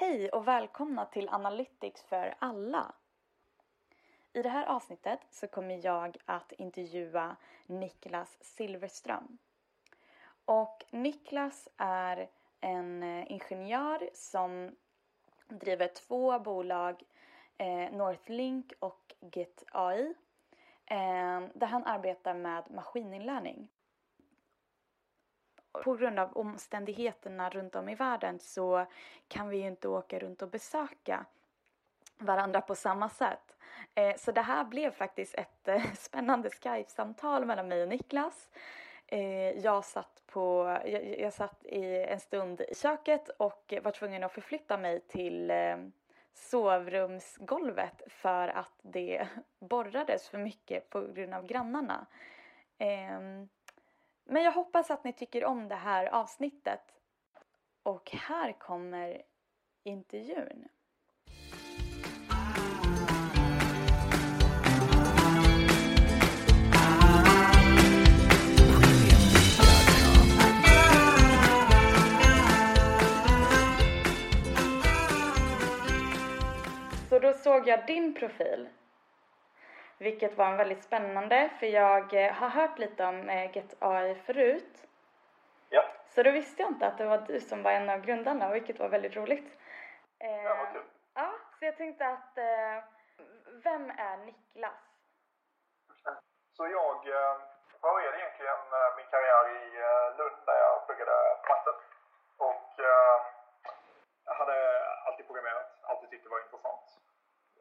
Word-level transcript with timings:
Hej 0.00 0.30
och 0.30 0.48
välkomna 0.48 1.06
till 1.06 1.28
Analytics 1.28 2.02
för 2.02 2.34
alla. 2.38 2.92
I 4.32 4.42
det 4.42 4.48
här 4.48 4.66
avsnittet 4.66 5.20
så 5.30 5.46
kommer 5.46 5.86
jag 5.86 6.16
att 6.24 6.52
intervjua 6.52 7.36
Niklas 7.66 8.36
Silverström. 8.40 9.38
Och 10.44 10.84
Niklas 10.90 11.68
är 11.76 12.28
en 12.60 13.02
eh, 13.02 13.32
ingenjör 13.32 14.10
som 14.14 14.76
driver 15.48 15.88
två 15.88 16.38
bolag, 16.38 17.02
eh, 17.58 17.92
Northlink 17.92 18.72
och 18.78 19.14
GetAI, 19.20 20.14
eh, 20.86 21.40
där 21.54 21.66
han 21.66 21.86
arbetar 21.86 22.34
med 22.34 22.70
maskininlärning 22.70 23.68
på 25.72 25.94
grund 25.94 26.18
av 26.18 26.36
omständigheterna 26.36 27.50
runt 27.50 27.74
om 27.74 27.88
i 27.88 27.94
världen 27.94 28.38
så 28.38 28.86
kan 29.28 29.48
vi 29.48 29.56
ju 29.56 29.66
inte 29.66 29.88
åka 29.88 30.18
runt 30.18 30.42
och 30.42 30.50
besöka 30.50 31.26
varandra 32.18 32.60
på 32.60 32.74
samma 32.74 33.08
sätt. 33.08 33.56
Eh, 33.94 34.16
så 34.16 34.32
det 34.32 34.42
här 34.42 34.64
blev 34.64 34.90
faktiskt 34.90 35.34
ett 35.34 35.68
eh, 35.68 35.92
spännande 35.94 36.50
Skype-samtal 36.50 37.44
mellan 37.44 37.68
mig 37.68 37.82
och 37.82 37.88
Niklas. 37.88 38.50
Eh, 39.06 39.50
jag 39.50 39.84
satt, 39.84 40.22
på, 40.26 40.78
jag, 40.84 41.20
jag 41.20 41.32
satt 41.32 41.64
i 41.64 41.96
en 41.96 42.20
stund 42.20 42.60
i 42.60 42.74
köket 42.74 43.28
och 43.28 43.74
var 43.82 43.90
tvungen 43.90 44.24
att 44.24 44.32
förflytta 44.32 44.78
mig 44.78 45.00
till 45.00 45.52
sovrumsgolvet 46.34 48.02
för 48.06 48.48
att 48.48 48.72
det 48.82 49.28
borrades 49.58 50.28
för 50.28 50.38
mycket 50.38 50.90
på 50.90 51.00
grund 51.00 51.34
av 51.34 51.46
grannarna. 51.46 52.06
Ehm, 52.78 53.48
men 54.32 54.42
jag 54.42 54.52
hoppas 54.52 54.90
att 54.90 55.04
ni 55.04 55.12
tycker 55.12 55.44
om 55.44 55.68
det 55.68 55.74
här 55.74 56.06
avsnittet. 56.06 56.80
Och 57.82 58.10
här 58.12 58.52
kommer 58.52 59.22
intervjun. 59.84 60.68
Så 77.08 77.18
då 77.18 77.32
såg 77.32 77.68
jag 77.68 77.86
din 77.86 78.14
profil 78.14 78.68
vilket 80.00 80.36
var 80.38 80.46
en 80.46 80.56
väldigt 80.56 80.84
spännande 80.84 81.50
för 81.58 81.66
jag 81.66 82.14
eh, 82.14 82.32
har 82.32 82.48
hört 82.48 82.78
lite 82.78 83.04
om 83.04 83.28
eh, 83.28 83.56
Get 83.56 83.74
AI 83.78 84.14
förut. 84.14 84.86
Ja. 85.68 85.84
Så 86.08 86.22
då 86.22 86.30
visste 86.30 86.62
jag 86.62 86.70
inte 86.70 86.86
att 86.86 86.98
det 86.98 87.04
var 87.04 87.18
du 87.18 87.40
som 87.40 87.62
var 87.62 87.70
en 87.70 87.90
av 87.90 88.00
grundarna 88.00 88.52
vilket 88.52 88.78
var 88.78 88.88
väldigt 88.88 89.16
roligt. 89.16 89.58
Ja, 90.18 90.54
vad 90.58 90.72
kul. 90.72 90.82
Ja, 91.14 91.32
så 91.58 91.64
jag 91.64 91.76
tänkte 91.76 92.06
att 92.06 92.38
vem 93.64 93.90
är 93.90 94.16
Niklas? 94.16 94.80
Så 96.56 96.66
jag 96.66 97.04
började 97.82 98.18
egentligen 98.18 98.60
min 98.96 99.06
karriär 99.10 99.44
i 99.56 99.62
Lund 100.18 100.42
där 100.46 100.58
jag 100.64 100.86
pluggade 100.86 101.12
matte. 101.48 101.70
Och 102.36 102.70
jag 104.24 104.34
hade 104.34 104.56
alltid 105.06 105.26
programmerat, 105.26 105.78
alltid 105.82 106.10
tyckt 106.10 106.24
det 106.24 106.30
var 106.30 106.40
intressant. 106.40 106.99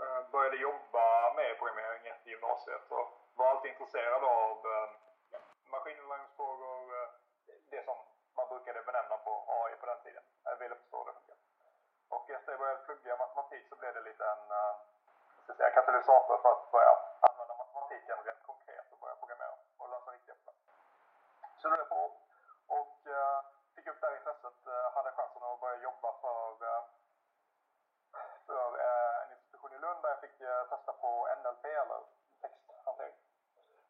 Eh, 0.03 0.22
började 0.31 0.58
jobba 0.58 1.33
med 1.33 1.58
programmering 1.59 2.08
efter 2.08 2.30
gymnasiet 2.30 2.92
och 2.92 3.08
var 3.36 3.47
alltid 3.50 3.72
intresserad 3.72 4.23
av 4.23 4.58
eh, 4.73 4.89
maskininlärningsfrågor, 5.73 6.80
eh, 6.97 7.09
det 7.72 7.86
som 7.86 7.97
man 8.38 8.47
brukade 8.50 8.83
benämna 8.83 9.17
på 9.17 9.31
AI 9.58 9.75
på 9.81 9.86
den 9.86 10.02
tiden. 10.03 10.23
Jag 10.44 10.58
ville 10.58 10.75
förstå 10.75 11.03
det. 11.03 11.16
Och 12.16 12.30
efter 12.30 12.52
att 12.52 12.53
jag 12.53 12.59
började 12.59 12.86
plugga 12.86 13.17
matematik 13.17 13.64
så 13.70 13.75
blev 13.75 13.94
det 13.94 14.02
lite 14.02 14.23
en 14.25 14.45
ska 15.44 15.53
säga, 15.53 15.70
katalysator 15.70 16.38
för 16.44 16.50
att 16.52 16.72
börja 16.72 16.94
använda 17.27 17.53
matematiken 17.61 18.17
rent 18.25 18.44
konkret 18.44 18.86
och 18.92 19.00
börja 19.00 19.16
programmera 19.16 19.55
och 19.77 19.89
lösa 19.89 20.11
riktiga 20.11 20.36
problem. 20.36 20.55
Så 21.61 21.70
det 21.70 21.86
på 21.95 22.02
och 22.67 22.98
fick 23.76 23.88
upp 23.88 24.02
det 24.02 24.08
här 24.08 24.17
intresset, 24.17 24.59
hade 24.95 25.11
chansen 25.11 25.43
att 25.43 25.61
börja 25.61 25.77
jobba 25.88 26.09
för 26.21 26.39
en 29.89 30.09
jag 30.20 30.30
fick 30.30 30.42
eh, 30.42 30.64
testa 30.70 30.94
på 30.94 31.28
NLP 31.40 31.66
eller 31.66 32.00
texthantering. 32.42 33.16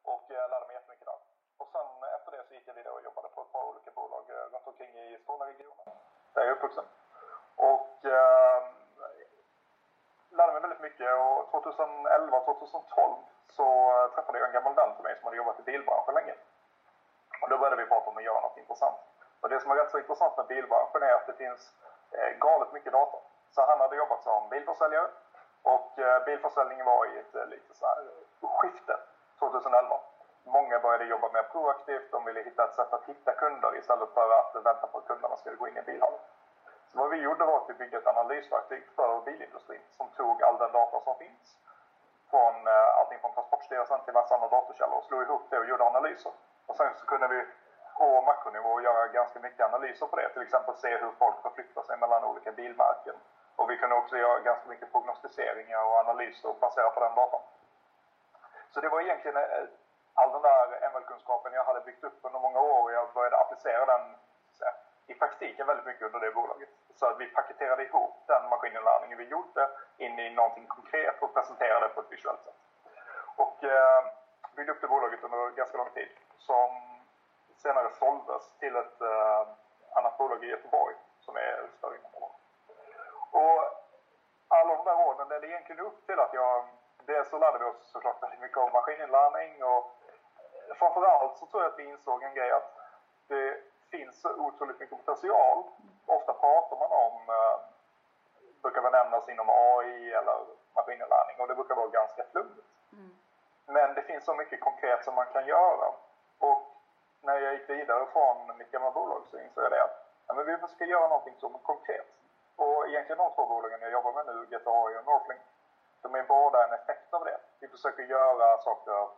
Och 0.04 0.24
jag 0.28 0.50
lärde 0.50 0.66
mig 0.68 0.76
jättemycket 0.76 1.06
där. 1.06 1.20
Och 1.58 1.70
sen 1.74 1.88
eh, 2.04 2.16
efter 2.16 2.32
det 2.32 2.44
så 2.48 2.54
gick 2.54 2.68
jag 2.68 2.74
vidare 2.74 2.94
och 2.94 3.04
jobbade 3.04 3.30
på 3.36 3.42
ett 3.42 3.52
par 3.52 3.64
olika 3.64 3.92
bolag 3.92 4.24
runt 4.54 4.68
omkring 4.68 4.94
i 5.06 5.20
Skåneregionen. 5.24 5.86
Där 6.34 6.42
jag 6.42 6.48
är 6.48 6.56
uppvuxen. 6.56 6.86
Och 7.56 8.06
eh, 8.06 8.60
lärde 10.30 10.54
mig 10.54 10.62
väldigt 10.62 10.86
mycket 10.88 11.10
och 11.14 11.64
2011-2012 11.66 13.16
så 13.48 13.68
träffade 14.16 14.40
jag 14.40 14.48
en 14.48 14.54
gammal 14.54 14.76
vän 14.76 14.96
till 14.96 15.04
mig 15.04 15.16
som 15.16 15.26
hade 15.26 15.38
jobbat 15.38 15.60
i 15.60 15.64
bilbranschen 15.64 16.14
länge. 16.14 16.36
Och 17.42 17.50
då 17.50 17.58
började 17.58 17.82
vi 17.84 17.90
prata 17.90 18.10
om 18.10 18.18
att 18.18 18.24
göra 18.24 18.42
något 18.42 18.58
intressant. 18.58 19.00
Och 19.42 19.50
det 19.50 19.60
som 19.60 19.72
är 19.72 19.76
rätt 19.76 19.92
så 19.92 20.00
intressant 20.00 20.38
med 20.38 20.48
bilbranschen 20.48 21.04
är 21.04 21.14
att 21.14 21.28
det 21.28 21.34
finns 21.34 21.74
eh, 22.12 22.30
galet 22.40 22.74
mycket 22.74 22.94
data. 22.94 23.18
Så 23.52 23.62
han 23.62 23.80
hade 23.80 23.96
jobbat 23.96 24.24
som 24.24 24.50
bilförsäljare 24.50 25.10
och 25.76 26.00
eh, 26.00 26.24
bilförsäljningen 26.26 26.86
var 26.86 27.06
i 27.06 27.20
ett 27.20 27.36
eh, 27.36 27.46
lite 27.46 27.74
så 27.74 27.86
här 27.86 28.00
eh, 28.42 28.50
skifte 28.60 28.96
2011. 29.40 30.00
Många 30.44 30.80
började 30.80 31.06
jobba 31.06 31.32
mer 31.32 31.44
proaktivt, 31.44 32.12
de 32.12 32.26
ville 32.26 32.42
hitta 32.42 32.64
ett 32.64 32.76
sätt 32.76 32.94
att 32.94 33.06
hitta 33.06 33.32
kunder 33.32 33.78
istället 33.78 34.10
för 34.14 34.30
att 34.40 34.56
vänta 34.66 34.88
på 34.88 34.98
att 34.98 35.08
kunderna 35.08 35.38
skulle 35.38 35.56
gå 35.56 35.68
in 35.68 35.78
i 35.78 35.82
bilhallen. 35.82 36.20
Så 36.88 37.00
vad 37.00 37.10
vi 37.10 37.18
gjorde 37.18 37.46
var 37.46 37.58
att 37.58 37.70
vi 37.70 37.74
byggde 37.74 37.98
ett 37.98 38.08
analysverktyg 38.08 38.84
för 38.96 39.22
bilindustrin 39.26 39.82
som 39.98 40.10
tog 40.10 40.44
all 40.44 40.58
den 40.58 40.72
data 40.72 41.00
som 41.02 41.16
finns 41.16 41.58
från 42.30 42.68
allting 43.00 43.20
från 43.20 43.34
Transportstyrelsen 43.34 44.00
till 44.06 44.14
massa 44.14 44.36
andra 44.36 44.48
datorkällor 44.48 44.98
och 44.98 45.04
slog 45.04 45.22
ihop 45.22 45.42
det 45.50 45.60
och 45.60 45.66
gjorde 45.66 45.84
analyser. 45.84 46.32
Och 46.66 46.76
sen 46.76 46.94
så 47.00 47.06
kunde 47.06 47.28
vi 47.28 47.46
på 47.98 48.22
makronivå 48.22 48.82
göra 48.82 49.08
ganska 49.08 49.40
mycket 49.40 49.66
analyser 49.66 50.08
på 50.08 50.16
det. 50.16 50.30
Till 50.30 50.42
exempel 50.42 50.76
se 50.76 50.98
hur 50.98 51.12
folk 51.20 51.42
förflyttar 51.42 51.82
sig 51.82 51.98
mellan 51.98 52.24
olika 52.24 52.52
bilmärken. 52.52 53.16
Och 53.60 53.70
vi 53.70 53.78
kunde 53.78 53.96
också 53.96 54.18
göra 54.18 54.40
ganska 54.40 54.70
mycket 54.70 54.92
prognostiseringar 54.92 55.84
och 55.84 55.98
analyser 56.04 56.54
baserat 56.62 56.94
på 56.96 57.00
den 57.00 57.16
datan. 57.16 57.42
Så 58.72 58.82
det 58.82 58.90
var 58.90 59.02
egentligen 59.02 59.38
eh, 59.38 59.66
all 60.14 60.32
den 60.32 60.42
där 60.42 60.90
ML-kunskapen 60.92 61.54
jag 61.54 61.64
hade 61.64 61.82
byggt 61.82 62.04
upp 62.04 62.20
under 62.22 62.40
många 62.40 62.60
år 62.62 62.84
och 62.84 62.92
jag 62.92 63.14
började 63.14 63.38
applicera 63.38 63.86
den 63.86 64.16
i 65.08 65.14
praktiken 65.14 65.68
väldigt 65.68 65.86
mycket 65.86 66.06
under 66.06 66.20
det 66.20 66.32
bolaget. 66.32 66.70
Så 66.96 67.06
att 67.06 67.20
vi 67.20 67.26
paketerade 67.26 67.84
ihop 67.86 68.14
den 68.28 68.50
maskininlärningen 68.50 69.18
vi 69.18 69.24
gjorde 69.24 69.70
in 69.98 70.20
i 70.20 70.30
någonting 70.30 70.68
konkret 70.68 71.22
och 71.22 71.34
presenterade 71.34 71.88
det 71.88 71.94
på 71.94 72.02
ett 72.02 72.12
visuellt 72.12 72.44
sätt. 72.44 72.60
Och 73.36 73.64
eh, 73.64 74.04
byggde 74.56 74.72
upp 74.72 74.82
det 74.82 74.88
bolaget 74.88 75.24
under 75.24 75.50
ganska 75.50 75.78
lång 75.78 75.90
tid 75.90 76.10
som 76.38 76.70
senare 77.58 77.90
såldes 78.00 78.44
till 78.60 78.76
ett 78.76 79.02
eh, 79.02 79.42
annat 79.96 80.18
bolag 80.18 80.44
i 80.44 80.48
Göteborg 80.48 80.96
som 81.20 81.36
är 81.36 81.68
större 81.78 81.98
inom. 81.98 82.29
Och 83.32 83.58
alla 84.48 84.76
de 84.76 84.86
där 84.86 85.08
åren 85.08 85.30
ledde 85.30 85.48
egentligen 85.48 85.86
upp 85.86 86.06
till 86.06 86.20
att 86.20 86.34
jag 86.34 86.66
Dels 87.10 87.30
så 87.30 87.38
lärde 87.38 87.60
vi 87.60 87.66
oss 87.66 87.92
såklart 87.92 88.24
väldigt 88.24 88.40
mycket 88.40 88.58
om 88.58 88.72
maskininlärning 88.72 89.64
och 89.64 89.92
framförallt 90.80 91.38
så 91.38 91.46
tror 91.46 91.64
jag 91.64 91.72
att 91.72 91.80
vi 91.80 91.84
insåg 91.84 92.24
en 92.24 92.34
grej 92.34 92.52
att 92.52 92.78
det 93.28 93.58
finns 93.92 94.22
så 94.22 94.30
otroligt 94.36 94.80
mycket 94.80 94.98
potential. 95.06 95.64
Ofta 96.06 96.34
pratar 96.34 96.78
man 96.78 96.92
om, 96.92 97.16
eh, 97.30 97.60
brukar 98.62 98.82
benämnas 98.82 99.30
inom 99.30 99.50
AI 99.50 100.14
eller 100.14 100.38
maskininlärning 100.76 101.36
och 101.40 101.48
det 101.48 101.56
brukar 101.56 101.76
vara 101.76 101.88
ganska 101.88 102.24
flummigt. 102.32 102.68
Mm. 102.94 103.12
Men 103.66 103.94
det 103.94 104.02
finns 104.02 104.26
så 104.26 104.34
mycket 104.34 104.62
konkret 104.62 105.04
som 105.06 105.16
man 105.16 105.26
kan 105.34 105.46
göra. 105.48 105.94
Och 106.40 106.64
när 107.22 107.40
jag 107.40 107.54
gick 107.54 107.70
vidare 107.70 108.06
från 108.06 108.58
mitt 108.58 108.72
gamla 108.72 108.92
bolag 108.92 109.22
så 109.32 109.40
insåg 109.40 109.64
jag 109.64 109.72
det 109.72 109.84
att 109.84 110.06
ja, 110.28 110.34
men 110.34 110.46
vi 110.46 110.68
ska 110.68 110.86
göra 110.86 111.08
någonting 111.08 111.36
som 111.40 111.56
är 111.56 111.60
konkret. 111.60 112.08
Egentligen 112.90 113.18
de 113.18 113.32
två 113.36 113.46
bolagen 113.46 113.82
jag 113.82 113.92
jobbar 113.92 114.14
med 114.14 114.26
nu, 114.26 114.48
GetAI 114.52 114.98
och 114.98 115.06
Northlink, 115.06 115.42
de 116.02 116.16
är 116.16 116.24
båda 116.24 116.68
en 116.68 116.74
effekt 116.74 117.14
av 117.14 117.26
det. 117.26 117.38
Vi 117.60 117.68
försöker 117.68 118.04
göra 118.04 118.58
saker 118.58 119.10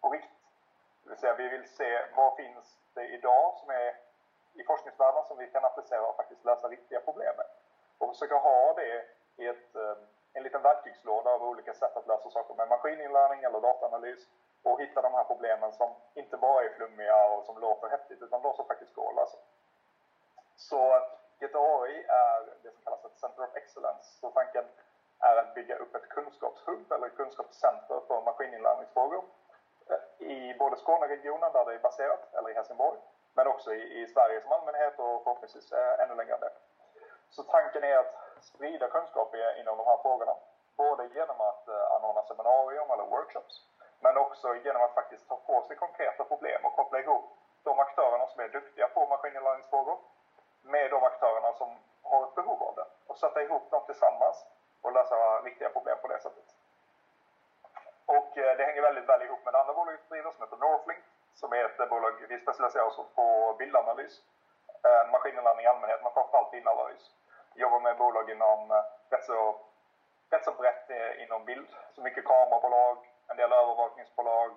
på 0.00 0.10
riktigt. 0.10 0.30
Det 1.02 1.08
vill 1.10 1.18
säga 1.18 1.34
vi 1.34 1.48
vill 1.48 1.68
se 1.68 2.04
vad 2.16 2.36
finns 2.36 2.78
det 2.94 3.06
idag 3.06 3.54
som 3.56 3.70
är 3.70 3.96
i 4.54 4.64
forskningsvärlden 4.64 5.24
som 5.24 5.38
vi 5.38 5.46
kan 5.46 5.64
applicera 5.64 6.06
och 6.06 6.16
faktiskt 6.16 6.44
lösa 6.44 6.68
riktiga 6.68 7.00
problem 7.00 7.36
med. 7.36 7.46
Och 7.98 8.08
försöka 8.08 8.34
ha 8.34 8.72
det 8.72 9.04
i 9.36 9.46
ett, 9.46 9.74
eh, 9.74 9.96
en 10.32 10.42
liten 10.42 10.62
verktygslåda 10.62 11.30
av 11.30 11.42
olika 11.42 11.74
sätt 11.74 11.96
att 11.96 12.06
lösa 12.06 12.30
saker 12.30 12.54
med 12.54 12.68
maskininlärning 12.68 13.42
eller 13.42 13.60
dataanalys 13.60 14.28
och 14.62 14.80
hitta 14.80 15.02
de 15.02 15.14
här 15.14 15.24
problemen 15.24 15.72
som 15.72 15.94
inte 16.14 16.36
bara 16.36 16.64
är 16.64 16.68
flummiga 16.68 17.26
och 17.26 17.44
som 17.44 17.58
låter 17.58 17.88
häftigt 17.88 18.22
utan 18.22 18.42
de 18.42 18.54
som 18.54 18.66
faktiskt 18.66 18.94
går 18.94 19.08
att 19.10 19.16
lösa. 19.16 19.38
Så 20.56 21.00
GTAI 21.40 22.04
är 22.08 22.38
det 22.62 22.70
som 22.70 22.82
kallas 22.84 23.04
ett 23.04 23.18
Center 23.18 23.42
of 23.44 23.56
Excellence. 23.56 24.20
Så 24.20 24.30
tanken 24.30 24.64
är 25.20 25.36
att 25.36 25.54
bygga 25.54 25.76
upp 25.76 25.94
ett 25.94 26.08
kunskapshubb 26.08 26.92
eller 26.92 27.08
kunskapscenter 27.08 28.00
för 28.08 28.20
maskininlärningsfrågor 28.20 29.24
eh, 29.90 30.26
i 30.26 30.54
både 30.58 30.76
Skåneregionen 30.76 31.52
där 31.52 31.64
det 31.64 31.74
är 31.74 31.78
baserat, 31.78 32.34
eller 32.34 32.50
i 32.50 32.54
Helsingborg, 32.54 32.98
men 33.34 33.46
också 33.46 33.74
i, 33.74 34.02
i 34.02 34.06
Sverige 34.06 34.40
som 34.40 34.52
allmänhet 34.52 34.98
och 34.98 35.22
förhoppningsvis 35.24 35.72
eh, 35.72 36.00
ännu 36.00 36.14
längre 36.14 36.34
än 36.34 36.40
det. 36.40 36.52
Så 37.30 37.42
tanken 37.42 37.84
är 37.84 37.96
att 37.96 38.14
sprida 38.40 38.88
kunskap 38.88 39.34
inom 39.60 39.78
de 39.78 39.86
här 39.86 39.96
frågorna. 39.96 40.34
Både 40.76 41.06
genom 41.06 41.40
att 41.40 41.68
eh, 41.68 41.92
anordna 41.94 42.22
seminarium 42.22 42.90
eller 42.90 43.04
workshops, 43.04 43.66
men 44.00 44.16
också 44.16 44.54
genom 44.54 44.82
att 44.82 44.94
faktiskt 44.94 45.28
ta 45.28 45.36
på 45.36 45.62
sig 45.66 45.76
konkreta 45.76 46.24
problem 46.24 46.64
och 46.64 46.76
koppla 46.76 47.00
ihop 47.00 47.24
de 47.62 47.78
aktörerna 47.78 48.26
som 48.26 48.40
är 48.40 48.48
duktiga 48.48 48.88
på 48.88 49.06
maskininlärningsfrågor 49.06 49.98
med 50.62 50.90
de 50.90 51.02
aktörerna 51.04 51.52
som 51.52 51.78
har 52.02 52.24
ett 52.24 52.34
behov 52.34 52.62
av 52.62 52.74
det 52.74 52.86
och 53.06 53.18
sätta 53.18 53.42
ihop 53.42 53.70
dem 53.70 53.82
tillsammans 53.86 54.46
och 54.82 54.92
lösa 54.92 55.40
viktiga 55.42 55.68
problem 55.68 55.98
på 56.02 56.08
det 56.08 56.20
sättet. 56.20 56.44
Och 58.06 58.38
eh, 58.38 58.56
det 58.56 58.64
hänger 58.64 58.82
väldigt 58.82 59.08
väl 59.08 59.22
ihop 59.22 59.44
med 59.44 59.54
det 59.54 59.60
andra 59.60 59.74
bolaget 59.74 60.00
vi 60.08 60.14
driver 60.14 60.30
som 60.30 60.42
heter 60.44 60.56
Northlink 60.56 61.04
som 61.34 61.52
är 61.52 61.64
ett 61.64 61.80
eh, 61.80 61.86
bolag, 61.86 62.26
vi 62.28 62.40
specialiserar 62.40 62.84
oss 62.84 63.00
på 63.14 63.56
bildanalys, 63.58 64.22
eh, 64.84 65.10
maskininlärning 65.12 65.64
i 65.64 65.68
allmänhet 65.68 66.00
men 66.02 66.12
framförallt 66.12 66.50
bildanalys. 66.50 67.10
Vi 67.54 67.60
jobbar 67.62 67.80
med 67.80 67.96
bolag 67.96 68.30
inom 68.30 68.82
rätt 69.10 69.24
så, 69.24 69.56
rätt 70.30 70.44
så 70.44 70.52
brett 70.52 70.90
inom 71.18 71.44
bild, 71.44 71.68
så 71.94 72.00
mycket 72.02 72.24
kamerabolag, 72.24 72.98
en 73.28 73.36
del 73.36 73.52
övervakningsbolag, 73.52 74.52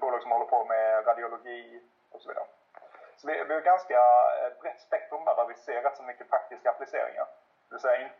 bolag 0.00 0.22
som 0.22 0.30
håller 0.30 0.46
på 0.46 0.64
med 0.64 1.06
radiologi 1.06 1.82
och 2.10 2.20
så 2.20 2.28
vidare. 2.28 2.46
Så 3.22 3.28
vi, 3.28 3.44
vi 3.44 3.54
har 3.54 3.60
ganska 3.60 3.98
eh, 4.38 4.52
brett 4.60 4.80
spektrum 4.80 5.24
där, 5.24 5.34
där 5.36 5.46
vi 5.46 5.54
ser 5.54 5.82
rätt 5.82 5.96
så 5.96 6.02
mycket 6.02 6.30
praktiska 6.30 6.70
appliceringar. 6.70 7.26
Det 7.68 7.74
vill 7.74 7.80
säga, 7.80 8.10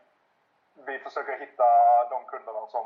vi 0.85 0.99
försöker 0.99 1.39
hitta 1.39 1.67
de 2.09 2.25
kunderna 2.25 2.67
som 2.67 2.85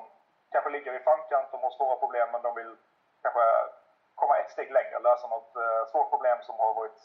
kanske 0.51 0.69
ligger 0.69 0.93
i 0.93 0.99
framkant, 0.99 1.51
de 1.51 1.63
har 1.63 1.71
svåra 1.71 1.95
problem 1.95 2.27
men 2.31 2.41
de 2.41 2.55
vill 2.55 2.75
kanske 3.21 3.41
komma 4.15 4.37
ett 4.37 4.51
steg 4.51 4.71
längre, 4.71 4.99
lösa 4.99 5.27
något 5.27 5.55
eh, 5.55 5.85
svårt 5.91 6.09
problem 6.09 6.37
som 6.41 6.55
har 6.59 6.73
varit 6.73 7.01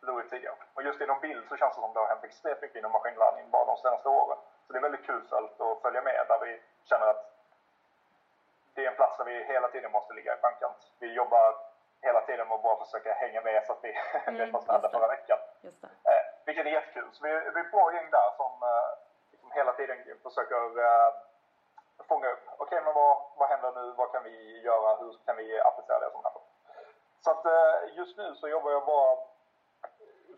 lurigt 0.00 0.30
tidigare. 0.30 0.56
Och 0.74 0.82
just 0.82 1.00
inom 1.00 1.20
bild 1.20 1.48
så 1.48 1.56
känns 1.56 1.74
det 1.74 1.80
som 1.80 1.92
det 1.94 2.00
har 2.00 2.06
hänt 2.06 2.24
extremt 2.24 2.62
mycket 2.62 2.76
inom 2.76 2.92
maskininlärning 2.92 3.50
bara 3.50 3.64
de 3.64 3.76
senaste 3.76 4.08
åren. 4.08 4.38
Så 4.66 4.72
det 4.72 4.78
är 4.78 4.88
väldigt 4.88 5.06
kul 5.06 5.22
att 5.32 5.82
följa 5.82 6.02
med 6.02 6.24
där 6.28 6.38
vi 6.38 6.62
känner 6.84 7.06
att 7.06 7.32
det 8.74 8.84
är 8.84 8.90
en 8.90 8.96
plats 8.96 9.16
där 9.18 9.24
vi 9.24 9.44
hela 9.44 9.68
tiden 9.68 9.92
måste 9.92 10.14
ligga 10.14 10.34
i 10.34 10.40
framkant. 10.40 10.76
Vi 10.98 11.12
jobbar 11.12 11.65
hela 12.02 12.20
tiden 12.20 12.52
att 12.52 12.62
bara 12.62 12.84
försöka 12.84 13.12
hänga 13.12 13.40
med 13.40 13.66
så 13.66 13.72
att 13.72 13.84
vi 13.84 13.98
mm, 14.26 14.52
vad 14.52 14.62
som 14.64 14.72
hände 14.72 14.88
förra 14.88 15.08
veckan. 15.08 15.38
Just 15.60 15.82
det. 15.82 15.86
Eh, 15.86 16.22
vilket 16.46 16.66
är 16.66 16.70
jättekul. 16.70 17.08
Så 17.12 17.24
vi, 17.24 17.30
vi 17.30 17.60
är 17.60 17.64
ett 17.64 17.70
bra 17.70 17.94
gäng 17.94 18.10
där 18.10 18.30
som 18.36 18.52
eh, 18.62 18.88
liksom 19.30 19.50
hela 19.52 19.72
tiden 19.72 19.98
försöker 20.22 20.62
eh, 20.86 21.10
fånga 22.08 22.28
upp. 22.28 22.44
Okej, 22.46 22.64
okay, 22.64 22.80
men 22.84 22.94
vad, 22.94 23.16
vad 23.36 23.48
händer 23.48 23.72
nu? 23.72 23.92
Vad 23.96 24.12
kan 24.12 24.24
vi 24.24 24.60
göra? 24.60 24.96
Hur 24.96 25.12
kan 25.26 25.36
vi 25.36 25.60
applicera 25.60 25.98
det 25.98 26.10
som 26.10 26.24
händer? 26.24 26.42
Så 27.24 27.30
att 27.30 27.44
eh, 27.44 27.96
just 27.96 28.16
nu 28.16 28.34
så 28.34 28.48
jobbar 28.48 28.70
jag 28.70 28.86
bara 28.86 29.16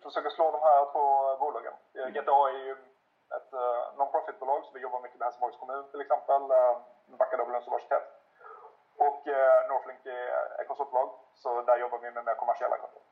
försöker 0.02 0.30
slå 0.30 0.50
de 0.50 0.62
här 0.62 0.84
två 0.92 1.36
bolagen. 1.36 1.72
Mm. 1.94 2.12
GTA 2.12 2.48
är 2.48 2.58
ju 2.66 2.72
ett 3.36 3.52
uh, 3.52 3.98
non-profit-bolag 3.98 4.64
så 4.64 4.70
vi 4.74 4.80
jobbar 4.80 5.00
mycket 5.00 5.18
med 5.18 5.26
Helsingborgs 5.26 5.56
kommun 5.56 5.84
till 5.90 6.00
exempel, 6.00 6.42
uh, 6.42 6.78
Backa 7.18 7.36
universitet. 7.36 8.02
Och 8.98 9.26
uh, 9.26 9.68
Northlink 9.68 10.06
är 10.06 10.64
konsultbolag 10.64 11.10
så 11.34 11.62
där 11.62 11.76
jobbar 11.76 11.98
vi 11.98 12.10
med 12.10 12.24
mer 12.24 12.34
kommersiella 12.34 12.76
kunder. 12.76 13.02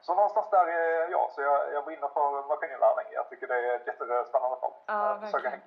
Så 0.00 0.14
någonstans 0.14 0.50
där 0.50 0.66
är 0.66 1.10
jag, 1.10 1.30
så 1.30 1.40
jag, 1.42 1.72
jag 1.72 1.84
brinner 1.84 2.08
för 2.08 2.48
maskininlärning. 2.48 3.06
Jag 3.12 3.28
tycker 3.28 3.46
det 3.46 3.54
är 3.54 3.76
ett 3.76 3.86
jättespännande 3.86 4.56
fält. 4.60 4.74
Ja, 4.86 5.18
verkligen. 5.20 5.60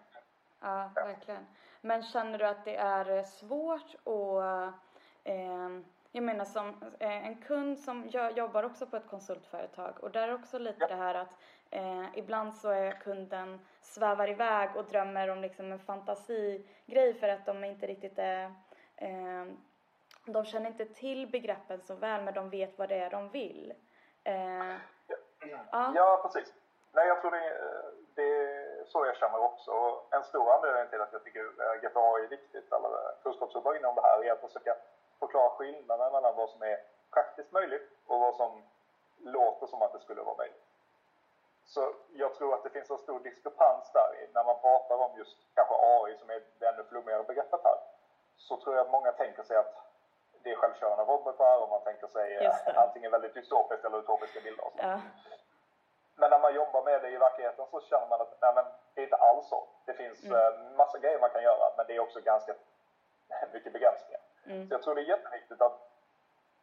Ja, 0.62 0.90
verkligen. 0.96 1.48
Men 1.82 2.04
känner 2.04 2.40
du 2.40 2.46
att 2.46 2.66
det 2.66 2.76
är 2.76 3.24
svårt 3.24 3.96
att 4.06 4.74
eh, 5.24 5.70
jag 6.12 6.24
menar 6.24 6.46
som 6.46 6.94
eh, 7.00 7.28
en 7.28 7.36
kund 7.36 7.80
som 7.80 8.10
jag 8.12 8.38
jobbar 8.38 8.64
också 8.64 8.88
på 8.88 8.98
ett 8.98 9.08
konsultföretag 9.08 10.04
och 10.04 10.12
där 10.12 10.28
är 10.28 10.34
också 10.34 10.60
lite 10.60 10.78
ja. 10.80 10.88
det 10.88 10.96
här 10.96 11.16
att 11.16 11.36
eh, 11.70 12.06
ibland 12.14 12.54
så 12.54 12.70
är 12.70 12.92
kunden 12.92 13.66
svävar 13.82 14.30
iväg 14.30 14.70
och 14.76 14.86
drömmer 14.86 15.28
om 15.28 15.42
liksom 15.42 15.72
en 15.72 15.80
fantasigrej 15.80 17.14
för 17.14 17.30
att 17.30 17.46
de 17.46 17.64
inte 17.64 17.88
riktigt 17.88 18.20
är 18.20 18.44
eh, 18.44 18.52
Ehm, 18.98 19.58
de 20.26 20.46
känner 20.46 20.68
inte 20.68 20.86
till 20.86 21.28
begreppen 21.28 21.82
så 21.82 21.96
väl 21.96 22.22
men 22.22 22.34
de 22.34 22.50
vet 22.50 22.78
vad 22.78 22.90
det 22.90 22.96
är 22.96 23.10
de 23.10 23.30
vill. 23.30 23.74
Eh, 24.24 24.76
ja. 25.72 25.92
ja, 25.96 26.20
precis. 26.24 26.54
Nej, 26.92 27.08
jag 27.08 27.22
tror 27.22 27.32
det, 27.32 27.58
det 28.16 28.24
är 28.24 28.86
så 28.86 29.06
jag 29.06 29.18
känner 29.18 29.40
också. 29.40 30.02
En 30.12 30.24
stor 30.24 30.52
anledning 30.52 30.90
till 30.90 31.02
att 31.02 31.14
jag 31.14 31.24
tycker 31.24 31.44
GPA 31.82 32.20
är 32.20 32.28
viktigt, 32.28 32.72
eller 32.74 33.24
kunskapsjobb 33.24 33.76
inom 33.76 33.96
det 33.96 34.02
här, 34.02 34.26
är 34.26 34.32
att 34.32 34.42
försöka 34.42 34.76
förklara 35.20 35.50
skillnaden 35.50 36.12
mellan 36.12 36.36
vad 36.36 36.50
som 36.50 36.62
är 36.62 36.78
praktiskt 37.12 37.52
möjligt 37.52 37.90
och 38.08 38.20
vad 38.20 38.36
som 38.36 38.64
låter 39.18 39.68
som 39.68 39.82
att 39.82 39.94
det 39.94 40.00
skulle 40.00 40.22
vara 40.22 40.38
möjligt. 40.38 40.64
Så 41.66 41.94
jag 42.14 42.36
tror 42.36 42.54
att 42.54 42.64
det 42.64 42.70
finns 42.70 42.90
en 42.90 42.98
stor 42.98 43.20
diskrepans 43.20 43.92
där 43.94 44.28
när 44.34 44.44
man 44.44 44.62
pratar 44.62 44.96
om 44.96 45.18
just 45.18 45.38
kanske 45.56 45.76
AI 45.76 46.18
som 46.18 46.30
är 46.30 46.42
det 46.60 46.68
ännu 46.68 46.84
flummigare 46.84 47.24
begreppet 47.24 47.60
här. 47.64 47.78
Så 48.38 48.58
tror 48.58 48.76
jag 48.76 48.86
att 48.86 48.92
många 48.92 49.12
tänker 49.12 49.44
sig 49.44 49.58
att 49.58 49.76
det 50.44 50.52
är 50.52 50.56
självkörande 50.56 51.04
robotar 51.04 51.58
och 51.64 51.70
man 51.70 51.84
tänker 51.84 52.08
sig 52.08 52.52
antingen 52.76 53.12
väldigt 53.12 53.34
dystopiskt 53.34 53.86
eller 53.86 54.00
utopiska 54.00 54.40
bilder. 54.42 54.66
Och 54.66 54.74
ja. 54.78 55.00
Men 56.16 56.30
när 56.30 56.40
man 56.40 56.56
jobbar 56.56 56.84
med 56.84 57.02
det 57.02 57.10
i 57.10 57.18
verkligheten 57.18 57.66
så 57.72 57.82
känner 57.82 58.08
man 58.08 58.22
att 58.22 58.42
nej, 58.42 58.54
men, 58.56 58.66
det 58.94 59.02
är 59.02 59.04
inte 59.04 59.16
alls 59.16 59.48
så. 59.50 59.68
Det 59.86 59.94
finns 59.94 60.24
mm. 60.24 60.36
Eh, 60.36 60.78
massa 60.78 60.98
grejer 60.98 61.20
man 61.20 61.30
kan 61.30 61.44
göra 61.44 61.74
men 61.78 61.86
det 61.88 61.96
är 61.96 62.00
också 62.00 62.20
ganska 62.20 62.54
mycket 63.54 63.74
begränsningar. 63.74 64.22
Mm. 64.46 64.68
Så 64.68 64.74
jag 64.74 64.82
tror 64.82 64.96
det 64.96 65.02
är 65.02 65.16
jätteviktigt 65.16 65.62
att, 65.62 65.78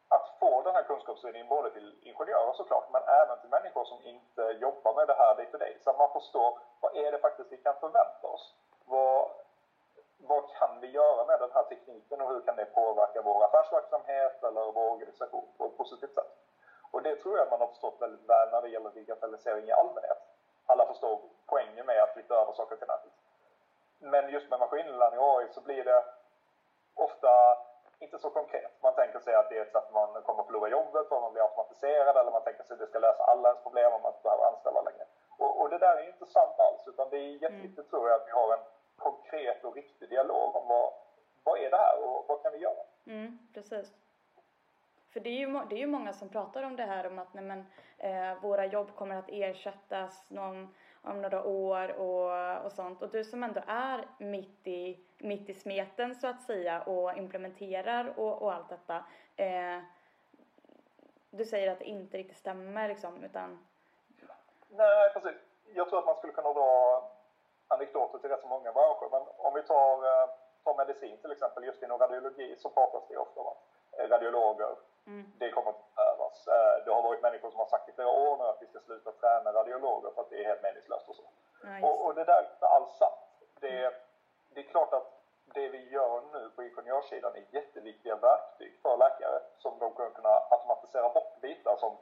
att 0.07 0.27
få 0.39 0.61
den 0.61 0.75
här 0.75 0.83
kunskapsspridningen 0.83 1.47
både 1.47 1.71
till 1.71 1.99
ingenjörer 2.03 2.53
såklart, 2.53 2.87
men 2.91 3.01
även 3.03 3.39
till 3.39 3.49
människor 3.49 3.85
som 3.85 4.01
inte 4.03 4.41
jobbar 4.41 4.93
med 4.93 5.07
det 5.07 5.13
här 5.13 5.35
day 5.35 5.45
to 5.51 5.57
day. 5.57 5.77
Så 5.83 5.89
att 5.89 5.97
man 5.97 6.13
förstår 6.13 6.59
vad 6.79 6.95
är 6.95 7.11
det 7.11 7.19
faktiskt 7.19 7.51
vi 7.51 7.57
kan 7.57 7.75
förvänta 7.79 8.27
oss? 8.27 8.55
Vad, 8.85 9.31
vad 10.27 10.49
kan 10.49 10.79
vi 10.79 10.87
göra 10.87 11.25
med 11.25 11.39
den 11.39 11.51
här 11.53 11.63
tekniken 11.63 12.21
och 12.21 12.29
hur 12.29 12.41
kan 12.41 12.55
det 12.55 12.65
påverka 12.65 13.21
vår 13.21 13.43
affärsverksamhet 13.45 14.43
eller 14.43 14.71
vår 14.71 14.91
organisation 14.91 15.47
på 15.57 15.65
ett 15.65 15.77
positivt 15.77 16.13
sätt? 16.13 16.31
Och 16.91 17.01
det 17.01 17.15
tror 17.15 17.37
jag 17.37 17.49
man 17.49 17.59
har 17.59 17.67
förstått 17.67 18.01
väldigt 18.01 18.29
väl 18.29 18.51
när 18.51 18.61
det 18.61 18.69
gäller 18.69 18.89
digitalisering 18.89 19.65
i 19.67 19.71
allmänhet. 19.71 20.17
Alla 20.65 20.85
förstår 20.85 21.21
poängen 21.45 21.85
med 21.85 22.03
att 22.03 22.13
flytta 22.13 22.35
över 22.41 22.53
saker 22.53 22.75
till 22.75 22.87
nätet. 22.87 23.11
Men 23.99 24.29
just 24.29 24.49
med 24.49 24.59
maskininlärning 24.59 25.19
och 25.19 25.39
AI 25.39 25.47
så 25.49 25.61
blir 25.61 25.83
det 25.83 26.03
ofta 26.95 27.57
inte 27.99 28.19
så 28.19 28.29
konkret. 28.29 28.71
Man 28.81 28.95
tänker 28.95 29.19
sig 29.19 29.35
att 29.35 29.49
det 29.49 29.57
är 29.57 29.61
ett 29.61 29.71
sätt 29.71 29.93
man 29.93 30.21
kommer 30.21 30.43
förlora 30.43 30.69
jobbet 30.69 31.11
om 31.11 31.21
man 31.21 31.33
blir 31.33 31.41
automatiserad 31.41 32.17
eller 32.17 32.31
man 32.31 32.43
tänker 32.43 32.63
sig 32.63 32.73
att 32.73 32.79
det 32.79 32.87
ska 32.87 32.99
lösa 32.99 33.23
alla 33.23 33.49
ens 33.49 33.63
problem 33.63 33.93
om 33.93 34.01
man 34.01 34.11
inte 34.11 34.23
behöver 34.23 34.45
anställa 34.45 34.81
längre. 34.81 35.05
Och, 35.37 35.61
och 35.61 35.69
det 35.69 35.77
där 35.77 35.95
är 35.97 36.07
inte 36.07 36.25
sant 36.25 36.59
alls 36.59 36.87
utan 36.87 37.09
det 37.09 37.17
är 37.17 37.43
jätteviktigt 37.45 37.85
mm. 37.85 37.89
tror 37.89 38.09
jag 38.09 38.21
att 38.21 38.27
vi 38.27 38.31
har 38.31 38.53
en 38.53 38.63
konkret 39.31 39.63
och 39.63 39.75
riktig 39.75 40.09
dialog 40.09 40.55
om 40.55 40.67
vad, 40.67 40.93
vad 41.43 41.59
är 41.59 41.69
det 41.69 41.77
här 41.77 42.03
och 42.03 42.25
vad 42.27 42.43
kan 42.43 42.51
vi 42.51 42.57
göra? 42.57 42.83
Mm, 43.05 43.39
precis. 43.53 43.93
För 45.09 45.19
det 45.19 45.29
är, 45.29 45.39
ju, 45.39 45.61
det 45.69 45.75
är 45.75 45.79
ju 45.79 45.87
många 45.87 46.13
som 46.13 46.29
pratar 46.29 46.63
om 46.63 46.75
det 46.75 46.83
här 46.83 47.07
om 47.07 47.19
att 47.19 47.33
nej 47.33 47.43
men, 47.43 47.65
eh, 47.97 48.41
våra 48.41 48.65
jobb 48.65 48.95
kommer 48.95 49.15
att 49.15 49.29
ersättas 49.29 50.29
någon, 50.29 50.75
om 51.01 51.21
några 51.21 51.43
år 51.43 51.91
och, 51.91 52.65
och 52.65 52.71
sånt. 52.71 53.01
Och 53.01 53.09
du 53.09 53.23
som 53.23 53.43
ändå 53.43 53.61
är 53.67 54.07
mitt 54.17 54.67
i, 54.67 54.99
mitt 55.17 55.49
i 55.49 55.53
smeten 55.53 56.15
så 56.15 56.27
att 56.27 56.41
säga 56.41 56.81
och 56.81 57.17
implementerar 57.17 58.19
och, 58.19 58.41
och 58.41 58.53
allt 58.53 58.69
detta. 58.69 59.05
Eh, 59.35 59.79
du 61.29 61.45
säger 61.45 61.71
att 61.71 61.79
det 61.79 61.85
inte 61.85 62.17
riktigt 62.17 62.37
stämmer 62.37 62.87
liksom 62.87 63.23
utan... 63.23 63.67
Nej 64.69 65.13
precis. 65.13 65.41
Jag 65.73 65.89
tror 65.89 65.99
att 65.99 66.05
man 66.05 66.15
skulle 66.15 66.33
kunna 66.33 66.53
dra 66.53 67.11
anekdoter 67.73 68.17
till 68.17 68.29
rätt 68.29 68.41
så 68.41 68.47
många 68.47 68.71
branscher. 68.71 69.09
Men 69.11 69.23
om 69.37 69.53
vi 69.53 69.63
tar, 69.63 69.95
eh, 70.09 70.29
tar 70.63 70.75
medicin 70.77 71.17
till 71.17 71.31
exempel, 71.31 71.63
just 71.63 71.83
inom 71.83 71.99
radiologi 71.99 72.55
så 72.59 72.69
pratas 72.69 73.03
det 73.07 73.17
ofta 73.17 73.39
om 73.39 73.57
eh, 73.97 74.07
radiologer 74.07 74.75
Mm. 75.07 75.31
Det 75.39 75.51
kommer 75.51 75.69
att 75.69 75.95
behövas. 75.95 76.47
Eh, 76.47 76.85
det 76.85 76.91
har 76.91 77.01
varit 77.03 77.21
människor 77.21 77.49
som 77.49 77.59
har 77.59 77.65
sagt 77.65 77.89
i 77.89 77.91
flera 77.91 78.09
år 78.09 78.37
nu 78.37 78.43
att 78.43 78.61
vi 78.61 78.67
ska 78.67 78.79
sluta 78.79 79.11
träna 79.11 79.53
radiologer 79.53 80.11
för 80.11 80.21
att 80.21 80.29
det 80.29 80.43
är 80.43 80.47
helt 80.47 80.63
meningslöst 80.63 81.09
och 81.09 81.15
så. 81.15 81.23
Ja, 81.63 81.87
och, 81.87 82.05
och, 82.05 82.15
det 82.15 82.23
där 82.23 82.43
är 82.43 82.49
inte 82.53 82.67
alls 82.67 82.93
sant. 82.97 83.21
Det, 83.59 83.85
mm. 83.85 83.93
det 84.49 84.59
är 84.59 84.63
klart 84.63 84.93
att 84.93 85.07
det 85.53 85.69
vi 85.69 85.89
gör 85.89 86.21
nu 86.33 86.49
på 86.55 86.63
ingenjörssidan 86.63 87.35
är 87.35 87.45
jätteviktiga 87.49 88.15
verktyg 88.15 88.79
för 88.81 88.97
läkare 88.97 89.41
som 89.57 89.79
de 89.79 89.93
kommer 89.93 90.09
kunna 90.09 90.41
automatisera 90.49 91.09
bort 91.09 91.41
bitar 91.41 91.77
som 91.79 91.97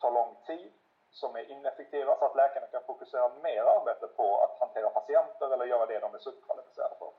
tar 0.00 0.10
lång 0.10 0.36
tid, 0.46 0.72
som 1.10 1.36
är 1.36 1.50
ineffektiva 1.50 2.18
så 2.18 2.24
att 2.24 2.36
läkarna 2.36 2.66
kan 2.66 2.82
fokusera 2.82 3.28
mer 3.42 3.62
arbete 3.62 4.06
på 4.06 4.44
att 4.44 4.60
hantera 4.60 4.90
patienter 4.90 5.52
eller 5.54 5.64
göra 5.64 5.86
det 5.86 5.98
de 5.98 6.14
är 6.14 6.18
superkvalificerade 6.18 6.94
för. 6.98 7.12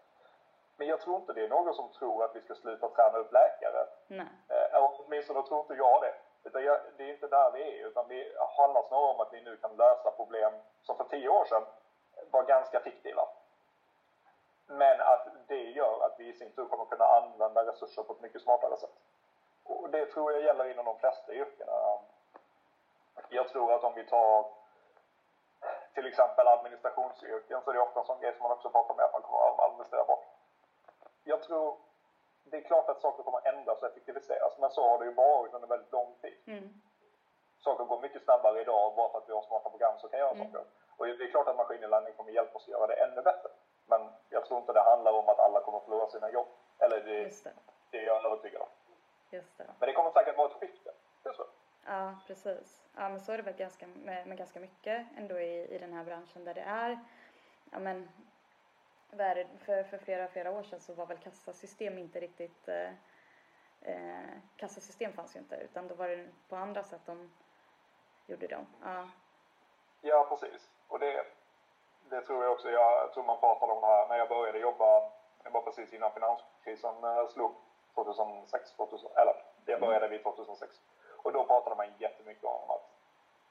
Men 0.77 0.87
jag 0.87 1.01
tror 1.01 1.15
inte 1.15 1.33
det 1.33 1.45
är 1.45 1.49
någon 1.49 1.73
som 1.73 1.89
tror 1.89 2.23
att 2.23 2.35
vi 2.35 2.41
ska 2.41 2.55
sluta 2.55 2.89
träna 2.89 3.17
upp 3.17 3.31
läkare. 3.31 3.87
Nej. 4.07 4.27
Eh, 4.49 4.89
åtminstone 4.89 5.43
tror 5.47 5.59
inte 5.59 5.73
jag 5.73 6.01
det. 6.01 6.13
Utan 6.43 6.63
jag, 6.63 6.79
det 6.97 7.03
är 7.03 7.13
inte 7.13 7.27
där 7.27 7.51
vi 7.51 7.81
är, 7.81 7.87
utan 7.87 8.07
det 8.07 8.31
handlar 8.57 8.87
snarare 8.87 9.13
om 9.13 9.19
att 9.19 9.33
vi 9.33 9.41
nu 9.41 9.57
kan 9.57 9.75
lösa 9.75 10.11
problem 10.11 10.53
som 10.83 10.97
för 10.97 11.03
tio 11.03 11.29
år 11.29 11.45
sedan 11.45 11.63
var 12.31 12.43
ganska 12.43 12.79
fiktiva. 12.79 13.27
Men 14.67 15.01
att 15.01 15.27
det 15.47 15.63
gör 15.63 16.05
att 16.05 16.19
vi 16.19 16.27
i 16.27 16.33
sin 16.33 16.51
tur 16.51 16.65
kommer 16.65 16.85
kunna 16.85 17.05
använda 17.05 17.65
resurser 17.65 18.03
på 18.03 18.13
ett 18.13 18.21
mycket 18.21 18.41
smartare 18.41 18.77
sätt. 18.77 18.95
Och 19.63 19.89
det 19.89 20.05
tror 20.05 20.31
jag 20.31 20.41
gäller 20.41 20.71
inom 20.71 20.85
de 20.85 20.99
flesta 20.99 21.33
yrkena. 21.33 21.71
Jag 23.33 23.49
tror 23.49 23.73
att 23.73 23.83
om 23.83 23.93
vi 23.93 24.03
tar 24.07 24.45
exempel 26.11 26.47
administrationsyrken 26.47 27.61
så 27.61 27.69
är 27.69 27.73
det 27.73 27.79
ofta 27.81 27.99
en 27.99 28.05
sån 28.05 28.19
grej 28.19 28.33
som 28.33 28.43
man 28.43 28.51
också 28.51 28.69
pratar 28.69 28.95
med 28.95 29.05
att 29.05 29.13
man 29.13 29.21
kommer 29.21 29.39
att 29.49 29.59
administrera 29.59 30.03
bort. 30.03 30.25
Jag 31.23 31.43
tror, 31.43 31.77
det 32.43 32.57
är 32.57 32.61
klart 32.61 32.89
att 32.89 33.01
saker 33.01 33.23
kommer 33.23 33.37
att 33.37 33.45
ändras 33.45 33.81
och 33.81 33.87
effektiviseras, 33.89 34.57
men 34.59 34.69
så 34.71 34.89
har 34.89 34.99
det 34.99 35.05
ju 35.05 35.13
varit 35.13 35.53
under 35.53 35.67
väldigt 35.67 35.91
lång 35.91 36.15
tid. 36.21 36.37
Mm. 36.45 36.81
Saker 37.59 37.83
går 37.83 38.01
mycket 38.01 38.23
snabbare 38.23 38.61
idag 38.61 38.95
bara 38.95 39.09
för 39.11 39.17
att 39.17 39.29
vi 39.29 39.33
har 39.33 39.41
smarta 39.41 39.69
program 39.69 39.99
som 39.99 40.09
kan 40.09 40.19
göra 40.19 40.31
Mm. 40.31 40.51
saker. 40.51 40.65
Och 40.97 41.05
det 41.07 41.23
är 41.23 41.31
klart 41.31 41.47
att 41.47 41.55
maskininlärning 41.57 42.13
kommer 42.13 42.31
hjälpa 42.31 42.57
oss 42.57 42.63
att 42.63 42.67
göra 42.75 42.87
det 42.87 42.93
ännu 43.03 43.21
bättre. 43.21 43.49
Men 43.85 44.09
jag 44.29 44.45
tror 44.45 44.59
inte 44.59 44.73
det 44.73 44.81
handlar 44.81 45.13
om 45.13 45.29
att 45.29 45.39
alla 45.39 45.61
kommer 45.61 45.77
att 45.77 45.83
förlora 45.83 46.09
sina 46.09 46.29
jobb. 46.29 46.47
Eller 46.79 46.99
det, 47.03 47.19
Just 47.21 47.43
det. 47.43 47.51
det 47.91 47.97
är 47.97 48.03
jag 48.05 48.25
övertygad 48.25 48.61
om. 48.61 48.67
Just 49.29 49.57
det. 49.57 49.65
Men 49.79 49.87
det 49.87 49.93
kommer 49.93 50.11
säkert 50.11 50.37
vara 50.37 50.47
ett 50.47 50.53
skifte. 50.59 50.91
Det 51.23 51.33
tror 51.33 51.47
jag. 51.47 51.60
Ja, 51.91 52.15
precis. 52.27 52.83
Ja, 52.95 53.09
men 53.09 53.19
så 53.19 53.31
är 53.31 53.37
det 53.37 53.43
väl 53.43 53.53
ganska, 53.53 53.87
med, 53.87 54.27
med 54.27 54.37
ganska 54.37 54.59
mycket 54.59 55.07
ändå 55.17 55.39
i, 55.39 55.75
i 55.75 55.77
den 55.77 55.93
här 55.93 56.03
branschen 56.03 56.43
där 56.43 56.53
det 56.53 56.61
är, 56.61 56.99
ja 57.71 57.79
men, 57.79 58.09
det, 59.09 59.47
för, 59.65 59.83
för 59.83 59.97
flera, 59.97 60.27
flera 60.27 60.51
år 60.51 60.63
sedan 60.63 60.79
så 60.79 60.93
var 60.93 61.05
väl 61.05 61.17
kassasystem 61.17 61.97
inte 61.97 62.19
riktigt, 62.19 62.67
eh, 62.67 62.91
eh, 63.81 64.29
kassasystem 64.57 65.13
fanns 65.13 65.35
ju 65.35 65.39
inte 65.39 65.55
utan 65.55 65.87
då 65.87 65.95
var 65.95 66.07
det 66.07 66.27
på 66.49 66.55
andra 66.55 66.83
sätt 66.83 67.01
de 67.05 67.31
gjorde 68.27 68.47
dem. 68.47 68.67
Ja, 68.83 69.07
Ja, 70.01 70.25
precis. 70.29 70.69
Och 70.87 70.99
det, 70.99 71.25
det 72.09 72.21
tror 72.21 72.43
jag 72.43 72.53
också. 72.53 72.69
Jag 72.69 73.13
tror 73.13 73.23
man 73.23 73.39
pratade 73.39 73.71
om 73.71 73.81
det 73.81 73.87
här 73.87 74.07
när 74.07 74.17
jag 74.17 74.29
började 74.29 74.59
jobba. 74.59 75.09
Det 75.43 75.49
var 75.49 75.61
precis 75.61 75.93
innan 75.93 76.11
finanskrisen 76.11 77.03
eh, 77.03 77.27
slog. 77.27 77.55
2006, 77.95 78.71
2000, 78.71 79.09
eller 79.15 79.35
det 79.65 79.79
började 79.79 80.07
vi 80.07 80.19
2006. 80.19 80.81
Och 81.23 81.31
då 81.31 81.43
pratade 81.43 81.75
man 81.75 81.93
jättemycket 81.97 82.43
om 82.43 82.69
att 82.71 82.81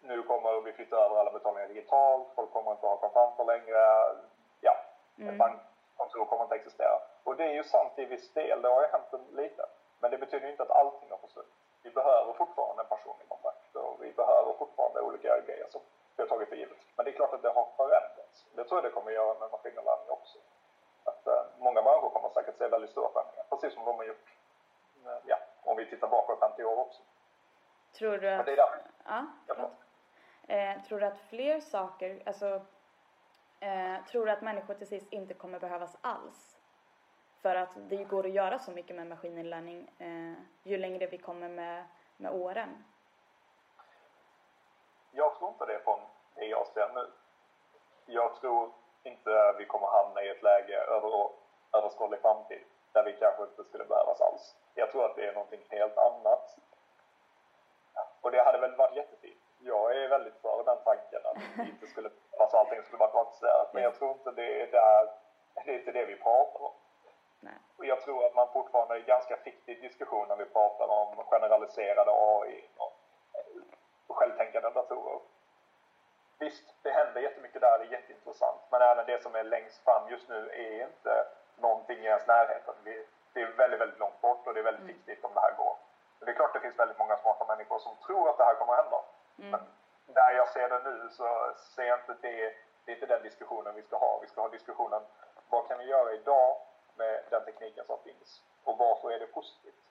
nu 0.01 0.23
kommer 0.23 0.61
vi 0.61 0.73
flytta 0.73 0.97
över 0.97 1.17
alla 1.17 1.31
betalningar 1.31 1.69
digitalt. 1.69 2.29
Folk 2.35 2.53
kommer 2.53 2.71
inte 2.73 2.87
ha 2.87 2.97
kontanter 2.97 3.45
längre. 3.45 3.79
Ja, 4.61 4.77
Mm. 5.19 5.39
bankkontor 5.39 6.25
kommer 6.25 6.43
inte 6.43 6.55
existera. 6.55 6.99
Och 7.25 7.37
det 7.37 7.45
är 7.45 7.53
ju 7.53 7.65
sant 7.65 7.93
i 7.99 8.05
viss 8.05 8.33
del. 8.33 8.63
Det 8.63 8.69
har 8.69 8.83
ju 8.83 8.89
hänt 8.89 9.13
lite. 9.31 9.67
Men 10.01 10.11
det 10.11 10.19
betyder 10.19 10.45
ju 10.47 10.51
inte 10.51 10.63
att 10.63 10.71
allting 10.71 11.11
har 11.11 11.19
försvunnit. 11.19 11.53
Vi 11.83 11.91
behöver 11.91 12.33
fortfarande 12.33 12.85
personlig 12.85 13.29
kontakt 13.29 13.77
och 13.77 14.05
vi 14.05 14.13
behöver 14.13 14.53
fortfarande 14.53 15.01
olika 15.01 15.41
grejer 15.41 15.67
som 15.71 15.81
vi 16.17 16.23
har 16.23 16.29
tagit 16.29 16.49
för 16.49 16.57
givet. 16.57 16.79
Men 16.97 17.05
det 17.05 17.11
är 17.11 17.13
klart 17.13 17.33
att 17.33 17.43
det 17.43 17.51
har 17.51 17.69
förändrats. 17.77 18.47
Det 18.53 18.65
tror 18.65 18.77
jag 18.79 18.85
det 18.85 18.95
kommer 18.95 19.11
göra 19.11 19.39
med 19.39 19.51
maskininlärning 19.51 20.11
också. 20.11 20.39
Att 21.05 21.27
eh, 21.27 21.43
många 21.59 21.83
människor 21.83 22.09
kommer 22.11 22.29
säkert 22.29 22.59
se 22.59 22.69
väldigt 22.69 22.91
stora 22.91 23.09
förändringar, 23.13 23.45
precis 23.51 23.75
som 23.75 23.85
de 23.85 23.97
har 23.97 24.05
gjort, 24.05 24.37
eh, 25.07 25.19
ja, 25.27 25.37
om 25.65 25.77
vi 25.77 25.87
tittar 25.91 26.09
bakåt 26.09 26.39
50 26.41 26.65
år 26.65 26.79
också. 26.79 27.03
Tror 27.93 28.19
du 28.19 28.31
att, 28.31 28.49
ja, 29.05 29.27
Ja. 29.47 29.71
Eh, 30.49 30.83
tror 30.83 31.01
du 31.01 31.07
att 31.07 31.19
fler 31.19 31.61
saker, 31.61 32.23
alltså, 32.27 32.61
eh, 33.61 34.05
tror 34.11 34.27
du 34.27 34.33
att 34.33 34.43
människor 34.43 34.75
till 34.75 34.87
sist 34.87 35.13
inte 35.13 35.35
kommer 35.35 35.61
behövas 35.61 35.97
alls? 36.01 36.59
För 37.43 37.55
att 37.55 37.71
det 37.89 38.05
går 38.05 38.27
att 38.27 38.33
göra 38.33 38.59
så 38.59 38.71
mycket 38.71 38.97
med 38.97 39.07
maskininlärning 39.07 39.91
eh, 39.99 40.35
ju 40.63 40.79
längre 40.79 41.07
vi 41.07 41.19
kommer 41.19 41.49
med, 41.49 41.85
med 42.17 42.33
åren. 42.33 42.85
Jag 45.11 45.39
tror 45.39 45.51
inte 45.51 45.67
det 45.67 45.81
från 45.85 46.01
det 46.35 46.45
jag 46.45 46.67
ser 46.67 46.89
nu. 46.95 47.11
Jag 48.07 48.35
tror 48.41 48.73
inte 49.03 49.55
vi 49.59 49.67
kommer 49.67 49.87
hamna 49.87 50.23
i 50.23 50.29
ett 50.29 50.43
läge 50.43 50.77
över 50.77 51.31
överskådlig 51.73 52.21
framtid 52.21 52.65
där 52.93 53.05
vi 53.05 53.13
kanske 53.13 53.43
inte 53.43 53.65
skulle 53.65 53.85
behövas 53.85 54.21
alls. 54.21 54.57
Jag 54.75 54.91
tror 54.91 55.05
att 55.05 55.17
det 55.17 55.27
är 55.27 55.33
någonting 55.33 55.61
helt 55.69 55.99
annat. 55.99 56.59
Och 58.21 58.31
det 58.31 58.43
hade 58.45 58.59
väl 58.59 58.77
varit 58.77 58.97
jättefint. 58.97 59.41
Jag 59.63 59.97
är 59.97 60.09
väldigt 60.09 60.41
för 60.43 60.65
den 60.65 60.79
tanken 60.85 61.21
att 61.27 61.67
inte 61.67 61.87
skulle, 61.87 62.11
alltså 62.39 62.57
allting 62.57 62.83
skulle 62.83 62.99
vara 62.99 63.11
kvantitativt. 63.11 63.73
Men 63.75 63.83
jag 63.83 63.95
tror 63.95 64.11
inte 64.11 64.31
det 64.31 64.63
är 64.63 64.67
där, 64.67 65.09
det 65.65 65.71
är 65.71 65.79
inte 65.79 65.93
det 65.93 66.05
vi 66.05 66.17
pratar 66.17 66.61
om. 66.63 66.73
Nej. 67.41 67.55
Och 67.79 67.85
jag 67.87 68.01
tror 68.01 68.27
att 68.27 68.35
man 68.35 68.53
fortfarande 68.53 68.95
är 68.95 69.01
ganska 69.01 69.37
fiktig 69.37 69.81
diskussion 69.83 70.29
när 70.29 70.37
vi 70.37 70.45
pratar 70.45 70.89
om 70.89 71.17
generaliserade 71.25 72.11
AI 72.11 72.69
och 74.07 74.17
självtänkande 74.17 74.71
datorer. 74.71 75.21
Visst, 76.39 76.75
det 76.83 76.91
händer 76.91 77.21
jättemycket 77.21 77.61
där, 77.61 77.79
det 77.79 77.85
är 77.85 77.93
jätteintressant. 77.93 78.61
Men 78.71 78.83
även 78.83 79.07
det 79.07 79.23
som 79.23 79.35
är 79.35 79.45
längst 79.45 79.85
fram 79.85 80.09
just 80.09 80.29
nu 80.29 80.51
är 80.51 80.85
inte 80.87 81.27
någonting 81.57 81.99
i 81.99 82.07
ens 82.07 82.27
närheten. 82.27 82.75
Vi, 82.85 83.07
det 83.33 83.41
är 83.43 83.47
väldigt, 83.47 83.81
väldigt 83.81 83.99
långt 83.99 84.21
bort 84.21 84.47
och 84.47 84.55
det 84.55 84.61
är 84.61 84.65
väldigt 84.65 84.83
Mm. 84.85 84.97
viktigt 84.97 85.25
om 85.25 85.35
det 85.35 85.41
här 85.41 85.55
går. 85.57 85.77
Men 86.21 86.27
det 86.27 86.33
är 86.33 86.37
klart 86.37 86.53
det 86.55 86.61
finns 86.61 86.79
väldigt 86.79 86.99
många 86.99 87.17
smarta 87.17 87.45
människor 87.45 87.79
som 87.79 87.97
tror 88.07 88.29
att 88.29 88.39
det 88.39 88.45
här 88.45 88.55
kommer 88.55 88.73
att 88.73 88.83
hända. 88.85 89.01
Mm. 89.39 89.51
Men 89.51 89.61
där 90.15 90.33
jag 90.37 90.49
ser 90.49 90.69
det 90.69 90.79
nu 90.91 91.09
så 91.11 91.55
ser 91.75 91.83
jag 91.83 91.99
inte 91.99 92.15
det, 92.21 92.55
det 92.85 92.93
är 92.93 92.95
inte 92.95 93.07
den 93.07 93.23
diskussionen 93.23 93.75
vi 93.75 93.83
ska 93.83 93.97
ha. 93.97 94.19
Vi 94.23 94.29
ska 94.29 94.41
ha 94.41 94.49
diskussionen, 94.49 95.03
vad 95.49 95.69
kan 95.69 95.79
vi 95.79 95.85
göra 95.85 96.13
idag 96.13 96.57
med 96.95 97.25
den 97.31 97.45
tekniken 97.45 97.85
som 97.87 97.99
finns? 97.99 98.43
Och 98.65 98.79
varför 98.79 99.11
är 99.11 99.19
det 99.19 99.27
positivt? 99.27 99.85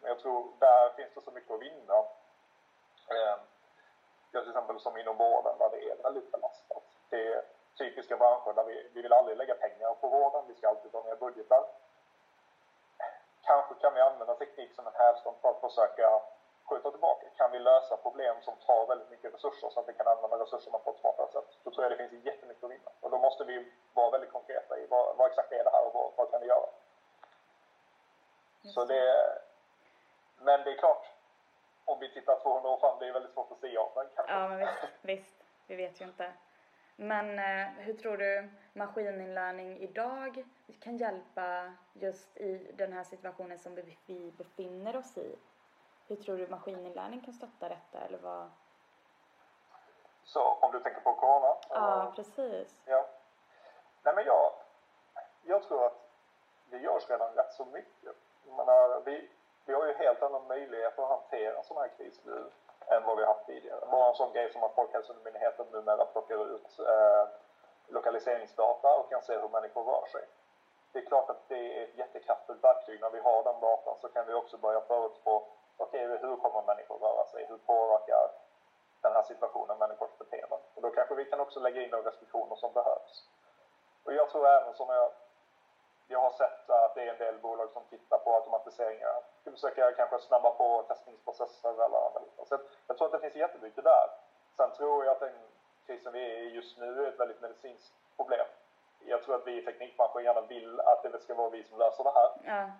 Men 0.00 0.08
jag 0.08 0.18
tror 0.18 0.52
där 0.58 0.90
finns 0.90 1.14
det 1.14 1.20
så 1.20 1.30
mycket 1.30 1.50
att 1.50 1.62
vinna. 1.62 1.98
Eh, 3.10 3.36
till 4.30 4.48
exempel 4.48 4.80
som 4.80 4.96
inom 4.96 5.16
vården 5.16 5.58
där 5.58 5.70
det 5.70 5.90
är 5.90 6.02
väldigt 6.02 6.32
belastat. 6.32 6.82
Det 7.10 7.32
är 7.32 7.44
typiska 7.78 8.16
branscher 8.16 8.52
där 8.52 8.64
vi, 8.64 8.90
vi 8.94 9.02
vill 9.02 9.12
aldrig 9.12 9.36
lägga 9.36 9.54
pengar 9.54 9.94
på 10.00 10.08
vården, 10.08 10.44
vi 10.48 10.54
ska 10.54 10.68
alltid 10.68 10.92
ta 10.92 11.02
ner 11.02 11.16
budgetar. 11.16 11.64
Kanske 13.42 13.74
kan 13.74 13.94
vi 13.94 14.00
använda 14.00 14.34
teknik 14.34 14.74
som 14.74 14.86
en 14.86 14.92
hävstång 14.94 15.34
för 15.40 15.50
att 15.50 15.60
försöka 15.60 16.20
skjuta 16.64 16.90
tillbaka. 16.90 17.26
Kan 17.36 17.50
vi 17.52 17.58
lösa 17.58 17.96
problem 17.96 18.36
som 18.42 18.56
tar 18.56 18.86
väldigt 18.86 19.10
mycket 19.10 19.34
resurser 19.34 19.70
så 19.70 19.80
att 19.80 19.88
vi 19.88 19.92
kan 19.92 20.06
använda 20.06 20.38
resurserna 20.38 20.78
på 20.78 20.90
ett 20.90 21.00
smartare 21.00 21.32
sätt? 21.32 21.58
Då 21.64 21.70
tror 21.70 21.84
jag 21.84 21.92
det 21.92 22.08
finns 22.08 22.24
jättemycket 22.24 22.64
att 22.64 22.70
vinna. 22.70 22.90
Och 23.00 23.10
då 23.10 23.18
måste 23.18 23.44
vi 23.44 23.72
vara 23.94 24.10
väldigt 24.10 24.32
konkreta 24.32 24.78
i 24.78 24.86
vad, 24.86 25.16
vad 25.16 25.30
exakt 25.30 25.52
är 25.52 25.64
det 25.64 25.70
här 25.70 25.86
och 25.86 25.94
vad, 25.94 26.12
vad 26.16 26.30
kan 26.30 26.40
vi 26.40 26.46
göra? 26.46 26.66
Just 28.62 28.74
Så 28.74 28.84
det, 28.84 29.04
men 30.38 30.64
det 30.64 30.70
är 30.70 30.76
klart, 30.76 31.06
om 31.84 31.98
vi 32.00 32.12
tittar 32.12 32.40
200 32.40 32.70
år 32.70 32.76
fram, 32.76 32.98
det 32.98 33.08
är 33.08 33.12
väldigt 33.12 33.32
svårt 33.32 33.52
att 33.52 33.60
säga. 33.60 33.86
Men 33.94 34.06
kanske. 34.14 34.32
Ja, 34.34 34.48
men 34.48 34.58
visst, 34.58 34.78
visst. 35.02 35.34
Vi 35.66 35.76
vet 35.76 36.00
ju 36.00 36.04
inte. 36.04 36.32
Men 36.96 37.38
eh, 37.38 37.68
hur 37.72 37.94
tror 37.94 38.16
du 38.16 38.50
maskininlärning 38.72 39.78
idag 39.78 40.44
kan 40.80 40.96
hjälpa 40.96 41.72
just 41.92 42.36
i 42.36 42.72
den 42.74 42.92
här 42.92 43.04
situationen 43.04 43.58
som 43.58 43.74
vi- 43.74 44.32
befinner 44.38 44.96
oss 44.96 45.18
i? 45.18 45.36
Hur 46.08 46.16
tror 46.16 46.36
du 46.36 46.46
maskininlärning 46.46 47.20
kan 47.20 47.34
stötta 47.34 47.68
detta 47.68 48.00
eller 48.06 48.18
vad? 48.18 48.50
Så 50.24 50.40
om 50.42 50.72
du 50.72 50.80
tänker 50.80 51.00
på 51.00 51.14
corona? 51.14 51.54
Ja, 51.70 52.02
eller? 52.02 52.12
precis. 52.12 52.82
Ja. 52.86 53.08
Nej 54.02 54.14
men 54.14 54.24
jag, 54.24 54.52
jag 55.44 55.62
tror 55.62 55.86
att 55.86 56.10
det 56.70 56.78
görs 56.78 57.10
redan 57.10 57.34
rätt 57.34 57.52
så 57.52 57.64
mycket. 57.64 58.16
Jag 58.46 58.56
menar, 58.56 59.00
vi, 59.04 59.28
vi 59.66 59.72
har 59.74 59.86
ju 59.86 59.92
helt 59.92 60.22
annan 60.22 60.46
möjlighet 60.46 60.98
att 60.98 61.08
hantera 61.08 61.58
en 61.58 61.64
sån 61.64 61.76
här 61.76 61.88
kris 61.88 62.20
nu 62.24 62.50
än 62.96 63.06
vad 63.06 63.16
vi 63.16 63.24
har 63.24 63.34
haft 63.34 63.46
tidigare. 63.46 63.86
Bara 63.90 64.08
en 64.08 64.14
sån 64.14 64.32
grej 64.32 64.52
som 64.52 64.62
att 64.62 64.74
Folkhälsomyndigheten 64.74 65.66
numera 65.72 66.04
plockar 66.04 66.54
ut 66.54 66.78
eh, 66.78 67.28
lokaliseringsdata 67.88 68.96
och 68.98 69.10
kan 69.10 69.22
se 69.22 69.38
hur 69.38 69.48
människor 69.48 69.84
rör 69.84 70.06
sig. 70.06 70.24
Det 70.92 70.98
är 70.98 71.06
klart 71.06 71.30
att 71.30 71.48
det 71.48 71.78
är 71.78 71.82
ett 71.84 71.96
jättekraftfullt 71.96 72.64
verktyg. 72.64 73.00
När 73.00 73.10
vi 73.10 73.20
har 73.20 73.44
den 73.44 73.60
datan 73.60 73.96
så 74.00 74.08
kan 74.08 74.26
vi 74.26 74.34
också 74.34 74.56
börja 74.56 74.80
förutspå, 74.80 75.42
okej, 75.76 76.06
hur 76.06 76.36
kommer 76.36 76.62
människor 76.62 76.98
röra 76.98 77.26
sig? 77.26 77.46
Hur 77.48 77.56
påverkar 77.56 78.30
den 79.02 79.12
här 79.12 79.22
situationen 79.22 79.78
människors 79.78 80.18
beteende? 80.18 80.56
Och 80.74 80.82
då 80.82 80.90
kanske 80.90 81.14
vi 81.14 81.24
kan 81.24 81.40
också 81.40 81.60
lägga 81.60 81.82
in 81.82 81.90
de 81.90 82.02
restriktioner 82.02 82.56
som 82.56 82.72
behövs. 82.72 83.24
Och 84.04 84.12
jag 84.12 84.30
tror 84.30 84.46
även 84.46 84.74
som 84.74 84.88
jag, 84.88 85.10
jag 86.12 86.20
har 86.20 86.32
sett 86.32 86.70
att 86.70 86.94
det 86.94 87.02
är 87.02 87.12
en 87.12 87.18
del 87.18 87.38
bolag 87.38 87.70
som 87.72 87.84
tittar 87.84 88.18
på 88.18 88.34
automatiseringar. 88.34 89.22
Ska 89.40 89.50
försöka 89.50 89.92
kanske 89.92 90.18
snabba 90.18 90.50
på 90.50 90.82
testningsprocesser 90.88 91.72
eller 91.84 92.06
andra 92.06 92.20
liknande. 92.20 92.48
Så 92.48 92.58
jag 92.86 92.96
tror 92.96 93.06
att 93.06 93.12
det 93.12 93.20
finns 93.20 93.34
jättemycket 93.34 93.84
där. 93.84 94.06
Sen 94.56 94.70
tror 94.72 95.04
jag 95.04 95.12
att 95.12 95.20
den 95.20 95.34
krisen 95.86 96.12
vi 96.12 96.32
är 96.32 96.38
i 96.38 96.48
just 96.54 96.78
nu 96.78 97.04
är 97.04 97.08
ett 97.08 97.20
väldigt 97.20 97.40
medicinskt 97.40 97.94
problem. 98.16 98.46
Jag 99.04 99.22
tror 99.22 99.34
att 99.34 99.46
vi 99.46 99.56
i 99.58 99.64
teknikbranschen 99.64 100.24
gärna 100.24 100.40
vill 100.40 100.80
att 100.80 101.02
det 101.02 101.18
ska 101.22 101.34
vara 101.34 101.48
vi 101.48 101.64
som 101.64 101.78
löser 101.78 102.04
det 102.04 102.10
här. 102.10 102.30
Ja, 102.44 102.70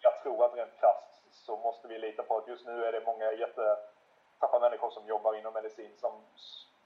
Jag 0.00 0.22
tror 0.22 0.44
att 0.44 0.54
rent 0.54 0.76
krasst 0.80 1.32
så 1.32 1.56
måste 1.56 1.88
vi 1.88 1.98
lita 1.98 2.22
på 2.22 2.36
att 2.36 2.48
just 2.48 2.66
nu 2.66 2.84
är 2.84 2.92
det 2.92 3.00
många 3.06 3.32
jättetappa 3.32 4.58
människor 4.60 4.90
som 4.90 5.06
jobbar 5.06 5.34
inom 5.34 5.54
medicin 5.54 5.96
som, 5.96 6.24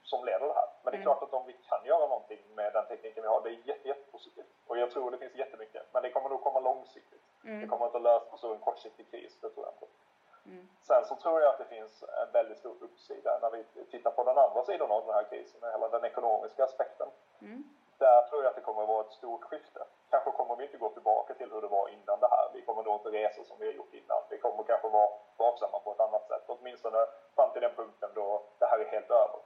som 0.09 0.25
leder 0.25 0.47
det 0.47 0.53
här. 0.53 0.69
Men 0.83 0.91
det 0.91 0.95
är 0.97 1.01
Mm. 1.01 1.07
klart 1.07 1.23
att 1.23 1.33
om 1.33 1.45
vi 1.45 1.53
kan 1.69 1.85
göra 1.85 2.05
någonting 2.13 2.41
med 2.55 2.73
den 2.73 2.85
tekniken 2.87 3.23
vi 3.23 3.29
har, 3.29 3.41
det 3.41 3.49
är 3.49 3.59
jätte, 3.71 3.87
jättepositivt. 3.87 4.47
Och 4.67 4.77
jag 4.77 4.91
tror 4.91 5.11
det 5.11 5.17
finns 5.17 5.35
jättemycket. 5.35 5.83
Men 5.93 6.03
det 6.03 6.09
kommer 6.09 6.29
nog 6.29 6.41
komma 6.43 6.59
långsiktigt. 6.59 7.21
Det 7.41 7.49
mm, 7.49 7.69
kommer 7.69 7.85
inte 7.85 7.97
att 7.97 8.03
lösa 8.03 8.37
så 8.37 8.53
en 8.53 8.59
kortsiktig 8.59 9.11
kris, 9.11 9.37
det 9.41 9.49
tror 9.49 9.65
jag 9.65 9.73
inte. 9.73 9.87
mm, 10.45 10.69
Sen 10.81 11.05
så 11.05 11.15
tror 11.15 11.41
jag 11.41 11.49
att 11.49 11.57
det 11.57 11.65
finns 11.65 12.03
en 12.03 12.31
väldigt 12.31 12.57
stor 12.57 12.75
uppsida 12.79 13.39
när 13.41 13.49
vi 13.49 13.63
tittar 13.91 14.11
på 14.11 14.23
den 14.23 14.37
andra 14.37 14.63
sidan 14.63 14.91
av 14.91 15.05
den 15.05 15.15
här 15.15 15.23
krisen, 15.23 15.61
hela 15.71 15.87
den 15.89 16.05
ekonomiska 16.05 16.63
aspekten. 16.63 17.07
mm, 17.41 17.63
Där 17.97 18.21
tror 18.21 18.43
jag 18.43 18.49
att 18.49 18.55
det 18.55 18.61
kommer 18.61 18.81
att 18.81 18.87
vara 18.87 19.01
ett 19.05 19.11
stort 19.11 19.43
skifte. 19.43 19.83
Kanske 20.09 20.31
kommer 20.31 20.55
vi 20.55 20.63
inte 20.63 20.77
gå 20.77 20.89
tillbaka 20.89 21.33
till 21.33 21.51
hur 21.51 21.61
det 21.61 21.67
var 21.67 21.89
innan 21.89 22.19
det 22.19 22.27
här. 22.27 22.49
Vi 22.53 22.61
kommer 22.61 22.83
nog 22.83 22.93
inte 22.95 23.09
resa 23.09 23.43
som 23.43 23.57
vi 23.59 23.65
har 23.65 23.73
gjort 23.73 23.93
innan. 23.93 24.21
Vi 24.29 24.37
kommer 24.37 24.63
kanske 24.63 24.87
vara 24.89 25.09
vaksamma 25.37 25.79
på 25.79 25.91
ett 25.91 25.99
annat 25.99 26.27
sätt. 26.27 26.43
Åtminstone 26.47 27.05
fram 27.35 27.51
till 27.51 27.61
den 27.61 27.75
punkten 27.75 28.09
då 28.15 28.43
det 28.59 28.65
här 28.65 28.79
är 28.79 28.85
helt 28.85 29.09
över. 29.11 29.39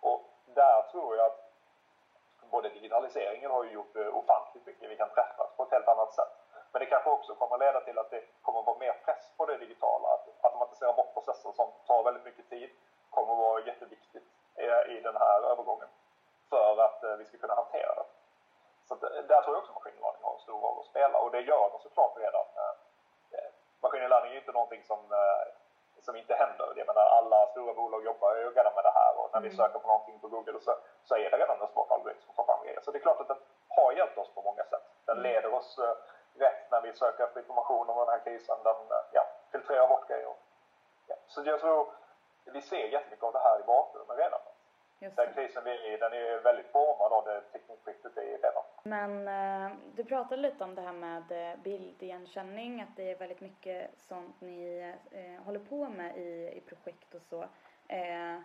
Och 0.00 0.24
där 0.46 0.82
tror 0.90 1.16
jag 1.16 1.26
att 1.26 1.48
både 2.50 2.68
digitaliseringen 2.68 3.50
har 3.50 3.64
ju 3.64 3.70
gjort 3.70 3.96
eh, 3.96 4.16
ofantligt 4.16 4.66
mycket. 4.66 4.90
Vi 4.90 4.96
kan 4.96 5.10
träffas 5.10 5.56
på 5.56 5.62
ett 5.62 5.70
helt 5.70 5.88
annat 5.88 6.14
sätt. 6.14 6.32
Men 6.72 6.80
det 6.80 6.86
kanske 6.86 7.10
också 7.10 7.34
kommer 7.34 7.54
att 7.54 7.60
leda 7.60 7.80
till 7.80 7.98
att 7.98 8.10
det 8.10 8.22
kommer 8.42 8.60
att 8.60 8.66
vara 8.66 8.78
mer 8.78 8.92
press 9.04 9.32
på 9.36 9.46
det 9.46 9.56
digitala. 9.56 10.08
Att 10.08 10.44
automatisera 10.44 10.92
bort 10.92 11.14
processer 11.14 11.52
som 11.52 11.72
tar 11.86 12.02
väldigt 12.02 12.24
mycket 12.24 12.48
tid 12.48 12.70
kommer 13.10 13.32
att 13.32 13.38
vara 13.38 13.66
jätteviktigt 13.66 14.28
eh, 14.54 14.96
i 14.96 15.00
den 15.00 15.16
här 15.16 15.42
övergången 15.50 15.88
för 16.50 16.78
att 16.84 17.04
eh, 17.04 17.16
vi 17.16 17.24
ska 17.24 17.38
kunna 17.38 17.54
hantera 17.54 17.94
det. 17.94 18.04
Så 18.88 18.94
där 18.94 19.42
tror 19.42 19.54
jag 19.54 19.58
också 19.58 19.72
maskininlärning 19.72 20.22
har 20.22 20.34
en 20.34 20.40
stor 20.40 20.60
roll 20.60 20.78
att 20.78 20.86
spela 20.86 21.18
och 21.18 21.30
det 21.30 21.40
gör 21.40 21.70
den 21.70 21.80
såklart 21.80 22.18
redan. 22.18 22.44
Maskininlärning 23.80 24.30
är 24.30 24.34
ju 24.34 24.40
inte 24.40 24.52
någonting 24.52 24.82
som 24.84 24.98
som 26.02 26.16
inte 26.16 26.34
händer. 26.34 26.68
Jag 26.76 26.86
menar, 26.86 27.06
alla 27.18 27.46
stora 27.46 27.74
bolag 27.74 28.04
jobbar 28.04 28.36
ju 28.36 28.50
redan 28.50 28.74
med 28.74 28.84
det 28.84 28.94
här 29.00 29.12
och 29.18 29.30
när 29.32 29.40
vi 29.40 29.48
mm. 29.48 29.56
söker 29.56 29.78
på 29.78 29.88
någonting 29.88 30.18
på 30.20 30.28
Google 30.28 30.60
så, 30.60 30.74
så 31.04 31.14
är 31.14 31.30
det 31.30 31.38
redan 31.38 31.60
en 31.60 31.68
smart 31.68 31.90
algoritm 31.90 32.20
som 32.26 32.34
tar 32.34 32.44
fram 32.44 32.64
grejer. 32.64 32.80
Så 32.80 32.90
det 32.90 32.98
är 32.98 33.06
klart 33.08 33.20
att 33.20 33.28
den 33.28 33.40
har 33.68 33.92
hjälpt 33.92 34.18
oss 34.18 34.30
på 34.34 34.42
många 34.42 34.64
sätt. 34.64 34.84
Den 35.06 35.18
mm. 35.18 35.22
leder 35.22 35.54
oss 35.54 35.78
uh, 35.78 35.94
rätt 36.44 36.70
när 36.70 36.80
vi 36.80 36.92
söker 36.92 37.24
efter 37.24 37.40
information 37.40 37.90
om 37.90 37.98
den 37.98 38.08
här 38.08 38.18
krisen. 38.24 38.56
Den 38.64 38.76
uh, 38.76 39.02
ja, 39.12 39.22
filtrerar 39.52 39.88
bort 39.88 40.08
grejer. 40.08 40.34
Ja. 41.06 41.16
Så 41.26 41.42
jag 41.44 41.60
tror 41.60 41.86
vi 42.44 42.60
ser 42.60 42.88
jättemycket 42.88 43.24
av 43.24 43.32
det 43.32 43.38
här 43.38 43.60
i 43.60 43.62
bakgrunden 43.62 44.16
redan. 44.16 44.40
Den 45.00 45.34
krisen 45.34 45.64
vi 45.64 45.70
är 45.70 45.94
i, 45.94 45.96
den 45.96 46.12
är 46.12 46.42
väldigt 46.42 46.72
formad 46.72 47.12
av 47.12 47.24
det 47.24 47.40
teknikskiftet 47.40 48.12
vi 48.16 48.32
är 48.32 48.38
redan. 48.38 48.62
Men 48.82 49.28
eh, 49.28 49.76
du 49.94 50.04
pratade 50.04 50.42
lite 50.42 50.64
om 50.64 50.74
det 50.74 50.82
här 50.82 50.92
med 50.92 51.52
eh, 51.52 51.58
bildigenkänning, 51.58 52.82
att 52.82 52.96
det 52.96 53.10
är 53.10 53.18
väldigt 53.18 53.40
mycket 53.40 53.90
sånt 53.98 54.40
ni 54.40 54.94
eh, 55.10 55.44
håller 55.44 55.60
på 55.60 55.88
med 55.88 56.16
i, 56.16 56.52
i 56.56 56.60
projekt 56.60 57.14
och 57.14 57.22
så. 57.22 57.42
Eh, 57.88 58.40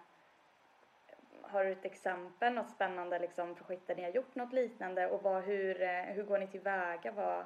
har 1.41 1.63
du 1.63 1.71
ett 1.71 1.85
exempel, 1.85 2.53
något 2.53 2.69
spännande 2.69 3.19
liksom, 3.19 3.55
projekt 3.55 3.87
där 3.87 3.95
ni 3.95 4.03
har 4.03 4.09
gjort 4.09 4.35
något 4.35 4.53
liknande 4.53 5.09
och 5.09 5.23
vad, 5.23 5.43
hur, 5.43 5.81
eh, 5.81 6.03
hur 6.03 6.23
går 6.23 6.37
ni 6.37 6.47
tillväga? 6.47 7.11
Vad... 7.11 7.45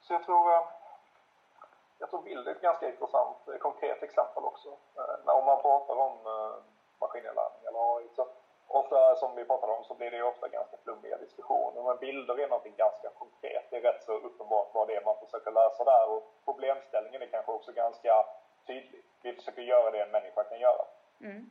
Så 0.00 0.12
jag 0.12 0.24
tror, 0.24 0.52
eh, 0.54 0.68
jag 1.98 2.10
tror 2.10 2.22
bild 2.22 2.48
är 2.48 2.52
ett 2.52 2.62
ganska 2.62 2.88
intressant 2.88 3.36
konkret 3.60 4.02
exempel 4.02 4.44
också. 4.44 4.68
Om 5.26 5.46
man 5.46 5.62
pratar 5.62 5.96
om 5.96 6.18
maskininlärning 7.00 7.62
eller 7.68 7.96
AI 7.96 8.08
så 8.16 8.26
ofta 8.66 9.16
som 9.16 9.36
vi 9.36 9.44
pratade 9.44 9.72
om 9.72 9.84
så 9.84 9.94
blir 9.94 10.10
det 10.10 10.16
ju 10.16 10.22
ofta 10.22 10.48
ganska 10.48 10.76
flummiga 10.76 11.16
diskussioner. 11.16 11.82
Men 11.82 11.98
bilder 11.98 12.40
är 12.40 12.48
någonting 12.48 12.74
ganska 12.76 13.10
konkret. 13.10 13.64
Det 13.70 13.76
är 13.76 13.80
rätt 13.80 14.02
så 14.02 14.12
uppenbart 14.12 14.68
vad 14.74 14.88
det 14.88 14.94
är 14.94 15.04
man 15.04 15.16
försöker 15.24 15.50
lösa 15.50 15.84
där 15.84 16.10
och 16.10 16.22
problemställningen 16.44 17.22
är 17.22 17.26
kanske 17.26 17.52
också 17.52 17.72
ganska 17.72 18.26
tydlig. 18.66 19.04
Vi 19.22 19.32
försöker 19.32 19.62
göra 19.62 19.90
det 19.90 20.02
en 20.02 20.10
människa 20.10 20.44
kan 20.44 20.60
göra. 20.60 20.84
Mm. 21.20 21.50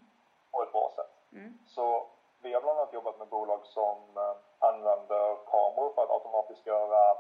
På 0.52 0.64
ett 0.64 0.72
bra 0.72 0.92
sätt. 0.96 1.12
Mm. 1.32 1.60
Så 1.68 2.08
vi 2.42 2.54
har 2.54 2.62
bland 2.62 2.80
annat 2.80 2.94
jobbat 2.94 3.18
med 3.18 3.28
bolag 3.28 3.66
som 3.66 3.98
eh, 4.18 4.36
använder 4.60 5.36
kameror 5.46 5.94
för 5.94 6.04
att 6.04 6.10
automatiskt 6.10 6.66
göra 6.66 7.18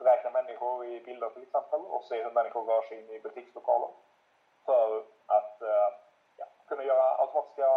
räkna 0.00 0.30
människor 0.30 0.86
i 0.86 1.00
bilder 1.00 1.30
till 1.30 1.42
exempel 1.42 1.80
och 1.80 2.04
se 2.04 2.22
hur 2.22 2.30
människor 2.30 2.64
rör 2.64 2.82
sig 2.82 2.98
in 2.98 3.10
i 3.10 3.20
butikslokalen. 3.20 3.90
För 4.64 5.04
att 5.26 5.62
eh, 5.62 5.88
kunde 6.68 6.84
kunna 6.84 6.94
göra 6.94 7.18
automatiska 7.18 7.68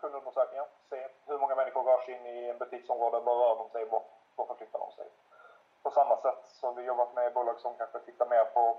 kundundersökningar, 0.00 0.66
se 0.90 1.08
hur 1.26 1.38
många 1.38 1.54
människor 1.54 1.82
rör 1.82 2.00
sig 2.00 2.14
in 2.14 2.26
i 2.26 2.48
en 2.48 2.58
butiksområde, 2.58 3.20
var 3.20 3.36
rör 3.36 3.56
de 3.56 3.70
sig, 3.70 3.84
var 4.36 4.46
förflyttar 4.46 4.78
de 4.78 4.92
sig? 4.92 5.08
På 5.82 5.90
samma 5.90 6.16
sätt 6.16 6.46
så 6.46 6.66
har 6.66 6.74
vi 6.74 6.82
jobbat 6.82 7.14
med 7.14 7.32
bolag 7.32 7.60
som 7.60 7.76
kanske 7.76 7.98
tittar 7.98 8.26
mer 8.26 8.44
på, 8.44 8.78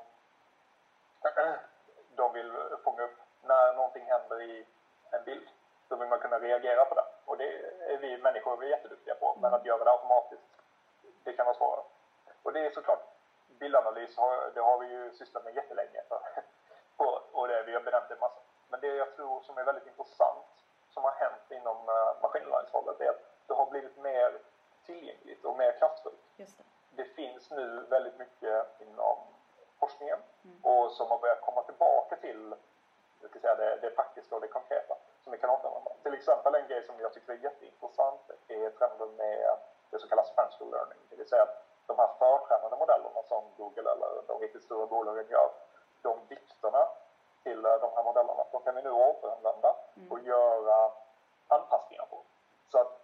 de 2.15 2.33
vill 2.33 2.53
fånga 2.83 3.03
upp 3.03 3.17
när 3.41 3.73
någonting 3.73 4.05
händer 4.05 4.41
i 4.41 4.67
en 5.11 5.23
bild, 5.23 5.49
då 5.87 5.95
vill 5.95 6.09
man 6.09 6.19
kunna 6.19 6.39
reagera 6.39 6.85
på 6.85 6.95
det. 6.95 7.05
Och 7.25 7.37
det 7.37 7.49
är 7.93 7.97
vi 7.97 8.17
människor 8.17 8.57
vi 8.57 8.65
är 8.65 8.69
jätteduktiga 8.69 9.15
på, 9.15 9.37
men 9.41 9.53
att 9.53 9.65
göra 9.65 9.83
det 9.83 9.91
automatiskt, 9.91 10.43
det 11.23 11.33
kan 11.33 11.45
vara 11.45 11.55
svårare. 11.55 11.83
Och 12.43 12.53
det 12.53 12.65
är 12.65 12.71
såklart, 12.71 13.03
bildanalys 13.47 14.17
har, 14.17 14.51
det 14.53 14.61
har 14.61 14.79
vi 14.79 14.87
ju 14.87 15.11
sysslat 15.11 15.43
med 15.43 15.55
jättelänge. 15.55 16.01
och 17.31 17.47
det, 17.47 17.63
vi 17.63 17.73
har 17.73 17.81
benämnt 17.81 18.09
det 18.09 18.19
massa. 18.19 18.41
Men 18.71 18.79
det 18.79 18.87
jag 18.87 19.15
tror 19.15 19.41
som 19.41 19.57
är 19.57 19.63
väldigt 19.63 19.87
intressant 19.87 20.45
som 20.93 21.03
har 21.03 21.11
hänt 21.11 21.45
inom 21.49 21.77
uh, 21.89 22.21
maskinlärningshållet 22.21 23.01
är 23.01 23.09
att 23.09 23.21
det 23.47 23.53
har 23.53 23.69
blivit 23.69 23.97
mer 23.97 24.39
tillgängligt 24.85 25.45
och 25.45 25.57
mer 25.57 25.71
kraftfullt. 25.79 26.21
Det. 26.37 26.47
det. 26.91 27.03
finns 27.03 27.51
nu 27.51 27.85
väldigt 27.89 28.17
mycket 28.17 28.67
inom 28.79 29.17
forskningen 29.79 30.19
mm. 30.43 30.57
och 30.63 30.91
som 30.91 31.07
har 31.07 31.19
börjat 31.19 31.41
komma 31.41 31.61
tillbaka 31.61 32.15
till 32.15 32.55
jag 33.21 33.29
ska 33.29 33.39
säga, 33.39 33.55
det, 33.55 33.79
det 33.81 33.89
praktiska 33.89 34.35
och 34.35 34.41
det 34.41 34.47
konkreta 34.47 34.95
som 35.23 35.31
vi 35.31 35.37
kan 35.37 35.49
återanvända. 35.49 35.91
Till 36.03 36.13
exempel 36.13 36.55
en 36.55 36.67
grej 36.67 36.83
som 36.83 36.99
jag 36.99 37.13
tycker 37.13 37.33
är 37.33 37.37
jätteintressant 37.37 38.21
är 38.47 38.69
trenden 38.69 39.15
med 39.15 39.57
det 39.89 39.99
som 39.99 40.09
kallas 40.09 40.35
transfer 40.35 40.65
learning, 40.65 40.99
det 41.09 41.15
vill 41.15 41.29
säga 41.29 41.43
att 41.43 41.63
de 41.87 41.97
här 41.97 42.09
förtränade 42.19 42.75
modellerna 42.75 43.23
som 43.27 43.43
Google 43.57 43.91
eller 43.91 44.23
de 44.27 44.39
riktigt 44.39 44.63
stora 44.63 44.85
bolagen 44.85 45.27
gör, 45.29 45.51
de 46.01 46.19
vikterna 46.27 46.87
till 47.43 47.65
eh, 47.65 47.75
de 47.81 47.89
här 47.95 48.03
modellerna. 48.03 48.43
De 48.51 48.61
kan 48.63 48.75
vi 48.75 48.81
nu 48.81 48.91
återanvända 48.91 49.75
mm. 49.97 50.11
och 50.11 50.19
göra 50.19 50.91
anpassningar 51.47 52.05
på. 52.05 52.23
Så 52.71 52.77
att 52.77 53.01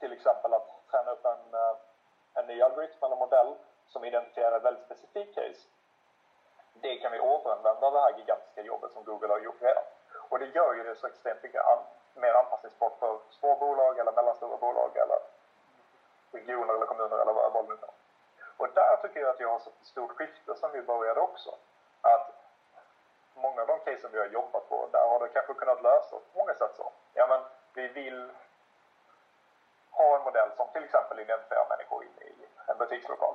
till 0.00 0.12
exempel 0.12 0.54
att 0.54 0.68
träna 0.90 1.10
upp 1.10 1.24
en, 1.24 1.54
eh, 1.54 1.76
en 2.34 2.46
ny 2.46 2.62
algoritm 2.62 3.04
eller 3.04 3.16
modell 3.16 3.54
som 3.86 4.04
identifierar 4.04 4.56
ett 4.56 4.64
väldigt 4.64 4.84
specifikt 4.84 5.34
case. 5.34 5.68
Det 6.74 6.96
kan 6.96 7.12
vi 7.12 7.20
återanvända 7.20 7.90
det 7.90 8.00
här 8.00 8.18
gigantiska 8.18 8.62
jobbet 8.62 8.92
som 8.92 9.04
Google 9.04 9.32
har 9.32 9.40
gjort 9.40 9.62
redan. 9.62 9.84
Och 10.28 10.38
det 10.38 10.46
gör 10.46 10.74
ju 10.74 10.82
det 10.82 10.96
så 10.96 11.06
extremt 11.06 11.42
mycket 11.42 11.66
an 11.66 11.78
mer 12.14 12.34
anpassningsbart 12.34 12.98
för 12.98 13.18
små 13.30 13.56
bolag 13.56 13.98
eller 13.98 14.12
mellanstora 14.12 14.56
bolag 14.56 14.96
eller 14.96 15.18
regioner 16.32 16.74
eller 16.74 16.86
kommuner 16.86 17.18
eller 17.18 17.32
vad 17.32 17.68
det 17.68 17.68
nu. 17.68 17.78
Och 18.56 18.68
där 18.74 18.96
tycker 18.96 19.20
jag 19.20 19.30
att 19.30 19.40
jag 19.40 19.48
har 19.48 19.58
sett 19.58 19.80
ett 19.80 19.86
stort 19.86 20.10
skifte 20.10 20.54
som 20.54 20.72
vi 20.72 20.82
började 20.82 21.20
också. 21.20 21.54
Att 22.00 22.43
många 23.34 23.60
av 23.60 23.66
de 23.66 23.78
casen 23.80 24.10
vi 24.12 24.18
har 24.18 24.26
jobbat 24.26 24.68
på, 24.68 24.88
där 24.92 25.08
har 25.08 25.20
det 25.20 25.28
kanske 25.28 25.54
kunnat 25.54 25.82
lösas 25.82 26.22
på 26.32 26.38
många 26.38 26.54
sätt 26.54 26.74
så. 26.76 26.92
Ja 27.14 27.26
men, 27.26 27.40
vi 27.74 27.88
vill 27.88 28.30
ha 29.90 30.16
en 30.16 30.24
modell 30.24 30.50
som 30.56 30.68
till 30.72 30.84
exempel 30.84 31.20
identifierar 31.20 31.68
människor 31.68 32.04
in 32.04 32.18
i 32.20 32.46
en 32.66 32.78
butikslokal. 32.78 33.34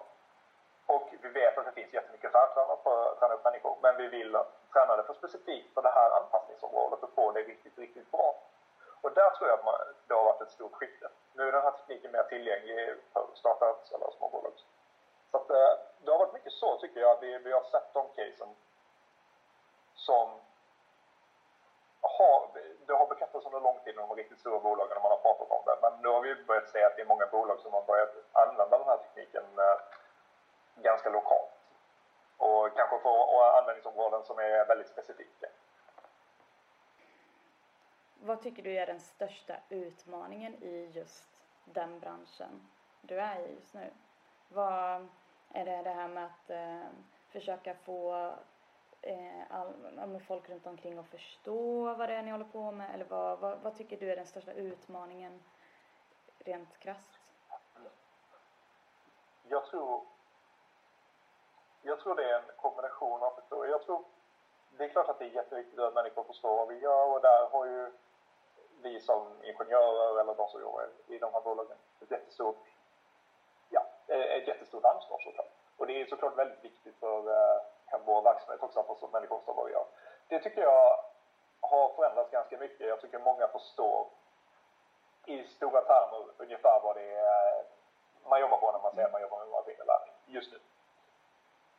Och 0.85 1.09
vi 1.21 1.29
vet 1.29 1.57
att 1.57 1.65
det 1.65 1.71
finns 1.71 1.93
jättemycket 1.93 2.31
färdtränare 2.31 2.77
för 2.83 3.11
att 3.11 3.19
träna 3.19 3.33
upp 3.33 3.43
människor, 3.43 3.77
men 3.81 3.97
vi 3.97 4.07
vill 4.07 4.37
träna 4.73 4.95
det 4.95 5.03
för 5.03 5.13
specifikt 5.13 5.73
för 5.73 5.81
det 5.81 5.89
här 5.89 6.09
anpassningsområdet 6.11 7.03
och 7.03 7.13
få 7.15 7.31
det 7.31 7.39
riktigt, 7.39 7.77
riktigt 7.77 8.11
bra. 8.11 8.35
Och 9.01 9.11
där 9.13 9.29
tror 9.29 9.49
jag 9.49 9.59
att 9.59 9.65
man, 9.65 9.75
det 10.07 10.13
har 10.13 10.23
varit 10.23 10.41
ett 10.41 10.51
stort 10.51 10.75
skifte. 10.75 11.09
Nu 11.33 11.47
är 11.47 11.51
den 11.51 11.61
här 11.61 11.71
tekniken 11.71 12.11
mer 12.11 12.23
tillgänglig 12.23 12.95
för 13.13 13.27
startups 13.33 13.91
eller 13.91 14.11
småbolag. 14.17 14.53
Så 15.31 15.37
att, 15.37 15.49
eh, 15.49 15.71
det 16.03 16.11
har 16.11 16.19
varit 16.19 16.33
mycket 16.33 16.53
så 16.53 16.77
tycker 16.77 16.99
jag, 16.99 17.11
att 17.11 17.23
vi, 17.23 17.37
vi 17.37 17.51
har 17.51 17.63
sett 17.63 17.93
de 17.93 18.07
casen 18.15 18.55
som 20.05 20.27
har, 22.01 22.47
det 22.87 22.93
har 22.93 23.07
bekräftats 23.07 23.45
under 23.45 23.59
lång 23.59 23.79
tid 23.83 23.95
de 23.95 24.15
riktigt 24.15 24.39
stora 24.39 24.59
bolagen 24.59 24.95
när 24.95 25.01
man 25.01 25.11
har 25.11 25.23
pratat 25.27 25.51
om 25.57 25.63
det. 25.65 25.77
Men 25.81 26.01
nu 26.01 26.07
har 26.07 26.21
vi 26.21 26.43
börjat 26.43 26.69
se 26.69 26.83
att 26.83 26.95
det 26.95 27.01
är 27.01 27.13
många 27.13 27.27
bolag 27.27 27.59
som 27.59 27.73
har 27.73 27.83
börjat 27.91 28.13
använda 28.31 28.77
den 28.77 28.87
här 28.87 28.97
tekniken 28.97 29.43
eh, 29.43 29.77
ganska 30.75 31.09
lokalt. 31.09 31.51
Och 32.37 32.75
kanske 32.75 32.99
få 32.99 33.41
användningsområden 33.43 34.23
som 34.23 34.39
är 34.39 34.65
väldigt 34.65 34.87
specifika. 34.87 35.47
Vad 38.21 38.41
tycker 38.41 38.63
du 38.63 38.77
är 38.77 38.85
den 38.85 38.99
största 38.99 39.55
utmaningen 39.69 40.63
i 40.63 40.91
just 40.93 41.29
den 41.65 41.99
branschen 41.99 42.69
du 43.01 43.19
är 43.19 43.39
i 43.39 43.55
just 43.55 43.73
nu? 43.73 43.89
Vad 44.47 45.07
är 45.53 45.65
det 45.65 45.81
det 45.83 45.89
här 45.89 46.07
med 46.07 46.25
att 46.25 46.49
eh, 46.49 46.87
försöka 47.31 47.73
få 47.73 48.33
eh, 49.01 49.43
all, 49.49 50.19
folk 50.27 50.49
runt 50.49 50.67
omkring 50.67 50.97
att 50.97 51.07
förstå 51.07 51.93
vad 51.93 52.09
det 52.09 52.15
är 52.15 52.23
ni 52.23 52.31
håller 52.31 52.45
på 52.45 52.71
med? 52.71 52.93
Eller 52.93 53.05
vad, 53.05 53.39
vad, 53.39 53.59
vad 53.59 53.75
tycker 53.75 53.97
du 53.97 54.11
är 54.11 54.15
den 54.15 54.27
största 54.27 54.53
utmaningen 54.53 55.43
rent 56.39 56.79
krasst? 56.79 57.19
Jag 59.47 59.65
tror, 59.65 60.01
jag 61.81 61.99
tror 61.99 62.15
det 62.15 62.31
är 62.31 62.39
en 62.39 62.51
kombination 62.57 63.23
av 63.23 63.31
faktorer. 63.31 63.69
Jag 63.69 63.81
tror, 63.81 64.03
det 64.77 64.83
är 64.83 64.89
klart 64.89 65.09
att 65.09 65.19
det 65.19 65.25
är 65.25 65.29
jätteviktigt 65.29 65.79
att 65.79 65.93
människor 65.93 66.23
förstår 66.23 66.57
vad 66.57 66.67
vi 66.67 66.79
gör 66.79 67.05
och 67.05 67.21
där 67.21 67.49
har 67.51 67.65
ju 67.65 67.91
vi 68.81 68.99
som 68.99 69.27
ingenjörer 69.43 70.21
eller 70.21 70.35
de 70.35 70.49
som 70.49 70.61
jobbar 70.61 70.89
i 71.07 71.17
de 71.17 71.33
här 71.33 71.41
bolagen 71.41 71.77
ett 72.01 72.11
jättestort, 72.11 72.67
ja, 73.69 73.85
ett 74.07 74.47
jättestort 74.47 74.85
ansvar 74.85 75.19
såklart. 75.19 75.51
Och 75.77 75.87
det 75.87 76.01
är 76.01 76.05
såklart 76.05 76.37
väldigt 76.37 76.63
viktigt 76.63 76.95
för 76.99 77.31
eh, 77.31 77.61
en 77.91 78.05
vår 78.05 78.21
verksamhet 78.21 78.63
också, 78.63 78.79
att 78.79 79.11
människor 79.11 79.37
förstår 79.37 79.53
vad 79.53 79.65
vi 79.65 79.71
gör. 79.71 79.85
Det 80.27 80.39
tycker 80.39 80.61
jag 80.61 80.99
har 81.61 81.89
förändrats 81.95 82.31
ganska 82.31 82.57
mycket. 82.57 82.87
Jag 82.87 83.01
tycker 83.01 83.19
många 83.19 83.47
förstår 83.47 84.07
i 85.25 85.43
stora 85.43 85.81
termer 85.81 86.25
ungefär 86.37 86.79
vad 86.79 86.95
det 86.95 87.15
är 87.15 87.65
man 88.29 88.39
jobbar 88.39 88.57
på 88.57 88.71
när 88.71 88.79
man 88.79 88.91
säger 88.91 89.05
att 89.05 89.11
man 89.11 89.21
jobbar 89.21 89.39
med 89.39 89.49
maskininlärning 89.49 90.13
just 90.25 90.51
nu. 90.51 90.59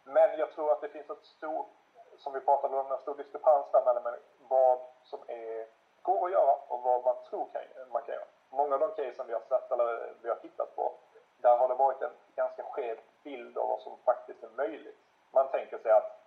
Men 0.05 0.39
jag 0.39 0.51
tror 0.53 0.73
att 0.73 0.81
det 0.81 0.89
finns 0.89 1.11
ett 1.11 1.25
stort, 1.25 1.69
som 2.17 2.33
vi 2.33 2.41
pratade 2.41 2.77
om, 2.77 2.93
en 2.93 2.99
stor 2.99 3.15
diskrepans 3.15 3.67
där 3.73 3.85
mellan 3.85 4.17
vad 4.39 4.79
som 5.03 5.21
är, 5.27 5.67
går 6.03 6.27
att 6.27 6.33
göra 6.33 6.55
och 6.69 6.83
vad 6.83 7.05
man 7.05 7.17
tror 7.31 7.47
kan, 7.53 7.63
man 7.93 8.03
kan 8.03 8.15
göra. 8.15 8.25
många 8.49 8.75
av 8.75 8.81
de 8.81 8.91
casen 8.91 9.27
vi 9.27 9.33
har 9.33 9.41
sett 9.41 9.71
eller 9.71 10.15
vi 10.23 10.29
har 10.29 10.37
tittat 10.37 10.77
på, 10.77 10.93
där 11.37 11.57
har 11.57 11.69
det 11.69 11.75
varit 11.75 12.03
en 12.03 12.13
ganska 12.35 12.63
skev 12.63 12.99
bild 13.23 13.59
av 13.59 13.69
vad 13.69 13.81
som 13.81 13.99
faktiskt 14.05 14.43
är 14.43 14.49
möjligt. 14.49 14.99
Man 15.31 15.49
tänker 15.49 15.79
sig 15.79 15.93
att 15.93 16.21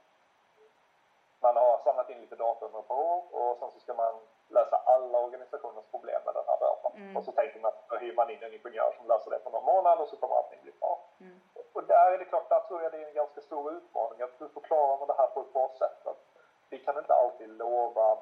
man 1.40 1.56
har 1.56 1.78
samlat 1.84 2.10
in 2.10 2.22
lite 2.22 2.36
data 2.36 2.66
under 2.66 2.80
ett 2.80 2.88
par 2.88 2.96
år 2.96 3.24
och 3.32 3.58
sen 3.60 3.72
så 3.72 3.80
ska 3.80 3.94
man 3.94 4.14
lösa 4.48 4.78
alla 4.86 5.18
organisationers 5.20 5.86
problem 5.92 6.22
med 6.26 6.34
den 6.34 6.44
här 6.48 6.60
datan. 6.60 6.92
Mm. 6.96 7.18
Och 7.18 7.24
så 7.24 7.32
tänker 7.32 7.60
man 7.60 7.72
att 7.72 7.90
då 7.90 7.96
hyr 7.96 8.16
man 8.16 8.30
in 8.30 8.44
en 8.44 8.54
ingenjör 8.54 8.92
som 8.98 9.08
löser 9.08 9.32
det 9.32 9.40
på 9.40 9.50
någon 9.50 9.66
månad 9.66 10.00
och 10.00 10.10
så 10.10 10.16
kommer 10.16 10.36
allting 10.36 10.62
bli 10.62 10.72
bra. 10.80 11.00
Mm. 11.20 11.40
Och 11.74 11.84
där 11.84 12.12
är 12.12 12.18
det 12.18 12.26
klart, 12.26 12.50
där 12.50 12.60
tror 12.60 12.82
jag 12.82 12.92
det 12.92 13.04
är 13.04 13.08
en 13.08 13.14
ganska 13.14 13.42
stor 13.42 13.74
utmaning 13.74 14.22
att 14.22 14.42
hur 14.42 14.48
förklarar 14.48 14.98
man 14.98 15.08
det 15.08 15.18
här 15.18 15.28
på 15.28 15.40
ett 15.42 15.54
bra 15.54 15.72
sätt? 15.80 16.08
Att 16.08 16.22
vi 16.70 16.80
kan 16.80 16.98
inte 16.98 17.14
alltid 17.14 17.50
lova 17.50 18.18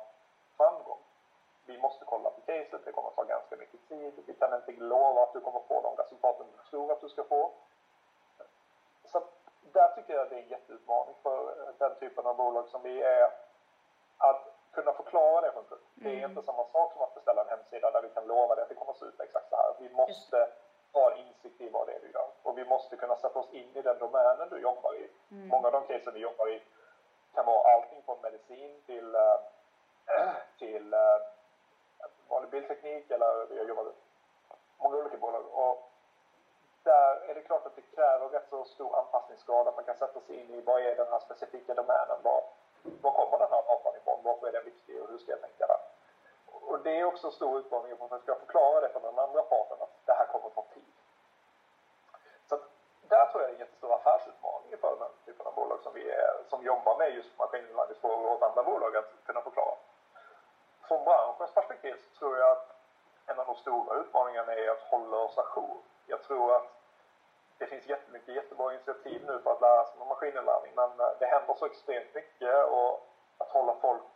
framgång. 0.58 1.00
Vi 1.66 1.78
måste 1.78 2.06
kolla 2.06 2.30
på 2.30 2.42
caset, 2.42 2.86
det 2.86 2.92
kommer 2.92 3.10
att 3.10 3.16
ta 3.16 3.24
ganska 3.24 3.56
mycket 3.56 3.90
tid. 3.90 4.14
Vi 4.28 4.34
kan 4.34 4.56
inte 4.56 4.72
lova 4.72 5.24
att 5.24 5.34
du 5.34 5.40
kommer 5.40 5.60
få 5.60 5.82
de 5.82 5.96
resultaten 6.04 6.46
du 6.52 6.70
tror 6.70 6.92
att 6.92 7.02
du 7.02 7.10
ska 7.10 7.24
få. 7.24 7.52
Där 9.74 9.90
tycker 9.96 10.14
jag 10.14 10.30
det 10.30 10.36
är 10.36 10.44
en 10.44 10.48
jätteutmaning 10.48 11.16
för 11.24 11.56
den 11.78 11.96
typen 12.00 12.26
av 12.26 12.36
bolag 12.36 12.68
som 12.68 12.82
vi 12.84 13.02
är. 13.02 13.32
Att 14.18 14.48
kunna 14.72 14.94
förklara 14.94 15.42
det 15.42 15.52
för 15.52 15.60
en 15.60 15.66
kund. 15.66 15.82
Mm. 15.82 16.04
Det 16.04 16.10
är 16.10 16.18
mm. 16.18 16.32
inte 16.32 16.46
samma 16.46 16.64
sak 16.64 16.94
som 16.94 17.02
att 17.02 17.16
beställa 17.16 17.42
en 17.42 17.50
hemsida 17.50 17.92
där 17.92 18.02
vi 18.02 18.10
kan 18.10 18.28
lova 18.28 18.56
det 18.56 18.62
att 18.62 18.70
det 18.70 18.76
kommer 18.76 18.92
att 18.92 18.98
se 18.98 19.06
ut 19.06 19.20
exakt 19.20 19.50
så 19.50 19.56
här. 19.56 19.74
Vi 19.80 19.90
måste 19.90 20.50
ha 20.94 21.16
insikt 21.16 21.62
i 21.62 21.70
vad 21.70 21.88
det 21.88 21.94
är 21.94 22.00
du 22.00 22.12
gör. 22.12 22.30
Och 22.44 22.58
vi 22.58 22.66
måste 22.66 22.96
kunna 22.96 23.16
sätta 23.16 23.40
oss 23.40 23.54
in 23.54 23.76
i 23.76 23.82
den 23.82 24.00
domänen 24.00 24.50
du 24.50 24.60
jobbar 24.60 24.94
i. 24.96 25.10
Mm. 25.32 25.48
Många 25.48 25.68
av 25.68 25.74
de 25.74 25.88
casen 25.88 26.14
vi 26.14 26.20
jobbar 26.20 26.50
i 26.50 26.62
kan 27.34 27.46
vara 27.46 27.74
allting 27.74 28.02
från 28.06 28.22
medicin 28.22 28.82
till, 28.86 29.16
äh, 29.16 29.40
till 30.60 30.94
äh, 30.94 31.00
vanlig 32.30 32.50
bildteknik 32.50 33.12
eller 33.12 33.46
vi 33.50 33.58
har 33.58 33.66
jobbat 33.66 33.88
i 33.88 33.94
många 34.78 34.98
olika 34.98 35.18
bolag. 35.18 35.46
Och 35.52 35.91
klart 37.52 37.66
att 37.66 37.76
det 37.76 37.96
kräver 37.96 38.30
rätt 38.30 38.50
så 38.50 38.66
stor 38.66 39.00
anpassningsgrad 39.00 39.68
att 39.68 39.76
man 39.76 39.86
kan 39.86 39.96
sätta 39.96 40.20
sig 40.22 40.36
in 40.36 40.50
i 40.56 40.62
vad 40.62 40.82
är 40.82 40.96
den 40.96 41.08
här 41.12 41.20
specifika 41.20 41.74
domänen, 41.74 42.18
var, 42.24 42.44
var 43.02 43.12
kommer 43.12 43.38
den 43.40 43.52
här 43.56 43.64
datan 43.70 43.96
ifrån, 43.96 44.20
varför 44.24 44.48
är 44.48 44.52
den 44.52 44.66
viktig 44.66 45.02
och 45.02 45.10
hur 45.10 45.18
ska 45.18 45.32
jag 45.32 45.42
tänka 45.42 45.68
där? 45.68 45.82
Och 46.46 46.80
det 46.80 47.00
är 47.00 47.06
också 47.06 47.28
en 47.28 47.34
stor 47.34 47.60
utmaning 47.60 47.98
för 47.98 48.06
att 48.06 48.12
man 48.12 48.20
ska 48.20 48.36
förklara 48.36 48.82
det 48.82 48.90
för 48.90 49.00
den 49.00 49.20
andra 49.20 49.42
parten 49.42 49.78
att 49.80 49.94
det 50.06 50.14
här 50.14 50.26
kommer 50.26 50.48
att 50.48 50.56
ta 50.56 50.66
tid. 50.74 50.96
Så 52.50 52.56
att 52.56 52.64
där 53.02 53.26
tror 53.26 53.42
jag 53.42 53.50
det 53.50 53.54
är 53.54 53.56
en 53.56 53.66
jättestor 53.66 53.94
affärsutmaning 53.94 54.78
för 54.82 54.96
den 55.00 55.14
typen 55.26 55.48
av 55.48 55.54
bolag 55.54 55.80
som 55.84 55.94
vi 55.94 56.10
är, 56.10 56.34
som 56.50 56.64
jobbar 56.64 56.98
med 56.98 57.14
just 57.14 57.38
maskininlärningsfrågor 57.38 58.32
åt 58.32 58.42
andra 58.42 58.64
bolag 58.64 58.96
att 58.96 59.12
kunna 59.26 59.42
förklara. 59.42 59.76
Från 60.88 61.04
branschens 61.04 61.54
perspektiv 61.54 61.96
så 62.04 62.20
tror 62.20 62.38
jag 62.38 62.52
att 62.52 62.68
en 63.26 63.40
av 63.40 63.46
de 63.46 63.56
stora 63.56 64.00
utmaningarna 64.02 64.54
är 64.54 64.70
att 64.70 64.82
hålla 64.92 65.18
oss 65.18 65.38
ajour 65.38 65.82
jag 66.12 66.22
tror 66.22 66.56
att 66.56 66.81
det 67.62 67.68
finns 67.68 67.88
jättemycket 67.88 68.36
jättebra 68.36 68.74
initiativ 68.74 69.26
nu 69.26 69.40
för 69.44 69.52
att 69.52 69.62
lära 69.62 69.86
sig 69.86 69.98
maskininlärning 70.00 70.72
men 70.76 71.00
eh, 71.00 71.12
det 71.20 71.26
händer 71.26 71.54
så 71.54 71.66
extremt 71.66 72.16
mycket 72.16 72.66
och 72.66 73.08
att 73.38 73.50
hålla 73.50 73.76
folk 73.82 74.12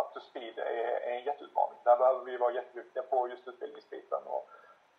up 0.00 0.12
to 0.14 0.20
speed 0.20 0.58
är, 0.58 0.62
är 1.08 1.16
en 1.18 1.24
jätteutmaning. 1.24 1.78
Där 1.84 1.96
behöver 1.96 2.24
vi 2.24 2.36
vara 2.36 2.52
jätteduktiga 2.52 3.02
på 3.02 3.28
just 3.28 3.48
utbildningsbiten 3.48 4.22
och 4.26 4.48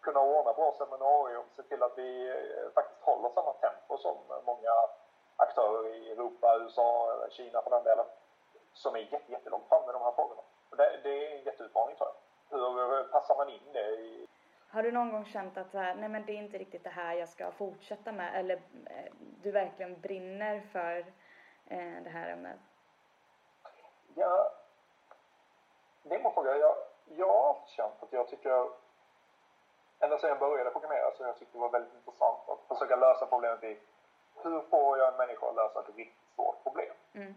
kunna 0.01 0.19
ordna 0.19 0.53
bra 0.53 0.75
seminarium, 0.77 1.43
se 1.55 1.63
till 1.63 1.83
att 1.83 1.97
vi 1.97 2.29
eh, 2.29 2.71
faktiskt 2.75 3.01
håller 3.01 3.29
samma 3.29 3.53
tempo 3.53 3.97
som 3.97 4.17
många 4.45 4.73
aktörer 5.35 5.87
i 5.87 6.11
Europa, 6.11 6.57
USA, 6.61 7.17
Kina 7.29 7.61
för 7.61 7.69
den 7.69 7.83
delen, 7.83 8.05
som 8.73 8.95
är 8.95 8.99
jätte, 8.99 9.31
jättelångt 9.31 9.67
fram 9.69 9.89
i 9.89 9.93
de 9.93 10.01
här 10.01 10.11
frågorna. 10.11 10.41
Och 10.69 10.77
det, 10.77 10.99
det 11.03 11.27
är 11.27 11.37
en 11.37 11.43
jätteutmaning 11.43 11.95
tror 11.95 12.09
jag. 12.09 12.15
Hur 12.59 13.03
passar 13.03 13.35
man 13.35 13.49
in 13.49 13.73
det 13.73 13.89
i 13.89 14.28
har 14.71 14.83
du 14.83 14.91
någon 14.91 15.11
gång 15.11 15.25
känt 15.25 15.57
att 15.57 15.73
här, 15.73 15.95
nej 15.95 16.09
men 16.09 16.25
det 16.25 16.31
är 16.31 16.37
inte 16.37 16.57
riktigt 16.57 16.83
det 16.83 16.89
här 16.89 17.13
jag 17.13 17.29
ska 17.29 17.51
fortsätta 17.51 18.11
med 18.11 18.39
eller 18.39 18.55
eh, 18.85 19.13
du 19.43 19.51
verkligen 19.51 20.01
brinner 20.01 20.61
för 20.71 20.97
eh, 21.67 22.03
det 22.03 22.09
här 22.09 22.29
ämnet? 22.29 22.59
Ja, 24.15 24.51
det 26.03 26.15
är 26.15 26.19
en 26.19 26.33
fråga. 26.33 26.57
Jag, 26.57 26.75
jag 27.05 27.27
har 27.27 27.49
alltid 27.49 27.69
känt 27.69 28.03
att 28.03 28.13
jag 28.13 28.27
tycker, 28.27 28.69
ända 29.99 30.17
sedan 30.17 30.29
jag 30.29 30.39
började 30.39 30.69
programmera, 30.69 31.11
så 31.17 31.23
jag 31.23 31.37
tyckte 31.37 31.57
det 31.57 31.61
var 31.61 31.69
väldigt 31.69 31.93
intressant 31.93 32.49
att 32.49 32.67
försöka 32.67 32.95
lösa 32.95 33.25
problemet 33.25 33.63
i 33.63 33.79
hur 34.43 34.61
får 34.61 34.97
jag 34.97 35.07
en 35.07 35.17
människa 35.17 35.49
att 35.49 35.55
lösa 35.55 35.79
ett 35.79 35.95
riktigt 35.95 36.35
svårt 36.35 36.63
problem? 36.63 36.93
Mm. 37.13 37.33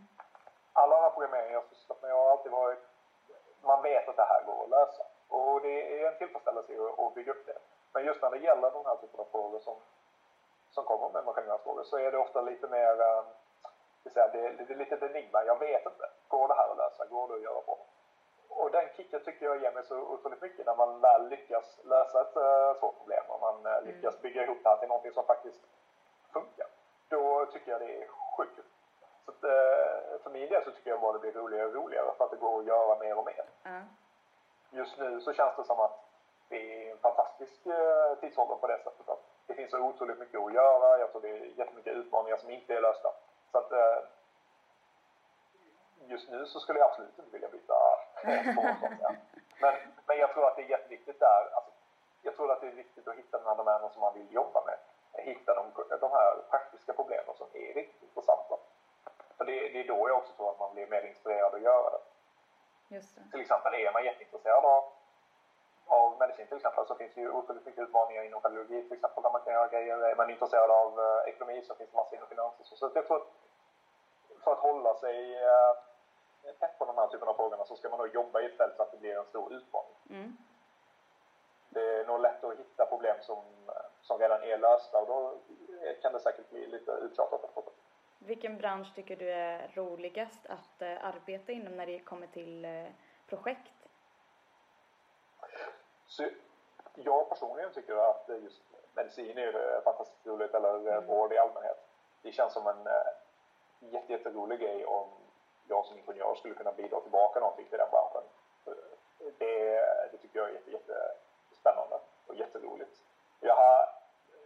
Alla 0.72 0.96
andra 0.96 1.10
programmeringar 1.10 1.52
jag 1.52 1.64
sysslat 1.64 2.02
med 2.02 2.10
har 2.12 2.30
alltid 2.30 2.52
varit, 2.52 2.78
man 3.60 3.82
vet 3.82 4.08
att 4.08 4.16
det 4.16 4.24
här 4.24 4.44
går 4.44 4.62
att 4.64 4.70
lösa. 4.70 5.02
Och 5.42 5.60
det 5.60 6.02
är 6.02 6.12
en 6.12 6.18
tillfredsställelse 6.18 6.72
att 6.98 7.14
bygga 7.14 7.32
upp 7.32 7.46
det. 7.46 7.58
Men 7.92 8.04
just 8.04 8.22
när 8.22 8.30
det 8.30 8.38
gäller 8.38 8.70
de 8.70 8.86
här 8.86 8.96
typen 8.96 9.20
av 9.20 9.28
frågor 9.30 9.60
som, 9.60 9.76
som 10.70 10.84
kommer 10.84 11.08
med 11.08 11.24
maskinlärningsfrågor 11.24 11.84
så 11.84 11.98
är 11.98 12.12
det 12.12 12.18
ofta 12.18 12.40
lite 12.40 12.68
mer, 12.68 13.00
äh, 13.00 13.24
det, 14.02 14.20
är, 14.20 14.32
det 14.32 14.74
är 14.74 14.76
lite 14.76 14.94
ett 14.94 15.02
enigma. 15.02 15.44
Jag 15.44 15.58
vet 15.58 15.86
inte. 15.86 16.06
Går 16.28 16.48
det 16.48 16.54
här 16.54 16.68
att 16.70 16.76
lösa? 16.76 17.06
Går 17.06 17.28
det 17.28 17.34
att 17.34 17.42
göra 17.42 17.60
på? 17.60 17.78
Och 18.48 18.70
den 18.70 18.88
kicken 18.96 19.20
tycker 19.24 19.46
jag 19.46 19.62
ger 19.62 19.72
mig 19.72 19.84
så 19.84 19.96
otroligt 20.00 20.42
mycket 20.42 20.66
när 20.66 20.76
man 20.76 21.00
väl 21.00 21.28
lyckas 21.28 21.80
lösa 21.84 22.20
ett 22.20 22.36
äh, 22.36 22.80
svårt 22.80 22.98
problem 22.98 23.24
och 23.28 23.40
man 23.40 23.66
äh, 23.66 23.82
lyckas 23.82 24.22
bygga 24.22 24.44
ihop 24.44 24.58
det 24.62 24.68
här 24.68 24.76
till 24.76 24.88
någonting 24.88 25.12
som 25.12 25.24
faktiskt 25.24 25.60
funkar. 26.32 26.66
Då 27.08 27.46
tycker 27.46 27.70
jag 27.70 27.80
det 27.80 28.02
är 28.02 28.08
sjukt. 28.36 28.60
Så 29.24 29.30
att, 29.30 29.44
äh, 29.44 30.22
för 30.22 30.30
min 30.30 30.48
del 30.48 30.64
så 30.64 30.70
tycker 30.70 30.90
jag 30.90 31.00
bara 31.00 31.12
det 31.12 31.18
blir 31.18 31.32
roligare 31.32 31.66
och 31.66 31.74
roligare 31.74 32.14
för 32.16 32.24
att 32.24 32.30
det 32.30 32.36
går 32.36 32.58
att 32.58 32.66
göra 32.66 32.98
mer 32.98 33.18
och 33.18 33.24
mer. 33.24 33.44
Mm 33.64 33.84
just 34.72 34.98
nu 34.98 35.20
så 35.20 35.32
känns 35.32 35.56
det 35.56 35.64
som 35.64 35.80
att 35.80 35.98
det 36.48 36.86
är 36.86 36.90
en 36.90 36.98
fantastisk 36.98 37.66
eh, 37.66 38.18
tidsålder 38.20 38.54
på 38.54 38.66
det 38.66 38.78
sättet 38.84 39.08
att 39.08 39.24
det 39.46 39.54
finns 39.54 39.70
så 39.70 39.78
otroligt 39.78 40.18
mycket 40.18 40.40
att 40.40 40.52
göra. 40.52 40.98
Jag 40.98 41.10
tror 41.12 41.22
det 41.22 41.28
är 41.28 41.44
jättemycket 41.44 41.96
utmaningar 41.96 42.36
som 42.36 42.50
inte 42.50 42.74
är 42.74 42.80
lösta. 42.80 43.08
Så 43.52 43.58
att 43.58 43.72
eh, 43.72 43.98
just 46.06 46.30
nu 46.30 46.46
så 46.46 46.60
skulle 46.60 46.78
jag 46.78 46.90
absolut 46.90 47.18
inte 47.18 47.30
vilja 47.30 47.48
byta 47.48 47.74
spår 48.52 48.76
men, 49.60 49.74
men 50.06 50.18
jag 50.18 50.32
tror 50.32 50.46
att 50.46 50.56
det 50.56 50.62
är 50.62 50.70
jätteviktigt 50.76 51.20
där. 51.20 51.42
Alltså, 51.54 51.70
jag 52.22 52.36
tror 52.36 52.52
att 52.52 52.60
det 52.60 52.66
är 52.66 52.72
viktigt 52.72 53.08
att 53.08 53.16
hitta 53.16 53.38
den 53.38 53.46
här 53.46 53.56
domänen 53.56 53.90
som 53.92 54.00
man 54.00 54.14
vill 54.14 54.32
jobba 54.32 54.64
med. 54.64 54.78
Hitta 55.24 55.54
de, 55.54 55.64
de 56.00 56.10
här 56.10 56.36
praktiska 56.50 56.92
problemen 56.92 57.34
som 57.38 57.46
är 57.52 57.74
riktigt 57.74 58.02
intressanta. 58.02 58.56
För 59.36 59.44
det, 59.44 59.68
det 59.68 59.80
är 59.80 59.88
då 59.88 60.08
jag 60.08 60.16
också 60.16 60.32
tror 60.32 60.50
att 60.50 60.58
man 60.58 60.74
blir 60.74 60.86
mer 60.86 61.02
inspirerad 61.02 61.54
att 61.54 61.60
göra 61.60 61.90
det. 61.90 62.00
Till 63.30 63.40
exempel 63.40 63.74
är 63.74 63.92
man 63.92 64.04
jätteintresserad 64.04 64.64
av, 64.64 64.84
av 65.86 66.18
medicin 66.18 66.46
till 66.46 66.56
exempel 66.56 66.86
så 66.86 66.94
finns 66.94 67.14
det 67.14 67.20
ju 67.20 67.30
otroligt 67.30 67.66
mycket 67.66 67.82
utmaningar 67.82 68.22
inom 68.22 68.40
radiologi 68.40 68.82
till 68.82 68.92
exempel 68.92 69.22
där 69.22 69.30
man 69.30 69.40
kan 69.40 69.52
göra 69.52 69.68
grejer. 69.68 69.98
Är 69.98 70.16
man 70.16 70.30
intresserad 70.30 70.70
av 70.70 71.00
eh, 71.00 71.28
ekonomi 71.30 71.62
så 71.66 71.74
finns 71.74 71.90
det 71.90 71.96
massor 71.96 72.16
inom 72.16 72.28
finans. 72.28 72.54
Så, 72.62 72.76
så 72.76 72.90
jag 72.94 73.06
tror 73.06 73.16
att 73.16 73.28
för 74.44 74.52
att 74.52 74.58
hålla 74.58 74.94
sig 74.94 75.18
eh, 75.36 75.72
tätt 76.60 76.78
på 76.78 76.84
de 76.84 76.96
här 76.96 77.06
typerna 77.06 77.30
av 77.30 77.34
frågorna 77.34 77.64
så 77.64 77.76
ska 77.76 77.88
man 77.88 77.98
nog 77.98 78.14
jobba 78.14 78.40
i 78.40 78.46
ett 78.46 78.56
fält 78.56 78.76
så 78.76 78.82
att 78.82 78.90
det 78.92 78.98
blir 78.98 79.18
en 79.18 79.24
stor 79.24 79.52
utmaning. 79.52 79.96
Mm. 80.10 80.36
Det 81.68 82.00
är 82.00 82.04
nog 82.04 82.20
lätt 82.20 82.44
att 82.44 82.58
hitta 82.58 82.86
problem 82.86 83.16
som, 83.20 83.42
som 84.02 84.18
redan 84.18 84.42
är 84.42 84.58
lösta 84.58 84.98
och 84.98 85.06
då 85.06 85.34
kan 86.02 86.12
det 86.12 86.20
säkert 86.20 86.50
bli 86.50 86.66
lite 86.66 86.90
uttjatat 86.90 87.44
vilken 88.26 88.58
bransch 88.58 88.94
tycker 88.94 89.16
du 89.16 89.30
är 89.30 89.70
roligast 89.74 90.46
att 90.46 90.82
eh, 90.82 91.04
arbeta 91.04 91.52
inom 91.52 91.76
när 91.76 91.86
det 91.86 91.98
kommer 91.98 92.26
till 92.26 92.64
eh, 92.64 92.86
projekt? 93.26 93.72
Så 96.06 96.28
jag 96.94 97.28
personligen 97.28 97.72
tycker 97.72 97.96
att 98.10 98.30
just 98.42 98.62
medicin 98.94 99.38
är 99.38 99.80
fantastiskt 99.84 100.26
roligt, 100.26 100.54
eller 100.54 100.78
mm. 100.78 101.06
vård 101.06 101.32
i 101.32 101.38
allmänhet. 101.38 101.88
Det 102.22 102.32
känns 102.32 102.52
som 102.52 102.66
en 102.66 102.88
jätte, 103.90 104.12
jätterolig 104.12 104.60
grej 104.60 104.84
om 104.84 105.08
jag 105.68 105.86
som 105.86 105.98
ingenjör 105.98 106.34
skulle 106.34 106.54
kunna 106.54 106.72
bidra 106.72 107.00
tillbaka 107.00 107.40
någonting 107.40 107.66
till 107.68 107.78
den 107.78 107.90
branschen. 107.90 108.22
Det, 109.38 109.80
det 110.12 110.18
tycker 110.18 110.38
jag 110.38 110.48
är 110.48 110.52
jätte, 110.52 111.14
jättespännande 111.50 111.98
och 112.26 112.34
jätteroligt. 112.34 113.02
Jag 113.40 113.54
har 113.54 114.01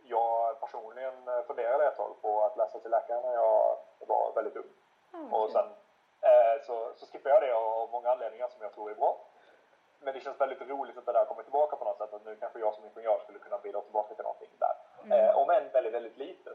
jag 0.09 0.61
personligen 0.61 1.29
eh, 1.29 1.42
funderade 1.47 1.87
ett 1.87 1.97
tag 1.97 2.23
på 2.23 2.42
att 2.42 2.57
läsa 2.57 2.79
till 2.79 2.90
läkare 2.90 3.21
när 3.21 3.35
jag 3.35 3.79
var 4.07 4.33
väldigt 4.35 4.57
ung. 4.57 4.71
Mm, 5.14 5.35
och 5.35 5.51
sen 5.51 5.66
eh, 6.21 6.62
så, 6.66 6.92
så 6.97 7.07
skippade 7.07 7.35
jag 7.35 7.42
det 7.42 7.55
av 7.55 7.90
många 7.90 8.11
anledningar 8.11 8.49
som 8.49 8.62
jag 8.62 8.73
tror 8.75 8.90
är 8.90 8.95
bra. 8.95 9.19
Men 10.01 10.14
det 10.14 10.21
känns 10.21 10.40
väldigt 10.40 10.61
roligt 10.61 10.99
att 10.99 11.07
det 11.07 11.12
där 11.12 11.25
kommer 11.25 11.42
tillbaka 11.42 11.77
på 11.77 11.85
något 11.85 11.99
sätt. 11.99 12.14
Att 12.14 12.25
nu 12.25 12.37
kanske 12.37 12.59
jag 12.59 12.75
som 12.75 12.85
ingenjör 12.85 13.19
skulle 13.19 13.38
kunna 13.38 13.59
bidra 13.59 13.81
tillbaka 13.81 14.14
till 14.14 14.25
någonting 14.25 14.49
där. 14.59 14.75
Mm. 15.05 15.25
Eh, 15.25 15.37
om 15.37 15.51
än 15.51 15.71
väldigt, 15.73 15.95
väldigt 15.95 16.16
lite 16.16 16.51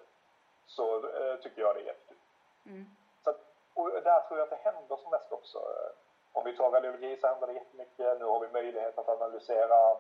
så 0.66 0.96
eh, 0.96 1.36
tycker 1.36 1.62
jag 1.62 1.76
det 1.76 1.82
är 1.82 1.86
jättekul. 1.86 2.18
Mm. 2.66 2.86
Så, 3.24 3.34
och 3.74 3.92
där 3.92 4.20
tror 4.20 4.40
jag 4.40 4.44
att 4.44 4.50
det 4.50 4.72
händer 4.72 4.96
som 4.96 5.12
mest 5.12 5.32
också. 5.32 5.60
Om 6.34 6.44
vi 6.46 6.58
tar 6.58 6.72
radiologi 6.72 7.18
så 7.18 7.28
händer 7.28 7.48
det 7.48 7.54
jättemycket. 7.54 8.20
Nu 8.20 8.26
har 8.26 8.40
vi 8.40 8.48
möjlighet 8.48 8.98
att 8.98 9.10
analysera 9.10 9.98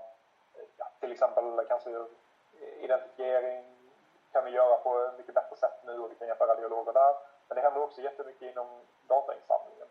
ja, 0.77 0.91
till 0.99 1.11
exempel 1.11 1.65
cancer 1.67 2.05
identifiering 2.61 3.65
kan 4.31 4.45
vi 4.45 4.51
göra 4.51 4.77
på 4.77 4.99
ett 4.99 5.17
mycket 5.17 5.35
bättre 5.35 5.55
sätt 5.55 5.83
nu 5.85 5.99
och 5.99 6.11
vi 6.11 6.15
kan 6.15 6.27
hjälpa 6.27 6.47
radiologer 6.47 6.93
där. 6.93 7.15
Men 7.47 7.55
det 7.55 7.61
händer 7.61 7.83
också 7.83 8.01
jättemycket 8.01 8.51
inom 8.51 8.67
datainsamlingen. 9.07 9.87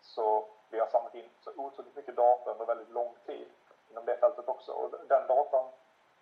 Så 0.00 0.44
vi 0.70 0.78
har 0.78 0.86
samlat 0.86 1.14
in 1.14 1.30
så 1.40 1.50
otroligt 1.56 1.96
mycket 1.96 2.16
data 2.16 2.50
under 2.50 2.66
väldigt 2.66 2.90
lång 2.90 3.14
tid. 3.26 3.48
inom 3.90 4.04
det 4.04 4.16
fältet 4.16 4.48
också. 4.48 4.72
Och 4.72 4.90
den 5.08 5.26
datan 5.26 5.64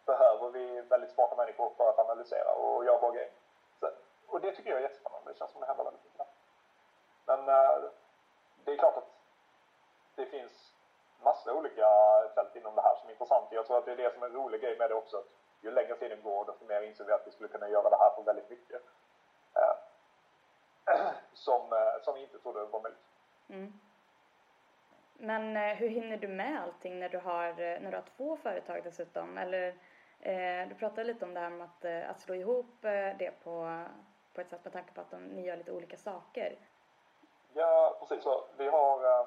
behöver 0.07 0.49
vi 0.49 0.81
väldigt 0.81 1.11
smarta 1.11 1.37
människor 1.37 1.73
för 1.77 1.89
att 1.89 1.99
analysera 1.99 2.53
och 2.53 2.85
göra 2.85 2.99
bra 2.99 3.11
grejer. 3.11 3.31
Så, 3.81 3.91
och 4.29 4.41
det 4.41 4.53
tycker 4.53 4.71
jag 4.71 4.79
är 4.79 4.83
jättespännande. 4.83 5.33
Det 5.33 5.39
känns 5.39 5.51
som 5.51 5.61
det 5.61 5.67
händer 5.67 5.85
väldigt 5.85 6.05
mycket. 6.05 6.27
Men 7.27 7.49
eh, 7.49 7.91
det 8.65 8.73
är 8.73 8.77
klart 8.77 8.97
att 8.97 9.11
det 10.15 10.27
finns 10.27 10.75
massor 11.23 11.53
olika 11.53 11.89
fält 12.35 12.57
inom 12.57 12.75
det 12.75 12.83
här 12.83 12.97
som 12.97 13.10
intressant. 13.31 13.53
Jag 13.53 13.67
tror 13.67 13.79
att 13.79 13.85
det 13.85 13.93
är 13.93 13.97
det 13.97 14.15
som 14.15 14.23
är 14.23 14.27
en 14.27 14.33
rolig 14.33 14.61
grej 14.61 14.79
med 14.79 14.91
det 14.91 14.95
också. 14.95 15.25
Ju 15.63 15.71
längre 15.71 15.97
tiden 15.97 16.23
går, 16.23 16.45
desto 16.45 16.65
mer 16.65 16.83
inser 16.83 17.05
vi 17.05 17.13
att 17.13 17.27
vi 17.27 17.31
skulle 17.31 17.49
kunna 17.49 17.69
göra 17.69 17.91
det 17.91 17.97
här 17.97 18.11
på 18.11 18.23
väldigt 18.23 18.51
mycket. 18.51 18.83
Äh, 19.55 21.11
som, 21.33 21.73
äh, 21.73 22.03
som 22.03 22.15
vi 22.15 22.23
inte 22.23 22.39
trodde 22.39 22.65
var 22.65 22.81
möjligt. 22.81 23.01
Mm. 23.49 23.73
Men 25.15 25.77
hur 25.77 25.89
hinner 25.89 26.17
du 26.17 26.29
med 26.29 26.63
allting 26.63 26.99
när 27.01 27.09
du 27.09 27.19
har, 27.19 27.53
när 27.81 27.91
du 27.91 27.97
har 27.97 28.05
två 28.17 28.37
företag 28.37 28.81
dessutom? 28.85 29.39
Eller 29.39 29.75
Eh, 30.23 30.69
du 30.69 30.75
pratade 30.75 31.05
lite 31.05 31.25
om 31.25 31.35
det 31.35 31.41
här 31.41 31.51
med 31.51 31.65
att, 31.65 31.85
eh, 31.85 32.11
att 32.11 32.21
slå 32.21 32.35
ihop 32.35 32.85
eh, 32.85 33.17
det 33.19 33.31
på, 33.45 33.85
på 34.35 34.41
ett 34.41 34.49
sätt 34.49 34.65
med 34.65 34.73
tanke 34.73 34.93
på 34.93 35.01
att 35.01 35.11
de, 35.11 35.25
ni 35.25 35.47
gör 35.47 35.57
lite 35.57 35.73
olika 35.73 35.97
saker. 35.97 36.59
Ja, 37.53 37.97
precis 38.01 38.25
så. 38.25 38.45
Vi 38.57 38.69
har, 38.69 39.27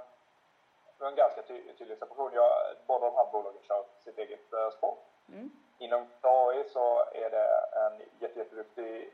har 1.04 1.12
en 1.12 1.16
ganska 1.16 1.42
ty 1.42 1.74
tydlig 1.74 1.98
separation. 1.98 2.32
Jag, 2.34 2.52
båda 2.88 3.06
de 3.06 3.16
här 3.16 3.32
bolagen 3.32 3.62
kör 3.62 3.86
sitt 4.04 4.18
eget 4.18 4.54
uh, 4.54 4.70
spår. 4.70 4.98
Mm. 5.28 5.52
Inom 5.78 6.08
AI 6.22 6.64
så 6.70 7.04
är 7.14 7.30
det 7.30 7.48
en 7.84 8.02
jätteduktig 8.20 9.14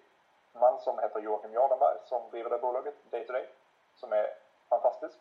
man 0.54 0.80
som 0.80 1.00
heter 1.00 1.20
Joakim 1.20 1.54
Jardenberg 1.54 1.98
som 2.06 2.30
driver 2.32 2.50
det 2.50 2.58
bolaget 2.58 2.96
day 3.12 3.26
to 3.26 3.34
day, 3.34 3.50
som 3.96 4.14
är 4.14 4.34
fantastisk. 4.70 5.18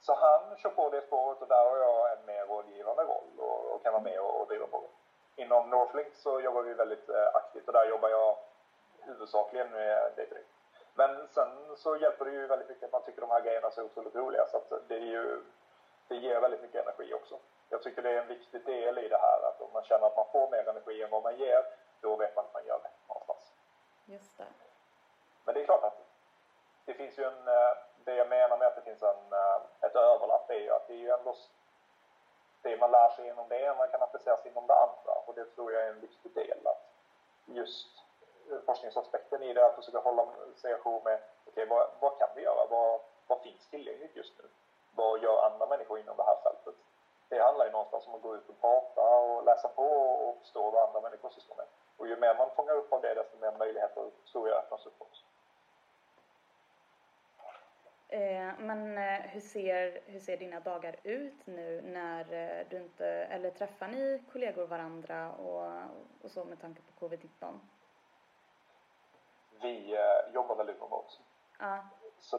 Så 0.00 0.14
han 0.14 0.56
kör 0.56 0.70
på 0.70 0.90
det 0.90 1.02
spåret 1.06 1.42
och 1.42 1.48
där 1.48 1.70
har 1.70 1.76
jag 1.76 2.12
en 2.12 2.26
mer 2.26 2.46
rådgivande 2.46 3.02
roll 3.02 3.38
och, 3.38 3.74
och 3.74 3.82
kan 3.82 3.92
vara 3.92 4.02
med 4.02 4.20
och, 4.20 4.40
och 4.40 4.46
driva 4.48 4.66
på 4.66 4.80
det 4.80 4.88
inom 5.36 5.70
Northlink 5.70 6.14
så 6.14 6.40
jobbar 6.40 6.62
vi 6.62 6.74
väldigt 6.74 7.08
eh, 7.08 7.28
aktivt 7.34 7.66
och 7.66 7.72
där 7.72 7.88
jobbar 7.88 8.08
jag 8.08 8.36
huvudsakligen 9.00 9.70
med 9.70 10.12
data 10.16 10.34
Men 10.94 11.28
sen 11.28 11.76
så 11.76 11.96
hjälper 11.96 12.24
det 12.24 12.30
ju 12.30 12.46
väldigt 12.46 12.68
mycket 12.68 12.84
att 12.84 12.92
man 12.92 13.02
tycker 13.02 13.20
de 13.20 13.30
här 13.30 13.40
grejerna 13.40 13.66
är 13.66 13.70
så 13.70 13.82
otroligt 13.82 14.14
roliga 14.14 14.46
så 14.46 14.56
att 14.56 14.88
det 14.88 14.94
är 14.94 15.00
ju, 15.00 15.42
det 16.08 16.16
ger 16.16 16.40
väldigt 16.40 16.62
mycket 16.62 16.82
energi 16.82 17.14
också. 17.14 17.38
Jag 17.68 17.82
tycker 17.82 18.02
det 18.02 18.10
är 18.10 18.22
en 18.22 18.28
viktig 18.28 18.64
del 18.64 18.98
i 18.98 19.08
det 19.08 19.18
här 19.18 19.48
att 19.48 19.60
om 19.60 19.72
man 19.72 19.84
känner 19.84 20.06
att 20.06 20.16
man 20.16 20.26
får 20.32 20.50
mer 20.50 20.68
energi 20.68 21.02
än 21.02 21.10
vad 21.10 21.22
man 21.22 21.36
ger, 21.36 21.64
då 22.00 22.16
vet 22.16 22.36
man 22.36 22.44
att 22.44 22.52
man 22.52 22.66
gör 22.66 22.80
det 22.82 22.90
någonstans. 23.08 23.52
Just 24.06 24.38
det. 24.38 24.44
Men 25.44 25.54
det 25.54 25.60
är 25.60 25.64
klart 25.64 25.84
att 25.84 25.98
det 26.84 26.94
finns 26.94 27.18
ju 27.18 27.24
en, 27.24 27.48
eh, 27.48 27.76
det 28.04 28.14
jag 28.14 28.28
menar 28.28 28.58
med 28.58 28.68
att 28.68 28.76
det 28.76 28.82
finns 28.82 29.02
en, 29.02 29.32
eh, 29.32 29.60
ett 29.80 29.96
överlapp 29.96 30.50
är 30.50 30.60
ju 30.60 30.70
att 30.70 30.86
det 30.86 30.94
är 30.94 30.98
ju 30.98 31.10
ändå 31.10 31.36
det 32.62 32.76
man 32.76 32.90
lär 32.90 33.08
sig 33.08 33.28
inom 33.28 33.48
det 33.48 33.60
ena 33.60 33.86
kan 33.86 34.02
appliceras 34.02 34.46
inom 34.46 34.66
det 34.66 34.74
andra 34.74 35.12
och 35.26 35.34
det 35.34 35.44
tror 35.44 35.72
jag 35.72 35.82
är 35.82 35.88
en 35.88 36.00
viktig 36.00 36.34
del. 36.34 36.66
Att 36.66 36.90
just 37.44 38.03
forskningsaspekten 38.66 39.42
i 39.42 39.52
det, 39.52 39.66
att 39.66 39.74
försöka 39.74 39.98
hålla 39.98 40.26
sig 40.56 40.72
ajour 40.72 41.00
med 41.04 41.18
okay, 41.46 41.66
vad, 41.66 41.90
vad 42.00 42.18
kan 42.18 42.28
vi 42.36 42.42
göra? 42.42 42.66
Vad, 42.70 43.00
vad 43.26 43.42
finns 43.42 43.66
tillgängligt 43.70 44.16
just 44.16 44.38
nu? 44.38 44.44
Vad 44.94 45.22
gör 45.22 45.46
andra 45.46 45.66
människor 45.66 45.98
inom 45.98 46.16
det 46.16 46.22
här 46.22 46.36
fältet? 46.42 46.74
Det 47.28 47.42
handlar 47.42 47.66
ju 47.66 47.72
någonstans 47.72 48.06
om 48.06 48.14
att 48.14 48.22
gå 48.22 48.34
ut 48.34 48.48
och 48.48 48.60
prata 48.60 49.02
och 49.02 49.44
läsa 49.44 49.68
på 49.68 49.86
och 50.24 50.38
förstå 50.38 50.70
vad 50.70 50.88
andra 50.88 51.00
människor 51.00 51.30
sysslar 51.30 51.56
med. 51.56 51.66
Och 51.96 52.08
ju 52.08 52.16
mer 52.16 52.34
man 52.34 52.50
fångar 52.56 52.74
upp 52.74 52.92
av 52.92 53.00
det, 53.00 53.14
desto 53.14 53.38
mer 53.38 53.52
möjligheter 53.58 54.10
tror 54.32 54.48
jag 54.48 54.58
öppnas 54.58 54.86
upp 54.86 54.94
också. 54.98 55.22
Eh, 58.08 58.52
men 58.58 58.98
eh, 58.98 59.20
hur 59.20 59.40
ser, 59.40 60.00
hur 60.06 60.20
ser 60.20 60.36
dina 60.36 60.60
dagar 60.60 60.96
ut 61.02 61.46
nu 61.46 61.82
när 61.82 62.32
eh, 62.32 62.66
du 62.70 62.76
inte, 62.76 63.06
eller 63.06 63.50
träffar 63.50 63.88
ni 63.88 64.22
kollegor 64.32 64.66
varandra 64.66 65.32
och, 65.32 65.72
och 66.22 66.30
så 66.30 66.44
med 66.44 66.60
tanke 66.60 66.82
på 66.82 67.06
covid-19? 67.06 67.58
Vi 69.64 69.98
jobbar 70.34 70.54
väldigt 70.54 70.82
remote. 70.82 71.12
Ja. 71.58 71.78
Så 72.20 72.38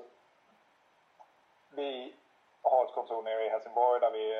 vi 1.69 2.15
har 2.61 2.85
ett 2.85 2.93
kontor 2.93 3.21
nere 3.21 3.45
i 3.45 3.49
Helsingborg 3.49 3.99
där 3.99 4.11
vi, 4.11 4.33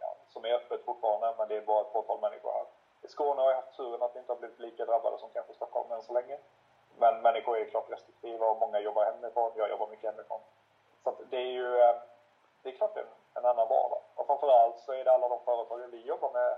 ja, 0.00 0.16
som 0.28 0.44
är 0.44 0.54
öppet 0.54 0.84
fortfarande, 0.84 1.34
men 1.38 1.48
det 1.48 1.56
är 1.56 1.60
bara 1.60 1.80
ett 1.80 1.92
fåtal 1.92 2.20
människor 2.20 2.52
här. 2.52 2.66
I 3.02 3.08
Skåne 3.08 3.40
har 3.40 3.50
jag 3.50 3.56
haft 3.56 3.76
turen 3.76 4.02
att 4.02 4.14
vi 4.14 4.18
inte 4.18 4.32
har 4.32 4.38
blivit 4.38 4.58
lika 4.58 4.84
drabbade 4.84 5.18
som 5.18 5.30
kanske 5.30 5.54
Stockholm 5.54 5.92
än 5.92 6.02
så 6.02 6.12
länge. 6.12 6.38
Men 6.98 7.22
människor 7.22 7.58
är 7.58 7.64
klart 7.64 7.90
restriktiva 7.90 8.46
och 8.46 8.58
många 8.58 8.80
jobbar 8.80 9.04
hemifrån. 9.04 9.52
Jag 9.56 9.70
jobbar 9.70 9.86
mycket 9.86 10.10
hemifrån. 10.10 10.40
Så 11.04 11.14
det 11.30 11.36
är 11.36 11.52
ju 11.60 11.80
eh, 11.80 11.96
det 12.62 12.68
är 12.68 12.76
klart 12.76 12.96
en, 12.96 13.06
en 13.34 13.44
annan 13.44 13.68
vardag. 13.68 14.00
Och 14.14 14.26
framförallt 14.26 14.78
så 14.78 14.92
är 14.92 15.04
det 15.04 15.12
alla 15.12 15.28
de 15.28 15.40
företagen 15.44 15.90
vi 15.90 16.06
jobbar 16.06 16.32
med 16.32 16.56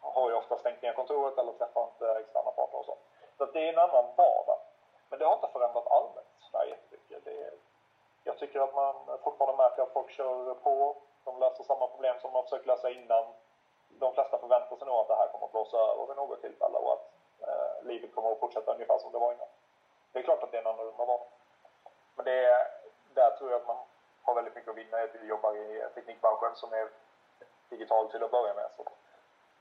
har 0.00 0.30
ju 0.30 0.36
ofta 0.36 0.58
stängt 0.58 0.82
ner 0.82 0.92
kontoret 0.92 1.38
eller 1.38 1.52
träffar 1.52 1.84
inte 1.84 2.18
externa 2.20 2.50
parter 2.50 2.78
och 2.78 2.84
så. 2.84 2.96
Så 3.38 3.44
det 3.44 3.68
är 3.68 3.72
en 3.72 3.78
annan 3.78 4.04
vardag. 4.16 4.58
Men 5.08 5.18
det 5.18 5.24
har 5.24 5.34
inte 5.34 5.48
förändrat 5.52 5.86
allmänt 5.86 6.26
sådär 6.38 6.64
jättemycket. 6.64 7.24
Det 7.24 7.42
är, 7.42 7.52
jag 8.24 8.38
tycker 8.38 8.60
att 8.60 8.74
man 8.74 8.94
fortfarande 9.24 9.62
märker 9.62 9.82
att 9.82 9.92
folk 9.92 10.10
kör 10.10 10.54
på. 10.54 10.96
De 11.24 11.40
löser 11.40 11.64
samma 11.64 11.86
problem 11.86 12.16
som 12.20 12.32
man 12.32 12.42
försökt 12.42 12.66
lösa 12.66 12.90
innan. 12.90 13.24
De 13.88 14.14
flesta 14.14 14.38
förväntar 14.38 14.76
sig 14.76 14.86
nog 14.86 14.96
att 14.96 15.08
det 15.08 15.14
här 15.14 15.28
kommer 15.28 15.46
att 15.46 15.52
blåsa 15.52 15.76
över 15.76 16.06
vid 16.06 16.16
något 16.16 16.40
tillfälle 16.40 16.78
och 16.78 16.92
att 16.92 17.04
eh, 17.48 17.86
livet 17.86 18.14
kommer 18.14 18.32
att 18.32 18.40
fortsätta 18.40 18.72
ungefär 18.72 18.98
som 18.98 19.12
det 19.12 19.18
var 19.18 19.32
innan. 19.32 19.48
Det 20.12 20.18
är 20.18 20.22
klart 20.22 20.42
att 20.42 20.50
det 20.50 20.56
är 20.56 20.62
en 20.62 20.66
annorlunda 20.66 21.04
vardag. 21.04 21.26
Men 22.16 22.24
det, 22.24 22.66
där 23.14 23.30
tror 23.30 23.50
jag 23.50 23.60
att 23.60 23.66
man 23.66 23.76
har 24.22 24.34
väldigt 24.34 24.54
mycket 24.54 24.70
att 24.70 24.76
vinna 24.76 25.00
i 25.00 25.04
att 25.04 25.14
vi 25.14 25.26
jobbar 25.26 25.56
i 25.56 25.84
teknikbranschen 25.94 26.54
som 26.54 26.72
är 26.72 26.88
digital 27.68 28.10
till 28.10 28.22
att 28.24 28.30
börja 28.30 28.54
med. 28.54 28.70
Så 28.76 28.84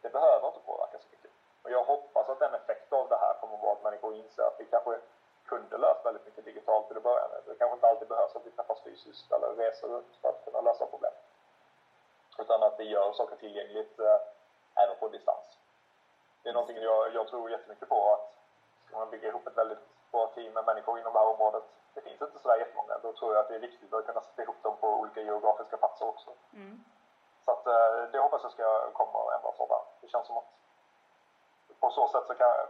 det 0.02 0.10
behöver 0.10 0.48
inte 0.48 0.60
påverkas 0.60 1.02
så 1.02 1.08
mycket. 1.12 1.32
Och 1.64 1.72
jag 1.72 1.84
hoppas 1.84 2.30
att 2.30 2.42
en 2.42 2.54
effekt 2.54 2.94
av 2.94 3.10
det 3.10 3.18
här 3.18 3.34
kommer 3.34 3.56
att 3.56 3.64
vara 3.64 3.74
att 3.74 3.84
människor 3.84 4.16
inser 4.16 4.44
att 4.44 4.60
vi 4.60 4.66
kanske 4.66 5.00
kunde 5.46 5.78
lösa 5.78 6.04
väldigt 6.04 6.26
mycket 6.26 6.46
digitalt 6.46 6.88
till 6.88 6.98
att 6.98 7.04
börja 7.04 7.28
med. 7.28 7.42
Det 7.46 7.56
kanske 7.56 7.76
inte 7.76 7.88
alltid 7.88 8.08
behövs 8.08 8.36
att 8.36 8.46
vi 8.46 8.52
träffas 8.52 8.84
fysiskt 8.84 9.32
eller 9.32 9.56
reser 9.56 9.88
runt 9.88 10.16
för 10.22 10.30
att 10.30 10.46
kunna 10.46 10.62
lösa 10.62 10.86
problem. 10.86 11.14
Saker 13.14 13.36
tillgängligt 13.36 14.00
eh, 14.00 14.20
även 14.84 14.96
på 15.00 15.08
distans. 15.08 15.60
Det 16.44 16.50
är 16.50 16.54
någonting 16.54 16.78
jag, 16.78 17.14
jag 17.16 17.28
tror 17.28 17.52
jättemycket 17.52 17.90
på 17.90 18.14
att 18.14 18.34
ska 18.88 18.98
man 18.98 19.10
bygga 19.10 19.28
ihop 19.28 19.48
ett 19.48 19.58
väldigt 19.58 20.12
bra 20.12 20.28
team 20.28 20.54
med 20.54 20.66
människor 20.66 21.00
inom 21.00 21.14
det 21.14 21.20
här 21.20 21.28
området 21.28 21.64
det 21.94 22.02
finns 22.02 22.22
inte 22.22 22.40
sådär 22.40 22.58
jättemånga. 22.58 22.98
Då 22.98 23.14
tror 23.14 23.34
jag 23.34 23.42
att 23.42 23.48
det 23.48 23.56
är 23.56 23.60
viktigt 23.60 23.94
att 23.94 24.06
kunna 24.06 24.22
sätta 24.22 24.44
ihop 24.44 24.64
dem 24.64 24.78
på 24.78 24.88
olika 24.88 25.22
geografiska 25.22 25.78
platser 25.78 26.08
också. 26.08 26.32
Mm. 26.54 26.84
Så 27.46 27.52
att, 27.52 27.68
eh, 27.68 28.12
det 28.12 28.20
hoppas 28.20 28.44
jag 28.44 28.52
ska 28.52 28.92
komma 28.92 29.20
och 29.24 29.34
ändras 29.34 29.60
av 29.60 29.86
Det 30.02 30.08
känns 30.08 30.28
som 30.28 30.38
att 30.38 30.50
på 31.80 31.90
så 31.90 32.08
sätt 32.08 32.28
så 32.28 32.34
kan 32.34 32.68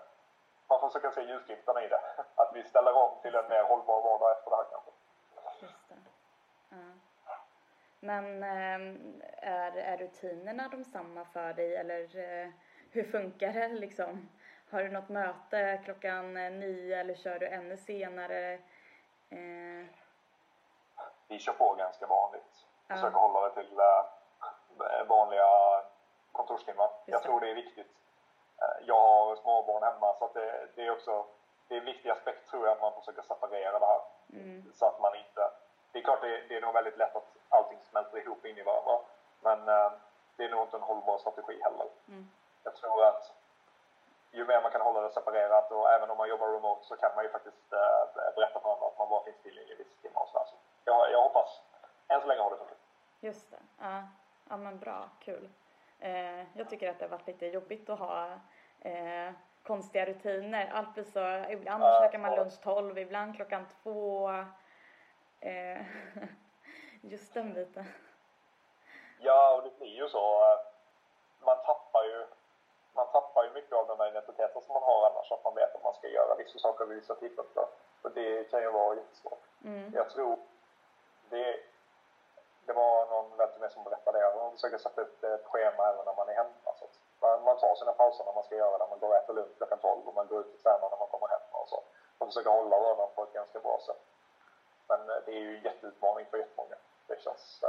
man 0.67 0.79
försöka 0.79 1.11
se 1.11 1.21
ljusglimtarna 1.21 1.83
i 1.83 1.87
det. 1.87 2.01
Att 2.35 2.51
vi 2.53 2.63
ställer 2.63 2.93
om 2.93 3.11
till 3.21 3.35
en 3.35 3.49
mer 3.49 3.63
hållbar 3.63 4.01
vardag 4.01 4.31
efter 4.31 4.49
det 4.49 4.55
här 4.55 4.65
kanske. 4.71 4.91
Just 5.65 5.89
det. 5.89 5.95
Ja. 7.25 7.35
Men 8.03 8.43
ehm, 8.43 9.21
är, 9.37 9.77
är 9.77 9.97
rutinerna 9.97 10.67
de 10.67 10.83
samma 10.83 11.25
för 11.25 11.53
dig 11.53 11.75
eller 11.75 12.17
eh, 12.17 12.49
hur 12.91 13.03
funkar 13.03 13.53
det 13.53 13.67
liksom? 13.67 14.29
Har 14.71 14.83
du 14.83 14.89
något 14.89 15.09
möte 15.09 15.81
klockan 15.85 16.33
nio 16.33 16.99
eller 16.99 17.15
kör 17.15 17.39
du 17.39 17.47
ännu 17.47 17.77
senare? 17.77 18.53
Eh. 19.29 19.85
Vi 21.27 21.39
kör 21.39 21.53
på 21.53 21.75
ganska 21.75 22.07
vanligt. 22.07 22.65
Ja. 22.87 22.95
Försöker 22.95 23.17
hålla 23.17 23.49
det 23.49 23.53
till 23.55 23.79
vanliga 25.07 25.47
kontorstimmar. 26.31 26.89
Jag 27.05 27.23
tror 27.23 27.39
det 27.39 27.49
är 27.49 27.55
viktigt. 27.55 27.91
Jag 28.81 29.01
har 29.01 29.35
småbarn 29.35 29.83
hemma 29.83 30.15
så 30.19 30.31
det, 30.33 30.67
det, 30.75 30.81
är 30.87 30.91
också 30.91 31.25
det 31.67 31.75
är 31.75 31.79
en 31.79 31.85
viktig 31.85 32.09
aspekt 32.09 32.49
tror 32.49 32.67
jag 32.67 32.73
att 32.73 32.81
man 32.81 32.93
försöker 32.99 33.21
separera 33.21 33.79
det 33.79 33.85
här. 33.85 34.01
Mm. 34.33 34.73
Så 34.73 34.85
att 34.85 35.01
man 35.01 35.15
inte... 35.15 35.62
Det 35.93 35.99
är 35.99 36.03
klart 36.03 36.21
det, 36.21 36.41
det 36.47 36.57
är 36.57 36.61
nog 36.61 36.73
väldigt 36.73 36.97
lätt 36.97 37.15
att 37.15 37.29
allting 37.49 37.79
smälter 37.89 38.17
ihop 38.17 38.45
in 38.45 38.57
i 38.57 38.63
varandra. 38.63 38.97
Men 39.41 39.59
äh, 39.67 39.91
det 40.35 40.43
är 40.43 40.49
nog 40.49 40.61
inte 40.61 40.77
en 40.77 40.83
hållbar 40.83 41.17
strategi 41.17 41.61
heller. 41.61 41.87
Mm. 42.07 42.29
Jag 42.63 42.75
tror 42.75 43.05
att 43.05 43.33
ju 44.31 44.45
mer 44.45 44.61
man 44.61 44.71
kan 44.71 44.81
hålla 44.81 45.01
det 45.01 45.11
separerat 45.11 45.71
och 45.71 45.91
även 45.91 46.09
om 46.09 46.17
man 46.17 46.29
jobbar 46.29 46.47
remote 46.47 46.85
så 46.85 46.95
kan 46.95 47.11
man 47.15 47.23
ju 47.23 47.29
faktiskt 47.29 47.73
äh, 47.73 48.35
berätta 48.35 48.59
för 48.59 48.73
andra 48.73 48.87
att 48.87 48.99
man 48.99 49.09
bara 49.09 49.23
finns 49.23 49.41
tillgänglig 49.43 49.77
vissa 49.77 50.01
timmar 50.01 50.21
och 50.21 50.29
sådär. 50.29 50.45
Så 50.45 50.55
jag, 50.85 51.11
jag 51.11 51.21
hoppas, 51.23 51.61
än 52.07 52.21
så 52.21 52.27
länge 52.27 52.41
har 52.41 52.49
det 52.49 52.57
funkat. 52.57 52.77
Just 53.19 53.51
det, 53.51 53.57
ja, 53.79 54.03
ja 54.49 54.57
men 54.57 54.79
bra, 54.79 55.09
kul. 55.19 55.49
Eh, 55.99 56.57
jag 56.57 56.69
tycker 56.69 56.89
att 56.89 56.99
det 56.99 57.05
har 57.05 57.09
varit 57.09 57.27
lite 57.27 57.45
jobbigt 57.45 57.89
att 57.89 57.99
ha 57.99 58.27
eh, 58.81 59.31
konstiga 59.63 60.05
rutiner. 60.05 60.71
Allt 60.73 60.93
blir 60.93 61.03
så, 61.03 61.51
ibland 61.51 61.83
äh, 61.83 62.01
käkar 62.01 62.19
man 62.19 62.35
lunch 62.35 62.61
12, 62.63 62.97
ibland 62.97 63.35
klockan 63.35 63.65
två. 63.83 64.31
Eh, 65.43 65.81
just 67.01 67.33
den 67.33 67.53
biten. 67.53 67.85
Ja, 69.19 69.55
och 69.55 69.63
det 69.63 69.77
blir 69.77 69.95
ju 69.95 70.09
så. 70.09 70.51
Eh, 70.51 70.59
man 71.45 71.57
tappar 71.65 72.03
ju 72.03 72.25
man 72.95 73.07
tappar 73.11 73.43
ju 73.43 73.49
mycket 73.49 73.73
av 73.73 73.87
den 73.87 73.97
där 73.97 74.07
identiteten 74.07 74.61
som 74.61 74.73
man 74.73 74.83
har 74.83 75.09
annars, 75.09 75.31
att 75.31 75.43
man 75.43 75.55
vet 75.55 75.75
att 75.75 75.83
man 75.83 75.93
ska 75.93 76.07
göra 76.07 76.35
vissa 76.35 76.59
saker 76.59 76.85
vid 76.85 76.97
vissa 76.97 77.15
tidpunkter. 77.15 77.65
Och 78.01 78.11
det 78.11 78.51
kan 78.51 78.61
ju 78.61 78.71
vara 78.71 78.95
jättesvårt. 78.95 79.43
Mm. 79.63 79.91
Jag 79.95 80.09
tror 80.09 80.37
det, 81.29 81.59
det 82.65 82.73
var 82.73 83.05
någon 83.05 83.37
vän 83.37 83.51
till 83.51 83.61
med 83.61 83.71
som 83.71 83.83
berättar 83.83 84.13
det. 84.13 84.35
Man 84.35 84.51
försöker 84.51 84.77
sätta 84.77 85.01
upp 85.01 85.23
ett 85.23 85.45
schema 85.45 85.89
även 85.89 86.05
när 86.05 86.15
man 86.15 86.29
är 86.29 86.33
hemma. 86.33 86.71
Så 86.79 86.85
man, 87.19 87.43
man 87.43 87.57
tar 87.57 87.75
sina 87.75 87.93
pauser 87.93 88.25
när 88.25 88.33
man 88.33 88.43
ska 88.43 88.55
göra 88.55 88.77
det. 88.77 88.87
Man 88.89 88.99
går 88.99 89.09
och 89.09 89.15
äter 89.15 89.33
lunch 89.33 89.57
klockan 89.57 89.79
12 89.79 90.07
och 90.07 90.15
man 90.15 90.27
går 90.27 90.39
ut 90.39 90.53
och 90.53 90.63
tränar 90.63 90.89
när 90.89 90.97
man 90.97 91.07
kommer 91.07 91.27
hem 91.27 91.45
och 91.51 91.69
så. 91.69 91.83
Man 92.17 92.29
försöker 92.29 92.49
hålla 92.49 92.77
röran 92.77 93.09
på 93.15 93.23
ett 93.23 93.33
ganska 93.33 93.59
bra 93.59 93.79
sätt. 93.85 94.01
Men 94.97 95.07
det 95.25 95.31
är 95.31 95.39
ju 95.39 95.57
en 95.57 95.63
jätteutmaning 95.63 96.25
för 96.31 96.37
jättemånga. 96.37 96.75
Det 97.07 97.21
känns... 97.21 97.63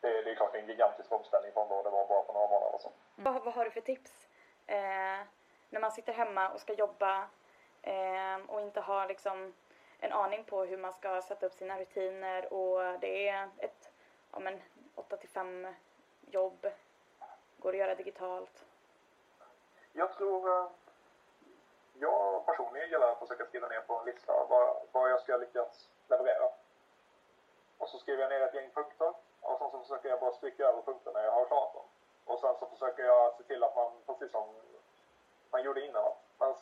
Det, 0.00 0.22
det 0.22 0.30
är 0.30 0.34
klart 0.34 0.52
det 0.52 0.58
är 0.58 0.62
en 0.62 0.68
gigantisk 0.68 1.12
omställning 1.12 1.52
från 1.52 1.68
vad 1.68 1.84
det 1.84 1.90
var 1.90 2.06
bara 2.06 2.24
för 2.24 2.32
några 2.32 2.46
månader 2.46 2.78
sedan. 2.78 2.92
Mm. 3.18 3.32
Vad, 3.32 3.44
vad 3.44 3.54
har 3.54 3.64
du 3.64 3.70
för 3.70 3.80
tips? 3.80 4.28
Eh, 4.66 5.20
när 5.70 5.80
man 5.80 5.92
sitter 5.92 6.12
hemma 6.12 6.48
och 6.48 6.60
ska 6.60 6.72
jobba 6.72 7.28
eh, 7.82 8.36
och 8.46 8.60
inte 8.60 8.80
har 8.80 9.06
liksom 9.06 9.54
en 9.98 10.12
aning 10.12 10.44
på 10.44 10.64
hur 10.64 10.76
man 10.76 10.92
ska 10.92 11.22
sätta 11.22 11.46
upp 11.46 11.54
sina 11.54 11.78
rutiner 11.78 12.52
och 12.52 13.00
det 13.00 13.28
är 13.28 13.50
ett 13.58 13.92
ja, 14.32 14.38
men, 14.38 14.60
8 14.94 15.16
till 15.16 15.28
5 15.28 15.74
jobb. 16.20 16.66
Går 17.58 17.70
att 17.70 17.78
göra 17.78 17.94
digitalt? 17.94 18.64
Jag 19.92 20.14
tror... 20.14 20.48
Eh, 20.48 20.70
jag 22.00 22.46
personligen 22.46 22.90
gillar 22.90 23.12
att 23.12 23.18
försöka 23.18 23.46
skriva 23.46 23.68
ner 23.68 23.80
på 23.80 23.98
en 23.98 24.06
lista 24.06 24.32
vad, 24.48 24.76
vad 24.92 25.10
jag 25.10 25.20
ska 25.20 25.36
lyckas 25.36 25.88
leverera. 26.10 26.48
Och 27.78 27.88
så 27.88 27.98
skriver 27.98 28.22
jag 28.22 28.30
ner 28.30 28.40
ett 28.40 28.54
gäng 28.54 28.70
punkter 28.70 29.12
och 29.40 29.58
sen 29.58 29.70
så 29.70 29.78
försöker 29.78 30.08
jag 30.08 30.20
bara 30.20 30.32
stryka 30.32 30.64
över 30.64 30.82
punkterna 30.82 31.22
jag 31.22 31.32
har 31.32 31.44
klarat 31.44 31.74
dem. 31.74 31.86
Och 32.24 32.40
sen 32.40 32.54
så 32.60 32.66
försöker 32.66 33.04
jag 33.04 33.36
se 33.36 33.42
till 33.42 33.64
att 33.64 33.76
man, 33.76 33.92
precis 34.06 34.30
som 34.30 34.46
man 35.50 35.62
gjorde 35.62 35.86
innan, 35.86 36.12
man, 36.38 36.54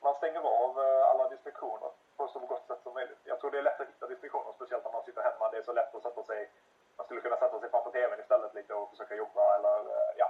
man 0.00 0.14
stänger 0.14 0.40
av 0.40 0.80
eh, 0.80 1.10
alla 1.10 1.28
distraktioner 1.28 1.90
på 2.16 2.28
så 2.28 2.38
gott 2.38 2.66
sätt 2.66 2.82
som 2.82 2.94
möjligt. 2.94 3.18
Jag 3.24 3.40
tror 3.40 3.50
det 3.50 3.58
är 3.58 3.62
lätt 3.62 3.80
att 3.80 3.88
hitta 3.88 4.06
distraktioner, 4.06 4.52
speciellt 4.52 4.84
när 4.84 4.92
man 4.92 5.04
sitter 5.04 5.22
hemma. 5.22 5.50
Det 5.50 5.58
är 5.58 5.62
så 5.62 5.72
lätt 5.72 5.94
att 5.94 6.02
sätta 6.02 6.22
sig, 6.22 6.50
man 6.96 7.06
skulle 7.06 7.20
kunna 7.20 7.36
sätta 7.36 7.60
sig 7.60 7.70
framför 7.70 7.90
TVn 7.90 8.20
istället 8.20 8.54
lite 8.54 8.74
och 8.74 8.90
försöka 8.90 9.14
jobba 9.14 9.56
eller 9.56 9.78
eh, 9.78 10.12
ja, 10.16 10.28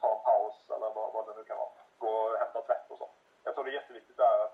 ta 0.00 0.08
en 0.12 0.22
paus 0.22 0.54
eller 0.70 0.90
vad, 0.94 1.12
vad 1.12 1.26
det 1.26 1.34
nu 1.36 1.44
kan 1.44 1.56
vara. 1.56 1.70
Gå 1.98 2.08
och 2.08 2.38
hämta 2.38 2.60
tvätt 2.62 2.90
och 2.90 2.98
så. 2.98 3.08
Jag 3.44 3.54
tror 3.54 3.64
det 3.64 3.70
är 3.70 3.80
jätteviktigt 3.80 4.16
där 4.16 4.47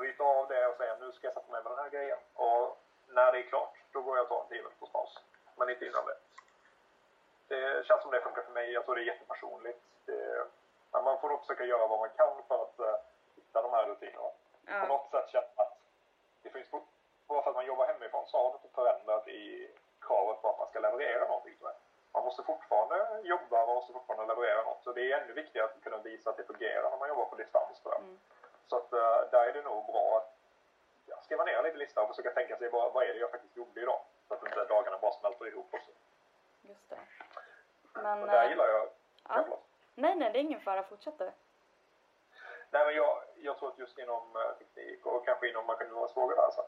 bryta 0.00 0.24
av 0.24 0.48
det 0.48 0.66
och 0.66 0.76
säga 0.76 0.96
nu 1.00 1.12
ska 1.12 1.26
jag 1.26 1.34
sätta 1.34 1.52
mig 1.52 1.62
med 1.62 1.72
den 1.72 1.84
här 1.84 1.90
grejen. 1.90 2.18
Och 2.34 2.78
när 3.08 3.32
det 3.32 3.38
är 3.38 3.42
klart, 3.52 3.74
då 3.92 4.02
går 4.02 4.16
jag 4.16 4.24
och 4.24 4.28
tar 4.28 4.40
en 4.42 4.48
10 4.48 4.62
minuters 4.62 4.92
paus. 4.92 5.12
Men 5.56 5.70
inte 5.70 5.86
innan 5.86 6.04
det. 6.06 6.16
Det 7.48 7.86
känns 7.86 8.02
som 8.02 8.10
det 8.10 8.20
funkar 8.20 8.42
för 8.42 8.52
mig. 8.52 8.72
Jag 8.72 8.84
tror 8.84 8.94
det 8.94 9.02
är 9.02 9.12
jättepersonligt. 9.12 9.80
Det, 10.06 10.46
men 10.92 11.04
man 11.04 11.20
får 11.20 11.28
nog 11.28 11.40
försöka 11.40 11.64
göra 11.64 11.86
vad 11.86 11.98
man 11.98 12.10
kan 12.16 12.42
för 12.48 12.62
att 12.62 12.80
uh, 12.80 12.96
hitta 13.36 13.62
de 13.62 13.70
här 13.70 13.86
rutinerna. 13.86 14.30
Ja. 14.66 14.80
På 14.80 14.86
något 14.86 15.10
sätt 15.10 15.30
känna 15.32 15.46
att 15.56 15.78
det 16.42 16.50
finns, 16.50 16.70
bara 17.26 17.42
för 17.42 17.50
att 17.50 17.56
man 17.56 17.66
jobbar 17.66 17.86
hemifrån 17.86 18.26
så 18.26 18.36
har 18.38 18.50
det 18.50 18.58
inte 18.62 18.74
förändrat 18.74 19.28
i 19.28 19.70
kravet 20.00 20.42
på 20.42 20.48
att 20.50 20.58
man 20.58 20.68
ska 20.68 20.80
leverera 20.80 21.24
någonting. 21.28 21.56
Man 22.12 22.24
måste 22.24 22.42
fortfarande 22.42 23.20
jobba, 23.22 23.66
man 23.66 23.74
måste 23.74 23.92
fortfarande 23.92 24.34
leverera 24.34 24.62
något. 24.62 24.82
Så 24.84 24.92
det 24.92 25.12
är 25.12 25.20
ännu 25.20 25.32
viktigare 25.32 25.66
att 25.66 25.84
kunna 25.84 25.98
visa 25.98 26.30
att 26.30 26.36
det 26.36 26.44
fungerar 26.44 26.90
när 26.90 26.98
man 26.98 27.08
jobbar 27.08 27.24
på 27.24 27.36
distans 27.36 27.80
tror 27.82 27.94
jag. 27.94 28.02
Mm. 28.02 28.18
Så 28.70 28.76
att 28.76 28.92
uh, 28.92 29.30
där 29.30 29.46
är 29.46 29.52
det 29.52 29.62
nog 29.62 29.86
bra 29.86 30.16
att 30.18 30.36
ja, 31.06 31.16
skriva 31.22 31.44
ner 31.44 31.56
en 31.56 31.64
liten 31.64 31.78
lista 31.78 32.02
och 32.02 32.08
försöka 32.08 32.30
tänka 32.30 32.56
sig 32.56 32.68
vad, 32.68 32.92
vad 32.92 33.04
är 33.04 33.12
det 33.14 33.18
jag 33.18 33.30
faktiskt 33.30 33.56
gjorde 33.56 33.80
idag. 33.80 34.00
Så 34.28 34.34
att 34.34 34.42
inte 34.42 34.64
dagarna 34.64 34.98
bara 34.98 35.12
smälter 35.12 35.48
ihop 35.48 35.74
också. 35.74 35.90
Just 36.62 36.90
det. 36.90 36.98
Men, 37.92 38.22
och 38.22 38.26
där 38.26 38.48
gillar 38.48 38.68
jag... 38.68 38.88
Ja. 39.28 39.58
Nej, 39.94 40.16
nej, 40.16 40.30
det 40.32 40.38
är 40.38 40.42
ingen 40.42 40.60
fara. 40.60 40.82
Fortsätt 40.82 41.18
du. 41.18 41.32
Nej, 42.70 42.84
men 42.86 42.94
jag, 42.94 43.22
jag 43.36 43.58
tror 43.58 43.68
att 43.68 43.78
just 43.78 43.98
inom 43.98 44.36
uh, 44.36 44.52
teknik 44.58 45.06
och 45.06 45.24
kanske 45.24 45.48
inom 45.48 45.66
marknadsfrågor 45.66 46.36
där 46.36 46.50
så 46.50 46.64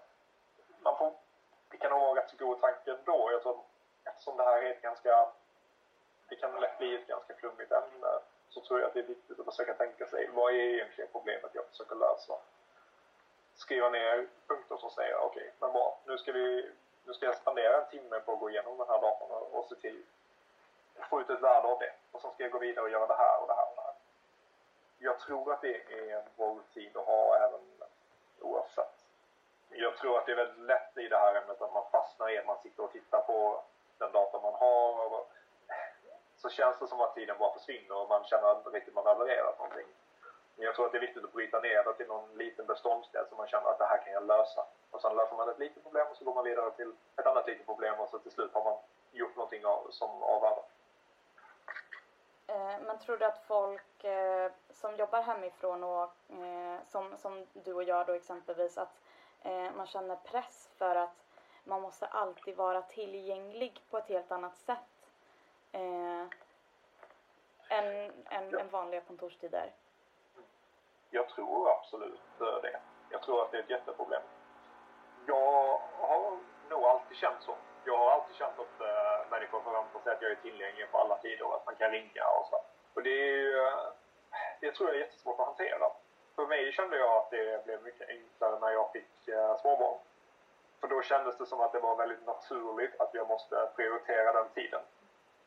man 0.81 0.99
får, 0.99 1.13
det 1.69 1.77
kan 1.77 1.91
nog 1.91 2.01
vara 2.01 2.21
rätt 2.21 2.31
så 2.31 2.37
god 2.37 2.61
tanke 2.61 2.91
ändå. 2.91 3.33
Jag 3.33 3.43
tror 3.43 3.53
att 3.53 3.65
eftersom 4.05 4.37
det 4.37 4.45
här 4.45 4.63
är 4.63 4.71
ett 4.71 4.83
ganska, 4.83 5.33
det 6.29 6.37
kan 6.37 6.61
lätt 6.61 6.79
bli 6.79 6.95
ett 6.95 7.07
ganska 7.07 7.35
flummigt 7.35 7.73
ämne 7.73 8.21
så 8.55 8.61
tror 8.61 8.81
jag 8.81 8.89
att 8.89 8.95
det 8.95 9.01
är 9.01 9.15
viktigt 9.15 9.41
att 9.41 9.47
försöka 9.47 9.75
tänka 9.75 10.07
sig 10.07 10.29
vad 10.33 10.53
är 10.53 10.57
egentligen 10.57 11.11
problemet 11.13 11.51
jag 11.55 11.67
försöker 11.67 11.97
lösa. 11.97 12.35
Skriva 13.55 13.89
ner 13.91 14.27
punkter 14.47 14.77
som 14.77 14.91
säger 14.91 15.17
okej, 15.17 15.43
okay, 15.43 15.51
men 15.61 15.73
bra, 15.73 15.99
nu 16.07 16.19
ska 16.19 16.33
vi 16.33 16.71
nu 17.05 17.15
ska 17.15 17.27
jag 17.27 17.37
spendera 17.37 17.83
en 17.83 17.91
timme 17.91 18.21
på 18.21 18.33
att 18.33 18.41
gå 18.41 18.51
igenom 18.51 18.79
den 18.79 18.89
här 18.89 19.01
datorn 19.01 19.31
och 19.31 19.67
se 19.69 19.75
till 19.75 20.03
att 20.99 21.09
få 21.09 21.21
ut 21.21 21.31
ett 21.31 21.41
värde 21.41 21.69
av 21.69 21.79
det. 21.79 21.93
Och 22.13 22.21
sen 22.21 22.31
ska 22.31 22.43
jag 22.43 22.53
gå 22.53 22.59
vidare 22.59 22.85
och 22.85 22.91
göra 22.91 23.07
det 23.07 23.15
här 23.15 23.41
och 23.43 23.49
det 23.49 23.55
här 23.55 23.69
och 23.71 23.77
det 23.77 23.83
här. 23.83 23.95
Jag 24.99 25.21
tror 25.21 25.53
att 25.53 25.61
det 25.61 25.77
är 25.77 26.17
en 26.17 26.25
bra 26.37 26.55
rutin 26.55 26.91
att 26.95 27.07
ha 27.07 27.37
även 27.37 27.61
oavsett. 28.41 28.95
Jag 29.71 29.97
tror 29.97 30.19
att 30.19 30.27
det 30.27 30.33
är 30.33 30.37
väldigt 30.37 30.67
lätt 30.67 30.97
i 30.97 31.09
det 31.09 31.19
här 31.19 31.35
ämnet 31.35 31.63
att 31.63 31.75
man 31.75 31.91
fastnar 31.91 32.31
i 32.31 32.39
att 32.39 32.47
man 32.47 32.63
sitter 32.63 32.85
och 32.85 32.93
tittar 32.93 33.21
på 33.21 33.63
den 33.99 34.13
data 34.13 34.41
man 34.41 34.55
har. 34.55 35.07
Och 35.07 35.31
så 36.43 36.49
känns 36.49 36.79
det 36.79 36.87
som 36.87 37.01
att 37.01 37.15
tiden 37.15 37.37
bara 37.39 37.53
försvinner 37.59 37.97
och 37.97 38.09
man 38.09 38.25
känner 38.25 38.57
inte 38.57 38.71
riktigt 38.71 38.95
man 38.95 39.07
har 39.07 39.19
levererat 39.19 39.59
någonting. 39.59 39.87
Men 40.57 40.67
jag 40.67 40.75
tror 40.75 40.87
att 40.87 40.93
det 40.93 40.99
är 40.99 41.07
viktigt 41.09 41.25
att 41.25 41.33
bryta 41.33 41.61
ner 41.61 41.85
det 41.85 41.95
till 41.95 42.07
någon 42.07 42.29
liten 42.35 42.67
beståndsdel 42.67 43.27
som 43.29 43.37
man 43.37 43.49
känner 43.49 43.71
att 43.71 43.79
det 43.79 43.85
här 43.85 44.05
kan 44.05 44.13
jag 44.13 44.27
lösa. 44.27 44.67
Och 44.91 45.01
sen 45.01 45.17
löser 45.17 45.37
man 45.37 45.49
ett 45.49 45.59
litet 45.59 45.83
problem 45.83 46.07
och 46.11 46.17
så 46.17 46.25
går 46.25 46.35
man 46.35 46.45
vidare 46.45 46.71
till 46.71 46.93
ett 47.17 47.27
annat 47.27 47.47
litet 47.47 47.67
problem 47.67 48.01
och 48.01 48.09
så 48.09 48.19
till 48.19 48.33
slut 48.33 48.55
har 48.55 48.65
man 48.65 48.79
gjort 49.13 49.37
någonting 49.37 49.67
av, 49.67 49.87
som 49.91 50.23
av 50.23 50.41
värde. 50.43 50.63
Eh, 52.47 52.81
men 52.87 52.99
tror 52.99 53.17
du 53.17 53.25
att 53.25 53.45
folk 53.47 54.05
eh, 54.05 54.53
som 54.71 54.97
jobbar 54.97 55.23
hemifrån 55.23 55.85
och 55.85 56.11
eh, 56.31 56.79
som, 56.89 57.17
som 57.19 57.47
du 57.53 57.75
och 57.75 57.83
jag 57.85 58.07
då 58.07 58.13
exempelvis 58.13 58.79
att 58.79 58.99
man 59.75 59.87
känner 59.87 60.17
press 60.17 60.71
för 60.79 60.97
att 60.97 61.25
man 61.65 61.83
måste 61.83 62.07
alltid 62.07 62.57
vara 62.57 62.83
tillgänglig 62.83 63.83
på 63.91 63.99
ett 63.99 64.09
helt 64.09 64.33
annat 64.33 64.57
sätt 64.57 65.02
än, 65.73 66.31
än, 68.31 68.51
ja. 68.51 68.61
än 68.61 68.71
vanliga 68.71 69.01
kontorstider? 69.01 69.73
Jag 71.11 71.29
tror 71.29 71.71
absolut 71.71 72.21
det. 72.39 72.81
Jag 73.11 73.23
tror 73.23 73.43
att 73.43 73.51
det 73.51 73.59
är 73.59 73.63
ett 73.63 73.71
jätteproblem. 73.71 74.23
Jag 75.27 75.81
har 75.99 76.39
nog 76.71 76.85
alltid 76.85 77.17
känt 77.17 77.43
så. 77.43 77.57
Jag 77.85 77.99
har 77.99 78.11
alltid 78.11 78.37
känt 78.37 78.59
att 78.59 78.81
äh, 78.81 79.31
människor 79.31 79.61
förväntar 79.61 80.01
sig 80.01 80.13
att 80.13 80.23
jag 80.23 80.31
är 80.31 80.37
tillgänglig 80.37 80.91
på 80.91 80.99
alla 80.99 81.19
tider 81.19 81.47
och 81.47 81.55
att 81.55 81.67
man 81.67 81.77
kan 81.77 81.91
ringa 81.91 82.25
och 82.41 82.47
så. 82.51 82.57
Och 82.95 83.03
det 83.03 83.11
är 83.11 83.37
ju, 83.37 83.59
äh, 83.59 83.87
det 84.61 84.73
tror 84.73 84.89
jag 84.89 84.97
är 84.97 85.01
jättesvårt 85.01 85.41
att 85.41 85.47
hantera. 85.47 85.91
För 86.37 86.47
mig 86.47 86.73
kände 86.73 86.99
jag 86.99 87.17
att 87.17 87.31
det 87.31 87.65
blev 87.65 87.83
mycket 87.83 88.09
enklare 88.09 88.59
när 88.61 88.71
jag 88.71 88.93
fick 88.93 89.29
äh, 89.29 89.61
småbarn. 89.61 89.99
För 90.81 90.89
då 90.89 91.03
kändes 91.03 91.39
det 91.39 91.47
som 91.47 91.61
att 91.61 91.73
det 91.73 91.81
var 91.81 91.97
väldigt 91.97 92.27
naturligt 92.27 93.01
att 93.01 93.15
jag 93.15 93.29
måste 93.29 93.69
prioritera 93.77 94.33
den 94.33 94.49
tiden. 94.55 94.81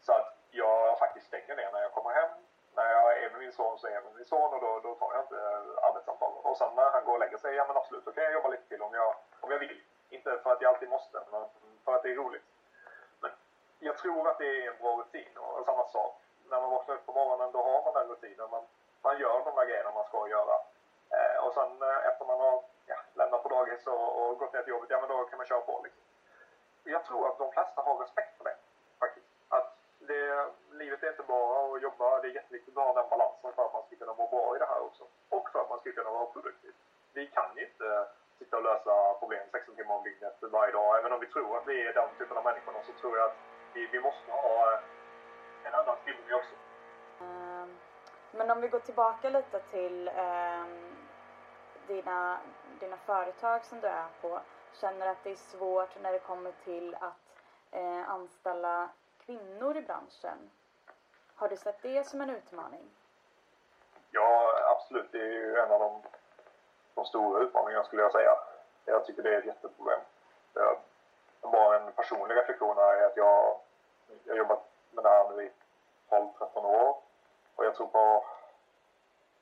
Så 0.06 0.12
att 0.14 0.34
jag 0.52 1.00
faktiskt 1.00 1.28
stänger 1.28 1.56
ner 1.56 1.72
när 1.72 1.82
jag 1.82 1.94
kommer 1.94 2.10
hem 2.10 2.30
när 2.76 2.90
jag 2.92 3.24
är 3.24 3.30
med 3.30 3.40
min 3.40 3.52
son 3.52 3.80
så 3.80 3.88
är 3.88 3.92
jag 3.92 4.04
med 4.04 4.16
min 4.16 4.26
son 4.26 4.54
och 4.54 4.62
då, 4.62 4.80
då 4.84 4.96
tar 4.96 5.14
jag 5.14 5.24
inte 5.24 5.40
arbetssamtal. 5.88 6.34
Och 6.44 6.58
sen 6.58 6.76
när 6.76 6.90
han 6.90 7.06
går 7.06 7.14
och 7.14 7.20
lägger 7.20 7.38
sig, 7.38 7.56
ja 7.56 7.66
men 7.68 7.78
absolut, 7.78 8.06
då 8.06 8.12
kan 8.12 8.24
jag 8.24 8.34
jobba 8.34 8.50
lite 8.50 8.68
till 8.68 8.82
om 8.82 8.94
jag, 8.94 9.16
om 9.40 9.52
jag 9.52 9.60
vill. 9.60 9.82
Inte 10.10 10.40
för 10.44 10.52
att 10.52 10.62
jag 10.62 10.74
alltid 10.74 10.90
måste, 10.90 11.18
men 11.32 11.46
för 11.86 11.96
att 11.96 12.04
det 12.04 12.12
är 12.12 12.16
roligt. 12.16 12.44
Men 13.20 13.32
jag 13.80 13.98
tror 13.98 14.30
att 14.30 14.38
det 14.38 14.48
är 14.48 14.72
en 14.72 14.78
bra 14.82 14.98
rutin 15.02 15.38
och 15.38 15.66
samma 15.66 15.88
sak. 15.88 16.22
När 16.50 16.62
man 16.62 16.72
vaknar 16.72 16.96
upp 16.96 17.06
på 17.06 17.14
morgonen 17.14 17.52
då 17.52 17.62
har 17.64 17.84
man 17.84 17.94
den 17.94 18.08
rutinen. 18.08 18.50
Man, 18.52 18.64
man 19.02 19.20
gör 19.20 19.46
de 19.46 19.56
där 19.56 19.66
grejerna 19.66 19.92
man 19.92 20.06
ska 20.06 20.28
göra. 20.28 20.56
Eh, 21.16 21.46
och 21.46 21.54
sen 21.54 21.82
eh, 21.82 22.08
efter 22.08 22.26
man 22.26 22.40
har 22.40 22.64
ja, 22.86 22.96
lämnat 23.14 23.44
på 23.44 23.50
dagis 23.50 23.88
och, 23.88 24.08
och 24.22 24.38
gått 24.38 24.54
ner 24.54 24.64
till 24.64 24.74
jobbet, 24.74 24.90
ja 24.90 25.00
men 25.00 25.10
då 25.10 25.24
kan 25.24 25.38
man 25.38 25.48
köra 25.48 25.62
på 25.62 25.82
liksom. 25.84 26.04
Jag 26.84 27.06
tror 27.06 27.28
att 27.28 27.38
de 27.38 27.52
flesta 27.52 27.82
har 27.82 27.98
respekt 27.98 28.38
för 28.38 28.44
det 28.44 28.56
det, 30.08 30.48
livet 30.72 31.04
är 31.04 31.10
inte 31.10 31.24
bara 31.24 31.76
att 31.76 31.82
jobba. 31.82 32.22
Det 32.22 32.28
är 32.28 32.40
jätteviktigt 32.40 32.78
att 32.78 32.84
ha 32.84 32.94
den 32.94 33.10
balansen 33.10 33.54
för 33.56 33.66
att 33.66 33.74
man 33.74 33.84
ska 33.86 33.96
kunna 33.96 34.14
må 34.14 34.28
bra 34.28 34.56
i 34.56 34.60
det 34.60 34.66
här 34.66 34.82
också. 34.88 35.04
Och 35.30 35.50
för 35.52 35.60
att 35.62 35.70
man 35.70 35.80
ska 35.80 35.92
kunna 35.92 36.12
vara 36.12 36.26
produktiv. 36.26 36.74
Vi 37.14 37.28
kan 37.28 37.50
ju 37.56 37.62
inte 37.70 38.08
sitta 38.40 38.58
och 38.58 38.64
lösa 38.64 39.14
problem 39.20 39.46
16 39.52 39.76
timmar 39.76 39.96
om 39.96 40.04
dygnet 40.04 40.38
varje 40.42 40.72
dag. 40.72 40.98
Även 41.00 41.12
om 41.14 41.20
vi 41.20 41.28
tror 41.28 41.58
att 41.58 41.68
vi 41.68 41.88
är 41.88 41.94
den 41.94 42.10
typen 42.18 42.38
av 42.38 42.44
människor, 42.44 42.74
så 42.88 42.94
tror 43.02 43.18
jag 43.18 43.26
att 43.26 43.38
vi, 43.74 43.88
vi 43.88 44.00
måste 44.00 44.32
ha 44.32 44.80
en 45.64 45.74
annan 45.74 45.98
tillgång 46.06 46.34
också. 46.40 46.56
Ehm, 47.24 47.78
men 48.32 48.52
om 48.52 48.62
vi 48.62 48.68
går 48.68 48.80
tillbaka 48.80 49.30
lite 49.30 49.60
till 49.60 50.08
eh, 50.08 50.66
dina, 51.88 52.40
dina 52.80 52.98
företag 52.98 53.66
som 53.66 53.80
du 53.82 53.88
är 53.88 54.08
på. 54.22 54.40
Känner 54.74 55.08
att 55.08 55.24
det 55.24 55.32
är 55.32 55.36
svårt 55.36 56.02
när 56.02 56.12
det 56.12 56.20
kommer 56.20 56.52
till 56.52 56.96
att 56.96 57.42
eh, 57.72 58.10
anställa 58.10 58.90
kvinnor 59.26 59.78
i 59.78 59.82
branschen. 59.82 60.52
Har 61.36 61.48
du 61.48 61.58
sett 61.58 61.82
det 61.82 62.08
som 62.08 62.22
en 62.22 62.30
utmaning? 62.30 62.90
Ja, 64.12 64.54
absolut. 64.76 65.12
Det 65.12 65.22
är 65.22 65.32
ju 65.32 65.58
en 65.58 65.72
av 65.72 65.80
de, 65.80 66.02
de 66.94 67.06
stora 67.06 67.44
utmaningarna 67.44 67.84
skulle 67.84 68.02
jag 68.02 68.12
säga. 68.12 68.32
Jag 68.86 69.06
tycker 69.06 69.24
det 69.24 69.36
är 69.36 69.40
ett 69.40 69.46
jätteproblem. 69.46 70.00
Jag, 70.54 70.78
bara 71.42 71.80
en 71.80 71.92
personlig 71.92 72.36
reflektion 72.36 72.78
är 72.78 73.06
att 73.06 73.18
jag, 73.18 73.60
jag 74.24 74.34
har 74.34 74.38
jobbat 74.38 74.64
med 74.92 75.04
det 75.04 75.10
här 75.10 75.30
nu 75.30 75.44
i 75.44 75.52
12-13 76.10 76.66
år. 76.66 76.98
Och 77.56 77.66
jag 77.66 77.76
tror 77.76 77.88
på... 77.88 78.26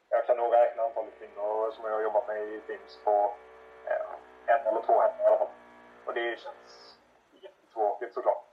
Jag 0.09 0.25
kan 0.25 0.37
nog 0.37 0.53
räkna 0.53 0.83
antalet 0.83 1.19
kvinnor 1.19 1.71
som 1.71 1.85
jag 1.85 1.91
har 1.91 2.01
jobbat 2.01 2.27
med 2.27 2.41
i 2.41 2.61
Teams 2.61 2.99
på 3.03 3.33
eh, 3.85 4.55
en 4.55 4.67
eller 4.67 4.81
två 4.81 5.01
händer 5.01 5.23
i 5.23 5.27
alla 5.27 5.37
fall. 5.37 5.47
Och 6.05 6.13
det 6.13 6.39
känns 6.39 6.97
jättetråkigt 7.31 8.13
såklart. 8.13 8.52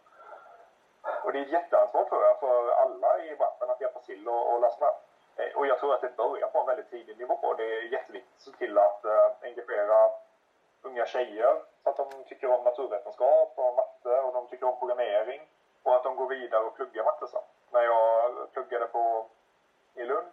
Och 1.24 1.32
det 1.32 1.38
är 1.38 1.42
ett 1.42 1.52
jätteansvar 1.52 2.04
tror 2.04 2.22
jag 2.22 2.40
för 2.40 2.70
alla 2.70 3.24
i 3.24 3.36
branschen 3.36 3.70
att 3.70 3.80
hjälpa 3.80 4.00
till 4.00 4.28
och, 4.28 4.52
och 4.52 4.60
lösa 4.60 4.78
det 4.78 4.84
här. 4.84 4.94
Eh, 5.40 5.56
och 5.56 5.66
jag 5.66 5.78
tror 5.78 5.94
att 5.94 6.00
det 6.00 6.16
börjar 6.16 6.48
på 6.48 6.58
en 6.58 6.66
väldigt 6.66 6.90
tidig 6.90 7.18
nivå. 7.18 7.34
Och 7.34 7.56
det 7.56 7.64
är 7.64 7.82
jätteviktigt 7.82 8.36
att 8.36 8.42
se 8.42 8.50
till 8.50 8.78
att 8.78 9.04
uh, 9.04 9.30
engagera 9.42 10.10
unga 10.82 11.06
tjejer 11.06 11.62
så 11.82 11.90
att 11.90 11.96
de 11.96 12.24
tycker 12.28 12.50
om 12.50 12.64
naturvetenskap 12.64 13.52
och 13.56 13.74
matte 13.76 14.20
och 14.20 14.32
de 14.32 14.46
tycker 14.46 14.66
om 14.66 14.78
programmering 14.78 15.40
och 15.82 15.96
att 15.96 16.04
de 16.04 16.16
går 16.16 16.28
vidare 16.28 16.64
och 16.64 16.76
pluggar 16.76 17.04
matte 17.04 17.26
sen. 17.26 17.42
När 17.70 17.82
jag 17.82 18.52
pluggade 18.52 18.86
på, 18.86 19.26
i 19.94 20.04
Lund 20.04 20.32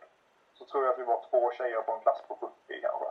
så 0.53 0.65
tror 0.65 0.83
jag 0.83 0.93
att 0.93 0.99
vi 0.99 1.03
var 1.03 1.25
två 1.29 1.51
tjejer 1.51 1.81
på 1.81 1.91
en 1.91 1.99
klass 1.99 2.21
på 2.27 2.35
70, 2.35 2.81
kanske. 2.81 3.05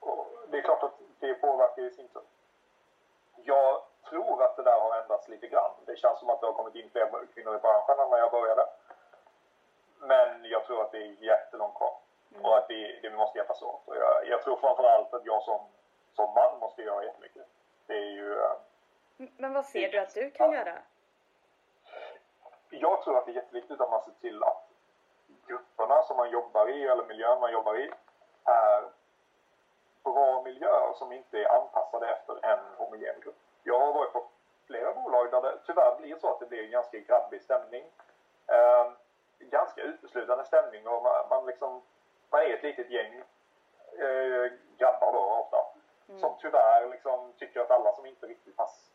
Och 0.00 0.26
det 0.48 0.58
är 0.58 0.62
klart 0.62 0.82
att 0.82 0.98
det 1.20 1.34
påverkar 1.34 1.82
i 1.82 1.90
sin 1.90 2.08
tur. 2.08 2.22
Jag 3.36 3.82
tror 4.08 4.42
att 4.42 4.56
det 4.56 4.62
där 4.62 4.80
har 4.80 5.00
ändrats 5.02 5.28
lite 5.28 5.46
grann. 5.46 5.70
Det 5.86 5.96
känns 5.96 6.18
som 6.18 6.30
att 6.30 6.40
det 6.40 6.46
har 6.46 6.52
kommit 6.52 6.74
in 6.74 6.90
fler 6.90 7.26
kvinnor 7.34 7.56
i 7.56 7.58
branschen 7.58 7.98
än 7.98 8.10
när 8.10 8.18
jag 8.18 8.30
började. 8.30 8.66
Men 9.98 10.44
jag 10.44 10.64
tror 10.64 10.82
att 10.82 10.92
det 10.92 10.98
är 10.98 11.22
jättelångt 11.22 11.74
kvar. 11.74 11.98
Mm. 12.30 12.44
Och 12.44 12.58
att 12.58 12.68
det, 12.68 13.00
det 13.02 13.10
måste 13.10 13.38
hjälpas 13.38 13.62
åt. 13.62 13.88
Och 13.88 13.96
jag, 13.96 14.28
jag 14.28 14.42
tror 14.42 14.56
framförallt 14.56 15.14
att 15.14 15.24
jag 15.26 15.42
som, 15.42 15.60
som 16.14 16.34
man 16.34 16.58
måste 16.58 16.82
göra 16.82 17.04
jättemycket. 17.04 17.46
Det 17.86 17.94
är 17.94 18.10
ju... 18.10 18.40
Eh, 18.40 18.52
Men 19.16 19.52
vad 19.52 19.66
ser 19.66 19.88
du 19.88 19.98
att 19.98 20.14
du 20.14 20.30
kan 20.30 20.52
ja. 20.52 20.58
göra? 20.58 20.78
Jag 22.70 23.02
tror 23.02 23.18
att 23.18 23.26
det 23.26 23.32
är 23.32 23.34
jätteviktigt 23.34 23.80
att 23.80 23.90
man 23.90 24.02
ser 24.04 24.12
till 24.20 24.42
att 24.42 24.68
grupperna 25.46 26.02
som 26.02 26.16
man 26.16 26.30
jobbar 26.30 26.68
i, 26.68 26.86
eller 26.86 27.04
miljön 27.04 27.40
man 27.40 27.52
jobbar 27.52 27.78
i, 27.78 27.92
är 28.44 28.84
bra 30.04 30.42
miljöer 30.42 30.92
som 30.94 31.12
inte 31.12 31.38
är 31.38 31.54
anpassade 31.54 32.08
efter 32.08 32.44
en 32.44 32.58
homogen 32.76 33.20
grupp. 33.20 33.45
Jag 33.66 33.78
har 33.78 33.92
varit 33.92 34.12
på 34.12 34.24
flera 34.66 34.94
bolag 34.94 35.30
där 35.30 35.42
det 35.42 35.58
tyvärr 35.66 35.96
blir 35.96 36.16
så 36.16 36.28
att 36.30 36.40
det 36.40 36.46
blir 36.46 36.64
en 36.64 36.70
ganska 36.70 36.98
grabbig 36.98 37.42
stämning. 37.42 37.84
Eh, 38.46 38.90
ganska 39.38 39.82
uteslutande 39.82 40.44
stämning 40.44 40.88
och 40.88 41.02
man, 41.02 41.28
man, 41.30 41.46
liksom, 41.46 41.82
man 42.30 42.40
är 42.40 42.54
ett 42.54 42.62
litet 42.62 42.90
gäng 42.90 43.14
eh, 43.98 44.52
grabbar 44.78 45.12
då 45.12 45.18
ofta. 45.18 45.56
Mm. 46.08 46.20
Som 46.20 46.36
tyvärr 46.40 46.88
liksom 46.90 47.32
tycker 47.38 47.60
att 47.60 47.70
alla 47.70 47.92
som 47.92 48.06
inte 48.06 48.26
riktigt 48.26 48.56
pass, 48.56 48.90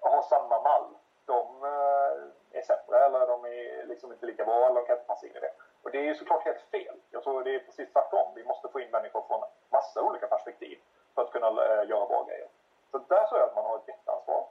har 0.00 0.22
samma 0.22 0.62
mall, 0.62 0.94
de 1.26 1.64
eh, 1.64 2.58
är 2.58 2.62
sämre 2.62 3.04
eller 3.04 3.26
de 3.26 3.44
är 3.44 3.86
liksom 3.86 4.12
inte 4.12 4.26
lika 4.26 4.44
bra 4.44 4.66
eller 4.66 4.80
de 4.80 4.86
kan 4.86 4.96
inte 4.96 5.06
passa 5.06 5.26
in 5.26 5.36
i 5.36 5.40
det. 5.40 5.52
Och 5.82 5.90
det 5.90 5.98
är 5.98 6.04
ju 6.04 6.14
såklart 6.14 6.44
helt 6.44 6.62
fel. 6.62 6.96
Jag 7.10 7.22
tror 7.22 7.44
det 7.44 7.54
är 7.54 7.58
precis 7.58 7.92
tvärtom. 7.92 8.32
Vi 8.34 8.44
måste 8.44 8.68
få 8.68 8.80
in 8.80 8.90
människor 8.90 9.22
från 9.28 9.40
massa 9.68 10.02
olika 10.02 10.26
perspektiv 10.26 10.78
för 11.14 11.22
att 11.22 11.32
kunna 11.32 11.46
äh, 11.48 11.88
göra 11.88 12.06
bra 12.06 12.24
grejer. 12.24 12.48
Så 12.90 12.98
där 12.98 13.24
tror 13.26 13.40
jag 13.40 13.48
att 13.48 13.54
man 13.54 13.64
har 13.64 13.76
ett 13.76 13.88
jätteansvar. 13.88 14.46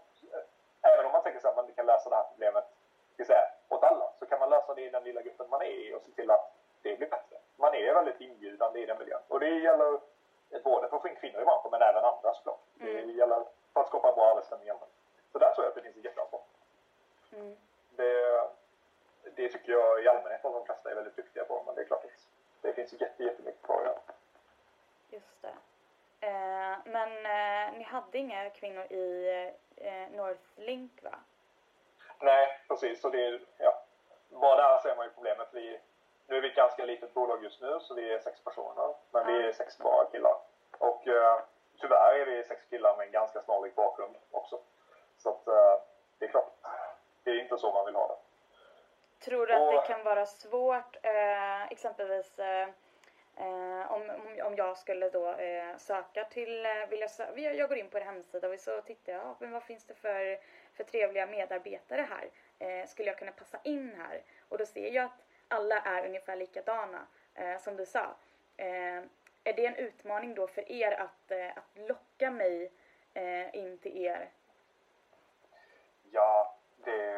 Även 0.82 1.06
om 1.06 1.12
man 1.12 1.24
tänker 1.24 1.40
sig 1.40 1.50
att 1.50 1.56
man 1.56 1.66
inte 1.66 1.76
kan 1.76 1.86
lösa 1.86 2.10
det 2.10 2.16
här 2.16 2.30
problemet 2.32 2.66
säga, 3.26 3.46
åt 3.70 3.84
alla, 3.84 4.14
så 4.20 4.26
kan 4.26 4.40
man 4.40 4.50
lösa 4.50 4.74
det 4.74 4.82
i 4.82 4.90
den 4.90 5.04
lilla 5.04 5.22
gruppen 5.22 5.50
man 5.50 5.62
är 5.62 5.66
i 5.66 5.94
och 5.94 6.02
se 6.02 6.12
till 6.12 6.32
att 6.32 6.56
det 6.82 6.98
blir 6.98 7.10
bättre. 7.10 7.38
Man 7.56 7.76
är 7.76 7.94
väldigt 7.94 8.22
inbjudande 8.22 8.80
i 8.80 8.86
den 8.86 8.98
miljön. 8.98 9.22
Och 9.28 9.40
det 9.40 9.50
gäller 9.50 10.00
både 10.64 10.90
för 10.90 10.96
att 10.96 11.02
få 11.02 11.08
in 11.08 11.16
kvinnor 11.16 11.42
i 11.42 11.46
branschen, 11.46 11.72
men 11.72 11.82
även 11.82 12.04
andra 12.04 12.34
såklart. 12.34 12.60
Mm. 12.80 13.08
Det 13.08 13.14
gäller 13.14 13.46
för 13.74 13.82
att 13.82 13.88
skapa 13.88 14.10
en 14.10 14.16
bra 14.16 14.32
arbetsstämning 14.32 14.70
Så 15.32 15.40
där 15.40 15.52
tror 15.52 15.66
jag 15.66 15.70
att 15.70 15.76
det 15.76 15.82
finns 15.82 15.98
ett 15.98 16.04
jätteansvar. 16.04 16.42
Mm. 17.32 17.56
Det, 17.90 18.48
det 19.36 19.50
tycker 19.50 19.72
jag 19.72 20.04
i 20.04 20.08
allmänhet 20.08 20.46
att 20.46 20.54
de 20.54 20.66
flesta 20.66 20.92
är 20.92 20.96
väldigt 20.96 21.16
duktiga 21.16 21.44
på, 21.44 21.64
men 21.66 21.76
det 21.76 21.82
är 21.82 21.86
klart 21.86 22.06
att 22.06 22.28
det 22.62 22.74
finns 22.74 23.02
jätte, 23.02 23.24
jättemycket 23.24 23.62
kvar 23.62 23.78
att 23.78 23.86
göra. 23.86 24.00
Just 25.10 25.42
det. 25.42 25.56
Eh, 26.28 26.78
men 26.86 27.12
eh, 27.26 27.78
ni 27.78 27.84
hade 27.84 28.18
inga 28.18 28.50
kvinnor 28.50 28.84
i 28.84 29.28
eh, 29.76 30.10
Northlink 30.12 31.04
va? 31.04 31.20
Nej, 32.22 32.48
precis. 33.02 33.02
Så 33.02 33.10
det, 33.10 33.64
ja, 33.64 33.84
bara 34.30 34.56
där 34.56 34.80
ser 34.80 34.96
man 34.96 35.06
ju 35.06 35.12
problemet. 35.12 35.48
Vi, 35.52 35.80
nu 36.28 36.38
är 36.38 36.42
vi 36.42 36.50
ett 36.50 36.56
ganska 36.56 36.86
litet 36.86 37.14
bolag 37.14 37.44
just 37.44 37.62
nu, 37.62 37.80
så 37.80 37.94
vi 37.94 38.14
är 38.14 38.20
sex 38.20 38.44
personer. 38.44 38.96
Men 39.12 39.28
vi 39.28 39.48
är 39.48 39.52
sex 39.52 39.78
bara 39.78 40.06
killar. 40.06 40.36
Och 40.78 41.08
eh, 41.08 41.40
tyvärr 41.80 42.20
är 42.20 42.26
vi 42.26 42.44
sex 42.44 42.62
killar 42.70 42.98
med 42.98 43.06
en 43.06 43.12
ganska 43.12 43.42
snarlik 43.42 43.76
bakgrund 43.76 44.16
också. 44.32 44.60
Så 45.18 45.30
att 45.30 45.48
eh, 45.48 45.82
det 46.20 46.26
är 46.26 46.30
klart, 46.30 46.52
det 47.24 47.32
är 47.32 47.40
inte 47.40 47.58
så 47.58 47.72
man 47.72 47.86
vill 47.86 47.96
ha 47.96 48.08
det. 48.08 48.18
Tror 49.26 49.48
du 49.48 49.54
att 49.54 49.62
och, 49.62 49.74
det 49.74 49.88
kan 49.88 50.04
vara 50.04 50.26
svårt, 50.26 50.98
eh, 51.02 51.72
exempelvis 51.72 52.40
eh, 52.40 52.70
Eh, 53.40 53.92
om, 53.92 54.12
om 54.44 54.56
jag 54.56 54.78
skulle 54.78 55.10
då 55.10 55.32
eh, 55.32 55.78
söka 55.78 56.24
till, 56.24 56.66
eh, 56.66 56.90
vill 56.90 57.00
jag, 57.00 57.56
jag 57.56 57.70
går 57.70 57.78
in 57.78 57.90
på 57.90 57.98
en 57.98 58.04
hemsida 58.04 58.50
och 58.50 58.60
så 58.60 58.82
tittar 58.82 59.14
jag, 59.14 59.36
men 59.40 59.52
vad 59.52 59.64
finns 59.64 59.86
det 59.86 59.94
för, 59.94 60.38
för 60.74 60.84
trevliga 60.84 61.26
medarbetare 61.26 62.08
här? 62.10 62.29
Eh, 62.70 62.88
skulle 62.88 63.10
jag 63.10 63.18
kunna 63.18 63.32
passa 63.32 63.58
in 63.64 63.96
här? 63.98 64.24
Och 64.50 64.58
då 64.58 64.66
ser 64.66 64.92
jag 64.92 65.06
att 65.06 65.26
alla 65.48 65.76
är 65.80 66.06
ungefär 66.06 66.36
likadana, 66.36 67.08
eh, 67.36 67.58
som 67.58 67.76
du 67.76 67.86
sa. 67.86 68.16
Eh, 68.58 69.04
är 69.44 69.54
det 69.54 69.66
en 69.66 69.76
utmaning 69.76 70.36
då 70.36 70.48
för 70.48 70.72
er 70.72 70.92
att, 70.92 71.32
eh, 71.32 71.58
att 71.58 71.90
locka 71.90 72.32
mig 72.32 72.72
eh, 73.14 73.56
in 73.56 73.78
till 73.78 74.06
er? 74.06 74.30
Ja, 76.12 76.56
det, 76.78 77.18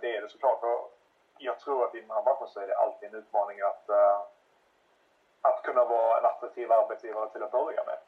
det 0.00 0.16
är 0.16 0.22
det 0.22 0.28
såklart. 0.28 0.62
Och 0.62 0.98
jag 1.38 1.60
tror 1.60 1.84
att 1.84 1.94
i 1.94 2.00
den 2.00 2.10
här 2.10 2.22
branschen 2.22 2.48
så 2.48 2.60
är 2.60 2.66
det 2.66 2.76
alltid 2.76 3.08
en 3.08 3.14
utmaning 3.14 3.60
att 3.60 3.88
eh, 3.88 4.22
att 5.40 5.62
kunna 5.62 5.84
vara 5.84 6.18
en 6.18 6.24
attraktiv 6.24 6.72
arbetsgivare 6.72 7.30
till 7.30 7.42
att 7.42 7.52
börja 7.52 7.84
med. 7.84 7.98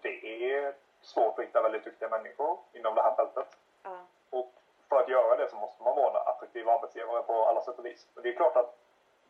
Det 0.00 0.52
är 0.52 0.74
svårt 1.00 1.38
att 1.38 1.44
hitta 1.44 1.62
väldigt 1.62 1.84
duktiga 1.84 2.08
människor 2.08 2.58
inom 2.72 2.94
det 2.94 3.02
här 3.02 3.14
fältet. 3.14 3.56
Ja. 3.82 3.98
Och 4.30 4.54
för 4.88 5.00
att 5.00 5.08
göra 5.08 5.36
det 5.36 5.50
så 5.50 5.56
måste 5.56 5.82
man 5.82 5.96
vara 5.96 6.20
arbetsgivare 6.74 7.22
på 7.22 7.44
alla 7.44 7.60
sätt 7.60 7.78
och 7.78 7.86
vis. 7.86 8.06
Men 8.14 8.22
det 8.22 8.28
är 8.28 8.36
klart 8.36 8.56
att 8.56 8.76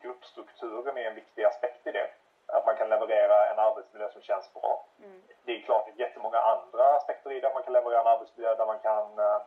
gruppstrukturen 0.01 0.97
är 0.97 1.05
en 1.05 1.14
viktig 1.14 1.45
aspekt 1.45 1.86
i 1.86 1.93
det. 1.93 2.11
Att 2.47 2.66
man 2.66 2.76
kan 2.76 2.88
leverera 2.88 3.51
en 3.51 3.59
arbetsmiljö 3.59 4.09
som 4.12 4.22
känns 4.22 4.55
bra. 4.55 4.84
Mm. 4.99 5.22
Det 5.45 5.53
är 5.53 5.61
klart 5.61 5.88
att 5.88 5.97
det 5.97 6.03
är 6.03 6.07
jättemånga 6.07 6.38
andra 6.38 6.97
aspekter 6.97 7.32
i 7.32 7.41
det. 7.41 7.51
Man 7.55 7.62
kan 7.62 7.72
leverera 7.72 8.01
en 8.01 8.07
arbetsmiljö 8.07 8.55
där 8.55 8.66
man 8.66 8.78
kan 8.78 9.18
uh, 9.18 9.43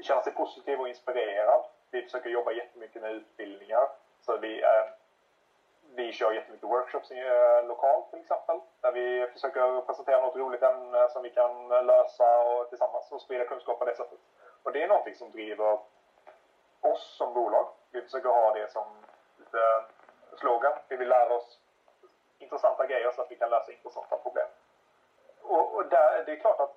känna 0.00 0.22
sig 0.22 0.32
positiv 0.32 0.80
och 0.80 0.88
inspirerad. 0.88 1.64
Vi 1.90 2.02
försöker 2.02 2.30
jobba 2.30 2.52
jättemycket 2.52 3.02
med 3.02 3.12
utbildningar. 3.12 3.88
Så 4.20 4.36
vi 4.36 4.62
uh, 4.62 4.88
vi 5.94 6.12
kör 6.12 6.32
jättemycket 6.32 6.68
workshops 6.68 7.10
eh, 7.10 7.66
lokalt 7.66 8.10
till 8.10 8.20
exempel. 8.20 8.60
Där 8.80 8.92
vi 8.92 9.26
försöker 9.32 9.80
presentera 9.80 10.20
något 10.20 10.36
roligt 10.36 10.62
ämne 10.62 11.08
som 11.08 11.22
vi 11.22 11.30
kan 11.30 11.68
lösa 11.68 12.38
och 12.38 12.68
tillsammans 12.68 13.12
och 13.12 13.20
sprida 13.20 13.44
kunskap 13.44 13.78
på 13.78 13.84
det 13.84 13.96
sättet. 13.96 14.18
Och 14.62 14.72
det 14.72 14.82
är 14.82 14.88
någonting 14.88 15.14
som 15.14 15.30
driver 15.30 15.78
oss 16.98 17.16
som 17.16 17.34
bolag. 17.34 17.66
Vi 17.92 18.02
försöker 18.02 18.28
ha 18.28 18.52
det 18.52 18.72
som 18.72 18.86
lite 19.38 19.84
slogan. 20.36 20.72
Vi 20.88 20.96
vill 20.96 21.08
lära 21.08 21.34
oss 21.34 21.58
intressanta 22.38 22.86
grejer 22.86 23.12
så 23.12 23.22
att 23.22 23.30
vi 23.30 23.36
kan 23.36 23.50
lösa 23.50 23.72
intressanta 23.72 24.16
problem. 24.16 24.48
Och, 25.42 25.74
och 25.74 25.86
där, 25.86 26.24
det 26.26 26.32
är 26.32 26.40
klart 26.40 26.60
att 26.60 26.74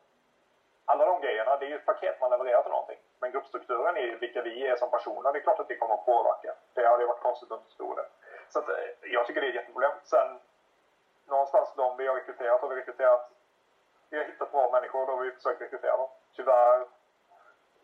alla 0.85 1.05
de 1.05 1.21
grejerna, 1.21 1.57
det 1.57 1.65
är 1.65 1.69
ju 1.69 1.75
ett 1.75 1.85
paket 1.85 2.21
man 2.21 2.29
levererar 2.29 2.61
till 2.61 2.71
någonting. 2.71 2.99
Men 3.19 3.31
gruppstrukturen 3.31 3.97
i 3.97 4.15
vilka 4.15 4.41
vi 4.41 4.67
är 4.67 4.75
som 4.75 4.91
personer, 4.91 5.33
det 5.33 5.39
är 5.39 5.43
klart 5.43 5.59
att 5.59 5.67
det 5.67 5.75
kommer 5.75 5.93
att 5.93 6.05
påverka. 6.05 6.55
Det 6.73 6.87
hade 6.87 7.05
varit 7.05 7.21
konstigt 7.21 7.51
om 7.51 7.59
inte 7.59 7.71
stod 7.71 7.95
det. 7.97 8.05
Så 8.49 8.59
att, 8.59 8.69
eh, 8.69 8.75
jag 9.01 9.27
tycker 9.27 9.41
det 9.41 9.47
är 9.47 9.49
ett 9.49 9.55
jätteproblem. 9.55 9.91
Sen 10.03 10.39
någonstans 11.27 11.73
de 11.75 11.97
vi 11.97 12.07
har 12.07 12.15
rekryterat 12.15 12.61
har 12.61 12.69
vi 12.69 12.75
rekryterat 12.75 13.31
vi 14.09 14.17
har 14.17 14.25
hittat 14.25 14.51
bra 14.51 14.71
människor 14.71 15.01
och 15.01 15.07
då 15.07 15.13
har 15.13 15.23
vi 15.23 15.31
försökt 15.31 15.61
rekrytera 15.61 15.97
dem. 15.97 16.09
Tyvärr, 16.35 16.85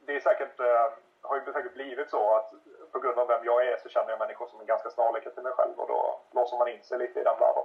det 0.05 0.15
är 0.15 0.19
säkert, 0.19 0.59
eh, 0.59 0.87
har 1.21 1.35
ju 1.35 1.53
säkert 1.53 1.73
blivit 1.73 2.09
så 2.09 2.35
att 2.35 2.53
på 2.91 2.99
grund 2.99 3.19
av 3.19 3.27
vem 3.27 3.45
jag 3.45 3.67
är 3.67 3.77
så 3.77 3.89
känner 3.89 4.09
jag 4.09 4.19
människor 4.19 4.47
som 4.47 4.59
är 4.61 4.65
ganska 4.65 4.89
snarlika 4.89 5.29
till 5.29 5.43
mig 5.43 5.51
själv 5.51 5.79
och 5.79 5.87
då 5.87 6.19
låser 6.31 6.57
man 6.57 6.67
in 6.67 6.83
sig 6.83 6.97
lite 6.97 7.19
i 7.19 7.23
den 7.23 7.39
världen. 7.39 7.63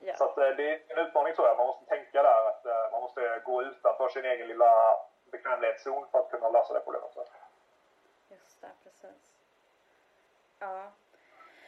Yeah. 0.00 0.18
Så 0.18 0.24
att, 0.24 0.38
äh, 0.38 0.48
det 0.48 0.70
är 0.70 0.82
en 0.88 1.06
utmaning 1.06 1.34
tror 1.34 1.48
jag. 1.48 1.56
Man 1.56 1.66
måste 1.66 1.84
tänka 1.84 2.22
där 2.22 2.48
att 2.48 2.66
äh, 2.66 2.92
man 2.92 3.00
måste 3.00 3.40
gå 3.44 3.62
utanför 3.62 4.08
sin 4.08 4.24
egen 4.24 4.48
lilla 4.48 4.98
bekvämlighetszon 5.32 6.06
för 6.10 6.18
att 6.18 6.30
kunna 6.30 6.50
lösa 6.50 6.74
det 6.74 6.80
problemet. 6.80 7.10
Just 8.28 8.60
det, 8.60 8.70
precis. 8.84 9.32
Ja, 10.58 10.92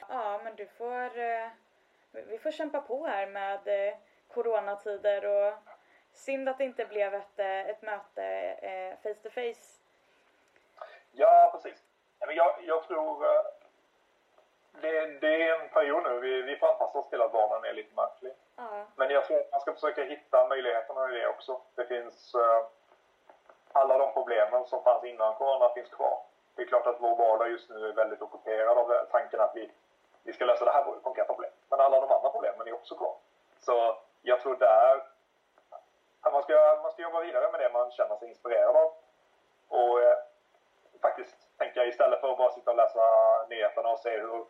Ja, 0.08 0.40
men 0.44 0.56
du 0.56 0.66
får... 0.66 1.18
Eh, 1.18 1.48
vi 2.12 2.38
får 2.38 2.50
kämpa 2.50 2.80
på 2.80 3.06
här 3.06 3.26
med 3.26 3.68
eh, 3.68 3.94
coronatider 4.28 5.26
och 5.26 5.54
synd 6.12 6.48
att 6.48 6.58
det 6.58 6.64
inte 6.64 6.84
blev 6.84 7.14
ett, 7.14 7.38
eh, 7.38 7.60
ett 7.60 7.82
möte 7.82 8.96
face 9.02 9.14
to 9.22 9.30
face. 9.30 9.80
Ja, 11.18 11.50
precis. 11.52 11.82
Jag, 12.18 12.54
jag 12.66 12.86
tror 12.88 13.26
det, 14.80 15.06
det, 15.20 15.42
är 15.42 15.60
en 15.60 15.68
period 15.68 16.02
nu. 16.02 16.20
Vi, 16.20 16.42
vi 16.42 16.56
får 16.56 16.66
anpassa 16.66 16.98
oss 16.98 17.10
till 17.10 17.22
att 17.22 17.32
vardagen 17.32 17.64
är 17.64 17.72
lite 17.72 17.94
märklig. 17.94 18.32
Ja. 18.56 18.86
Men 18.96 19.10
jag 19.10 19.26
tror 19.26 19.40
att 19.40 19.52
man 19.52 19.60
ska 19.60 19.72
försöka 19.72 20.04
hitta 20.04 20.48
möjligheterna 20.48 21.12
i 21.12 21.18
det 21.18 21.28
också. 21.28 21.60
Det 21.74 21.84
finns... 21.84 22.34
Alla 23.72 23.98
de 23.98 24.12
problemen 24.12 24.66
som 24.66 24.82
fanns 24.82 25.04
innan 25.04 25.34
corona 25.34 25.68
finns 25.74 25.88
kvar. 25.88 26.22
Det 26.54 26.62
är 26.62 26.66
klart 26.66 26.86
att 26.86 27.00
vår 27.00 27.16
vardag 27.16 27.50
just 27.50 27.70
nu 27.70 27.88
är 27.88 27.92
väldigt 27.92 28.22
ockuperad 28.22 28.78
av 28.78 29.06
tanken 29.10 29.40
att 29.40 29.56
vi 29.56 29.70
vi 30.26 30.32
ska 30.32 30.44
lösa 30.44 30.64
det 30.64 30.70
här 30.70 30.84
konkreta 31.02 31.32
problemet. 31.32 31.56
Men 31.70 31.80
alla 31.80 32.00
de 32.00 32.12
andra 32.12 32.30
problemen 32.30 32.68
är 32.68 32.74
också 32.74 32.94
kvar. 32.94 33.16
Så 33.60 33.96
jag 34.22 34.40
tror 34.40 34.56
där 34.56 35.02
man 36.32 36.42
ska, 36.42 36.80
man 36.82 36.92
ska 36.92 37.02
jobba 37.02 37.20
vidare 37.20 37.52
med 37.52 37.60
det 37.60 37.72
man 37.72 37.90
känner 37.90 38.16
sig 38.16 38.28
inspirerad 38.28 38.76
av. 38.76 38.92
Och 39.68 39.98
eh, 41.06 41.10
faktiskt 41.10 41.36
tänka 41.58 41.84
istället 41.84 42.20
för 42.20 42.32
att 42.32 42.38
bara 42.38 42.52
sitta 42.52 42.70
och 42.70 42.76
läsa 42.76 43.00
nyheterna 43.50 43.88
och 43.88 43.98
se 43.98 44.10
hur 44.10 44.44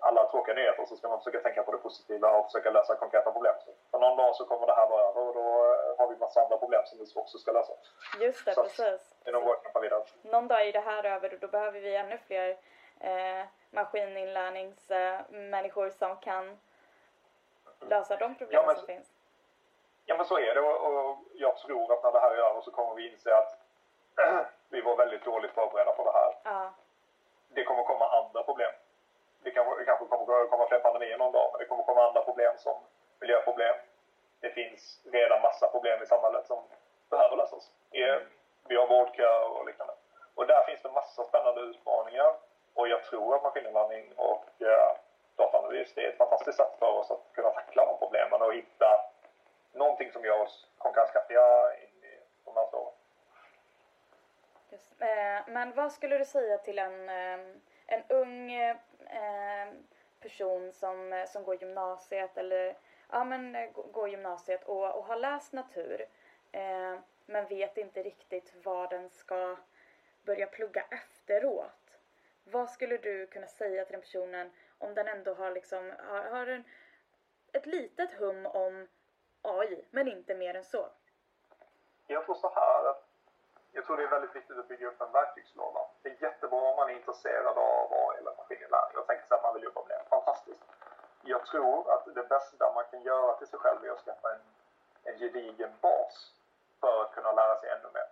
alla 0.00 0.30
tråkiga 0.30 0.54
nyheter 0.54 0.84
så 0.86 0.96
ska 0.96 1.08
man 1.08 1.18
försöka 1.18 1.40
tänka 1.40 1.62
på 1.62 1.72
det 1.72 1.78
positiva 1.78 2.30
och 2.38 2.44
försöka 2.46 2.70
lösa 2.70 2.94
konkreta 2.96 3.32
problem. 3.32 3.54
Så 3.90 3.98
någon 3.98 4.16
dag 4.16 4.36
så 4.36 4.44
kommer 4.44 4.66
det 4.66 4.74
här 4.74 4.88
vara 4.88 5.08
över 5.08 5.20
och 5.28 5.34
då 5.34 5.76
har 5.98 6.08
vi 6.08 6.16
massa 6.16 6.42
andra 6.42 6.56
problem 6.56 6.82
som 6.86 6.98
vi 6.98 7.04
också 7.14 7.38
ska 7.38 7.52
lösa. 7.52 7.72
Just 8.20 8.44
det, 8.44 8.54
Så, 8.54 8.62
precis. 8.62 9.14
Det 9.24 9.30
är 9.30 9.80
vidare. 9.80 10.04
Någon 10.22 10.48
dag 10.48 10.68
är 10.68 10.72
det 10.72 10.80
här 10.80 11.04
över 11.04 11.32
och 11.34 11.38
då 11.40 11.48
behöver 11.48 11.80
vi 11.80 11.96
ännu 11.96 12.18
fler 12.26 12.50
eh, 13.00 13.44
maskininlärningsmänniskor 13.70 15.90
som 15.90 16.16
kan 16.16 16.58
lösa 17.80 18.16
de 18.16 18.34
problem 18.34 18.60
Ja, 18.60 18.66
men- 18.66 18.76
som 18.76 18.86
finns. 18.86 19.08
Ja 20.04 20.16
men 20.16 20.26
så 20.26 20.38
är 20.38 20.54
det 20.54 20.60
och, 20.60 20.86
och 21.08 21.18
jag 21.34 21.56
tror 21.58 21.92
att 21.92 22.02
när 22.04 22.12
det 22.12 22.20
här 22.20 22.30
är 22.30 22.36
över 22.50 22.60
så 22.60 22.70
kommer 22.70 22.94
vi 22.94 23.12
inse 23.12 23.34
att 23.36 23.58
vi 24.72 24.80
var 24.80 24.96
väldigt 24.96 25.24
dåligt 25.24 25.50
förberedda 25.54 25.92
på 25.92 26.04
det 26.04 26.12
här. 26.18 26.30
Ja, 26.42 26.70
Det 27.48 27.64
kommer 27.64 27.82
komma 27.82 28.06
andra 28.08 28.42
problem. 28.42 28.70
Det, 29.42 29.50
kan, 29.50 29.76
det 29.78 29.84
kanske 29.84 30.04
kommer 30.06 30.46
komma 30.46 30.66
fler 30.68 30.78
pandemier 30.78 31.18
någon 31.18 31.32
dag 31.32 31.48
men 31.52 31.58
det 31.58 31.64
kommer 31.64 31.82
komma 31.84 32.06
andra 32.08 32.22
problem 32.22 32.52
som 32.58 32.76
miljöproblem. 33.20 33.74
Det 34.40 34.50
finns 34.50 35.00
redan 35.12 35.42
massa 35.42 35.68
problem 35.68 36.02
i 36.02 36.06
samhället 36.06 36.46
som 36.46 36.62
behöver 37.10 37.36
lösas. 37.36 37.70
Eh, 37.90 38.18
Vi 38.68 38.76
har 38.76 38.86
vårdköer 38.86 39.48
och 39.50 39.66
liknande. 39.66 39.94
Och 40.34 40.46
där 40.46 40.62
finns 40.62 40.82
det 40.82 40.90
massa 40.90 41.24
spännande 41.24 41.60
utmaningar 41.60 42.34
och 42.74 42.88
jag 42.88 43.04
tror 43.04 43.34
att 43.34 43.42
maskininlärning 43.42 44.12
och 44.16 44.44
eh, 44.62 44.96
dataanalys 45.36 45.96
är 45.98 46.08
ett 46.08 46.16
fantastiskt 46.18 46.56
sätt 46.58 46.78
för 46.78 46.92
oss 46.98 47.10
att 47.10 47.32
kunna 47.32 47.50
tackla 47.50 47.84
de 47.86 47.98
problemen 47.98 48.42
och 48.42 48.54
hitta 48.54 49.00
någonting 49.72 50.12
som 50.12 50.24
gör 50.24 50.40
oss 50.42 50.66
konkurrenskraftiga 50.78 51.74
in 51.82 52.04
i 52.04 52.18
de 52.44 52.54
närmaste 52.54 52.76
åren 52.76 52.92
just. 54.72 55.02
Eh, 55.02 55.48
men 55.48 55.72
vad 55.74 55.92
skulle 55.92 56.18
du 56.18 56.24
säga 56.24 56.58
till 56.58 56.78
en, 56.78 57.08
eh, 57.08 57.46
en 57.86 58.02
ung 58.08 58.52
eh, 58.52 58.76
person 60.20 60.72
som, 60.72 61.12
eh, 61.12 61.26
som 61.26 61.44
går 61.44 61.62
gymnasiet 61.62 62.36
eller 62.36 62.76
ja, 63.10 63.24
men, 63.24 63.54
eh, 63.56 63.70
går 63.72 64.08
gymnasiet 64.08 64.64
och, 64.64 64.98
och 64.98 65.04
har 65.04 65.16
läst 65.16 65.52
natur 65.52 66.06
eh, 66.52 66.98
men 67.26 67.48
vet 67.48 67.76
inte 67.76 68.02
riktigt 68.02 68.54
vad 68.62 68.90
den 68.90 69.10
ska 69.10 69.56
börja 70.22 70.46
plugga 70.46 70.84
efteråt. 70.90 71.98
Vad 72.44 72.70
skulle 72.70 72.96
du 72.96 73.26
kunna 73.26 73.46
säga 73.46 73.84
till 73.84 73.92
den 73.92 74.00
personen 74.00 74.50
om 74.78 74.94
den 74.94 75.08
ändå 75.08 75.34
har 75.34 75.50
liksom 75.50 75.92
har, 75.98 76.24
har 76.24 76.46
en, 76.46 76.64
ett 77.52 77.66
litet 77.66 78.12
hum 78.12 78.46
om 78.46 78.88
AI 79.42 79.84
men 79.90 80.08
inte 80.08 80.34
mer 80.34 80.54
än 80.54 80.64
så? 80.64 80.88
Jag 82.06 82.24
tror 82.24 82.34
så 82.34 82.52
här 82.54 82.90
att 82.90 83.11
jag 83.72 83.84
tror 83.84 83.96
det 83.96 84.02
är 84.02 84.16
väldigt 84.16 84.36
viktigt 84.36 84.58
att 84.58 84.68
bygga 84.68 84.88
upp 84.88 85.00
en 85.00 85.12
verktygslåda. 85.12 85.80
Det 86.02 86.08
är 86.08 86.22
jättebra 86.22 86.60
om 86.70 86.76
man 86.76 86.90
är 86.90 86.94
intresserad 86.94 87.56
av 87.58 87.92
AI 87.92 88.18
eller 88.18 88.34
maskininlärning 88.36 88.98
och 88.98 89.06
tänker 89.06 89.26
sig 89.26 89.34
att 89.36 89.42
man 89.42 89.54
vill 89.54 89.62
jobba 89.62 89.80
med 89.88 89.96
det. 89.98 90.08
Fantastiskt. 90.10 90.62
Jag 91.22 91.46
tror 91.46 91.94
att 91.94 92.04
det 92.14 92.28
bästa 92.28 92.72
man 92.74 92.84
kan 92.90 93.02
göra 93.02 93.32
till 93.32 93.46
sig 93.46 93.58
själv 93.58 93.84
är 93.84 93.90
att 93.90 94.04
skaffa 94.04 94.28
en, 94.34 94.42
en 95.04 95.18
gedigen 95.18 95.72
bas 95.80 96.32
för 96.80 97.02
att 97.02 97.14
kunna 97.14 97.32
lära 97.32 97.60
sig 97.60 97.68
ännu 97.70 97.88
mer. 97.94 98.08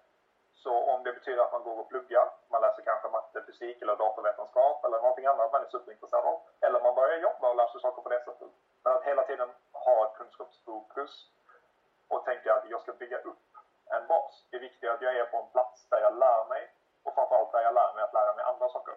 Så 0.55 0.73
om 0.93 1.03
det 1.03 1.13
betyder 1.13 1.43
att 1.43 1.53
man 1.53 1.63
går 1.63 1.79
och 1.79 1.89
pluggar, 1.89 2.31
man 2.49 2.61
läser 2.61 2.83
kanske 2.83 3.09
matte, 3.09 3.43
fysik 3.47 3.83
eller 3.83 3.97
datavetenskap 3.97 4.85
eller 4.85 4.99
någonting 4.99 5.27
annat 5.27 5.53
man 5.53 5.63
är 5.63 5.69
superintresserad 5.69 6.25
av. 6.25 6.41
Eller 6.61 6.81
man 6.81 6.95
börjar 6.95 7.19
jobba 7.19 7.51
och 7.51 7.57
lär 7.57 7.67
sig 7.67 7.81
saker 7.81 8.03
på 8.03 8.09
det 8.09 8.25
sättet. 8.25 8.51
Men 8.85 8.93
att 8.97 9.05
hela 9.05 9.23
tiden 9.23 9.49
ha 9.73 10.05
ett 10.05 10.19
kunskapsfokus 10.19 11.31
och 12.09 12.25
tänka 12.25 12.55
att 12.55 12.71
jag 12.71 12.81
ska 12.81 12.93
bygga 12.93 13.19
upp 13.19 13.50
en 13.97 14.07
bas. 14.07 14.47
Det 14.51 14.57
är 14.57 14.61
viktigt 14.61 14.91
att 14.91 15.03
jag 15.03 15.17
är 15.17 15.25
på 15.25 15.37
en 15.37 15.51
plats 15.51 15.89
där 15.91 16.01
jag 16.01 16.19
lär 16.19 16.49
mig 16.49 16.63
och 17.05 17.15
framförallt 17.15 17.53
där 17.53 17.63
jag 17.63 17.75
lär 17.75 17.95
mig 17.95 18.05
att 18.05 18.13
lära 18.13 18.35
mig 18.35 18.45
andra 18.45 18.69
saker. 18.69 18.95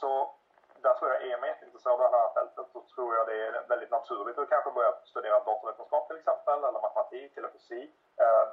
Så 0.00 0.30
där 0.82 0.94
tror 0.94 1.10
jag, 1.10 1.22
är 1.22 1.38
man 1.38 1.48
jätteintresserad 1.48 2.00
av 2.00 2.12
det 2.12 2.18
här 2.18 2.34
fältet 2.34 2.66
så 2.72 2.80
tror 2.94 3.16
jag 3.16 3.26
det 3.26 3.46
är 3.46 3.68
väldigt 3.68 3.90
naturligt 3.90 4.38
att 4.38 4.48
kanske 4.48 4.70
börja 4.70 4.92
studera 5.04 5.44
datorvetenskap 5.44 6.08
till 6.08 6.16
exempel 6.16 6.58
eller 6.64 6.80
matematik 6.80 7.36
eller 7.36 7.48
fysik. 7.48 7.90
Eh, 8.16 8.46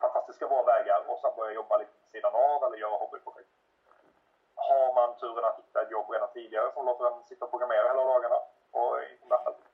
fantastiska 0.00 0.48
bra 0.48 0.62
vägar 0.62 1.04
och 1.08 1.18
sen 1.18 1.36
börja 1.36 1.52
jobba 1.52 1.76
lite 1.76 1.92
på 2.02 2.08
sidan 2.12 2.34
av 2.34 2.64
eller 2.64 2.76
göra 2.76 2.96
hobbyprojekt. 2.96 3.50
Har 4.54 4.94
man 4.94 5.16
turen 5.16 5.44
att 5.44 5.58
hitta 5.58 5.82
ett 5.82 5.90
jobb 5.90 6.10
redan 6.10 6.32
tidigare 6.32 6.72
som 6.72 6.86
låter 6.86 7.04
en 7.06 7.24
sitta 7.24 7.44
och 7.44 7.50
programmera 7.50 7.88
hela 7.88 8.04
dagarna 8.04 8.38
och 8.70 8.98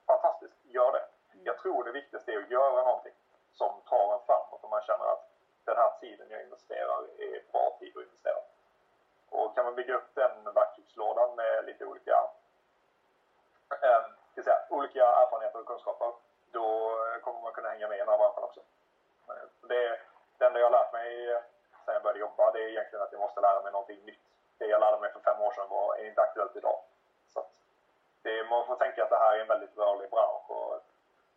fantastiskt, 0.07 0.65
gör 0.65 0.93
det. 0.93 1.05
Jag 1.45 1.59
tror 1.59 1.85
det 1.85 1.93
viktigaste 1.93 2.33
är 2.33 2.39
att 2.39 2.51
göra 2.51 2.85
någonting 2.85 3.13
som 3.53 3.81
tar 3.89 4.15
en 4.15 4.21
och 4.51 4.51
man 4.75 4.83
känner 4.89 5.07
att 5.14 5.25
den 5.64 5.77
här 5.77 5.91
tiden 6.01 6.27
jag 6.31 6.43
investerar 6.43 6.99
är 7.18 7.53
bra 7.53 7.77
tid 7.79 7.97
att 7.97 8.05
investera. 8.09 8.41
Och 9.31 9.55
kan 9.55 9.64
man 9.64 9.75
bygga 9.75 9.95
upp 9.95 10.14
den 10.14 10.35
verktygslådan 10.55 11.37
med 11.37 11.64
lite 11.64 11.85
olika, 11.85 12.16
eh, 13.83 14.03
ska 14.33 14.43
säga, 14.43 14.61
olika 14.70 15.03
erfarenheter 15.07 15.61
och 15.61 15.66
kunskaper, 15.66 16.12
då 16.57 16.66
kommer 17.25 17.41
man 17.41 17.53
kunna 17.53 17.68
hänga 17.68 17.89
med 17.89 17.97
i 17.97 17.99
den 17.99 18.09
här 18.09 18.18
branschen 18.18 18.45
också. 18.49 18.61
Det, 19.61 20.01
det 20.39 20.45
enda 20.47 20.61
jag 20.61 20.66
har 20.66 20.79
lärt 20.79 20.93
mig 20.93 21.33
eh, 21.33 21.43
sen 21.85 21.95
jag 21.95 22.03
började 22.03 22.20
jobba, 22.20 22.51
det 22.51 22.64
är 22.64 22.68
egentligen 22.68 23.03
att 23.03 23.12
jag 23.12 23.20
måste 23.20 23.41
lära 23.41 23.62
mig 23.62 23.73
någonting 23.73 24.05
nytt. 24.05 24.27
Det 24.59 24.66
jag 24.66 24.81
lärde 24.81 25.01
mig 25.01 25.12
för 25.12 25.20
fem 25.20 25.41
år 25.41 25.53
sedan 25.53 25.68
var, 25.68 25.97
är 25.97 26.09
inte 26.09 26.23
aktuellt 26.23 26.57
idag. 26.57 26.79
Så 27.29 27.41
att 27.41 27.51
det, 28.23 28.45
man 28.45 28.66
får 28.66 28.77
tänka 28.77 29.05
att 29.05 29.11
det 29.11 29.18
här 29.25 29.37
är 29.37 29.41
en 29.41 29.49
väldigt 29.55 29.77
rörlig 29.79 30.11
bransch 30.11 30.51
och 30.51 30.81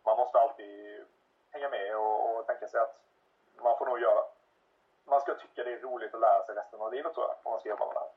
man 0.03 0.17
måste 0.17 0.39
alltid 0.39 1.05
hänga 1.51 1.69
med 1.69 1.97
och, 1.97 2.29
och 2.29 2.47
tänka 2.47 2.67
sig 2.67 2.79
att 2.79 2.95
man 3.63 3.77
får 3.77 3.85
nog 3.85 3.99
göra. 3.99 4.23
Man 5.05 5.21
ska 5.21 5.33
tycka 5.35 5.63
det 5.63 5.73
är 5.73 5.77
roligt 5.79 6.13
att 6.13 6.19
lära 6.19 6.45
sig 6.45 6.55
resten 6.55 6.81
av 6.81 6.93
livet 6.93 7.13
tror 7.13 7.25
jag, 7.27 7.35
om 7.43 7.51
man 7.51 7.59
ska 7.59 7.69
jobba 7.69 7.85
med 7.85 7.95
det 7.95 7.99
här. 7.99 8.09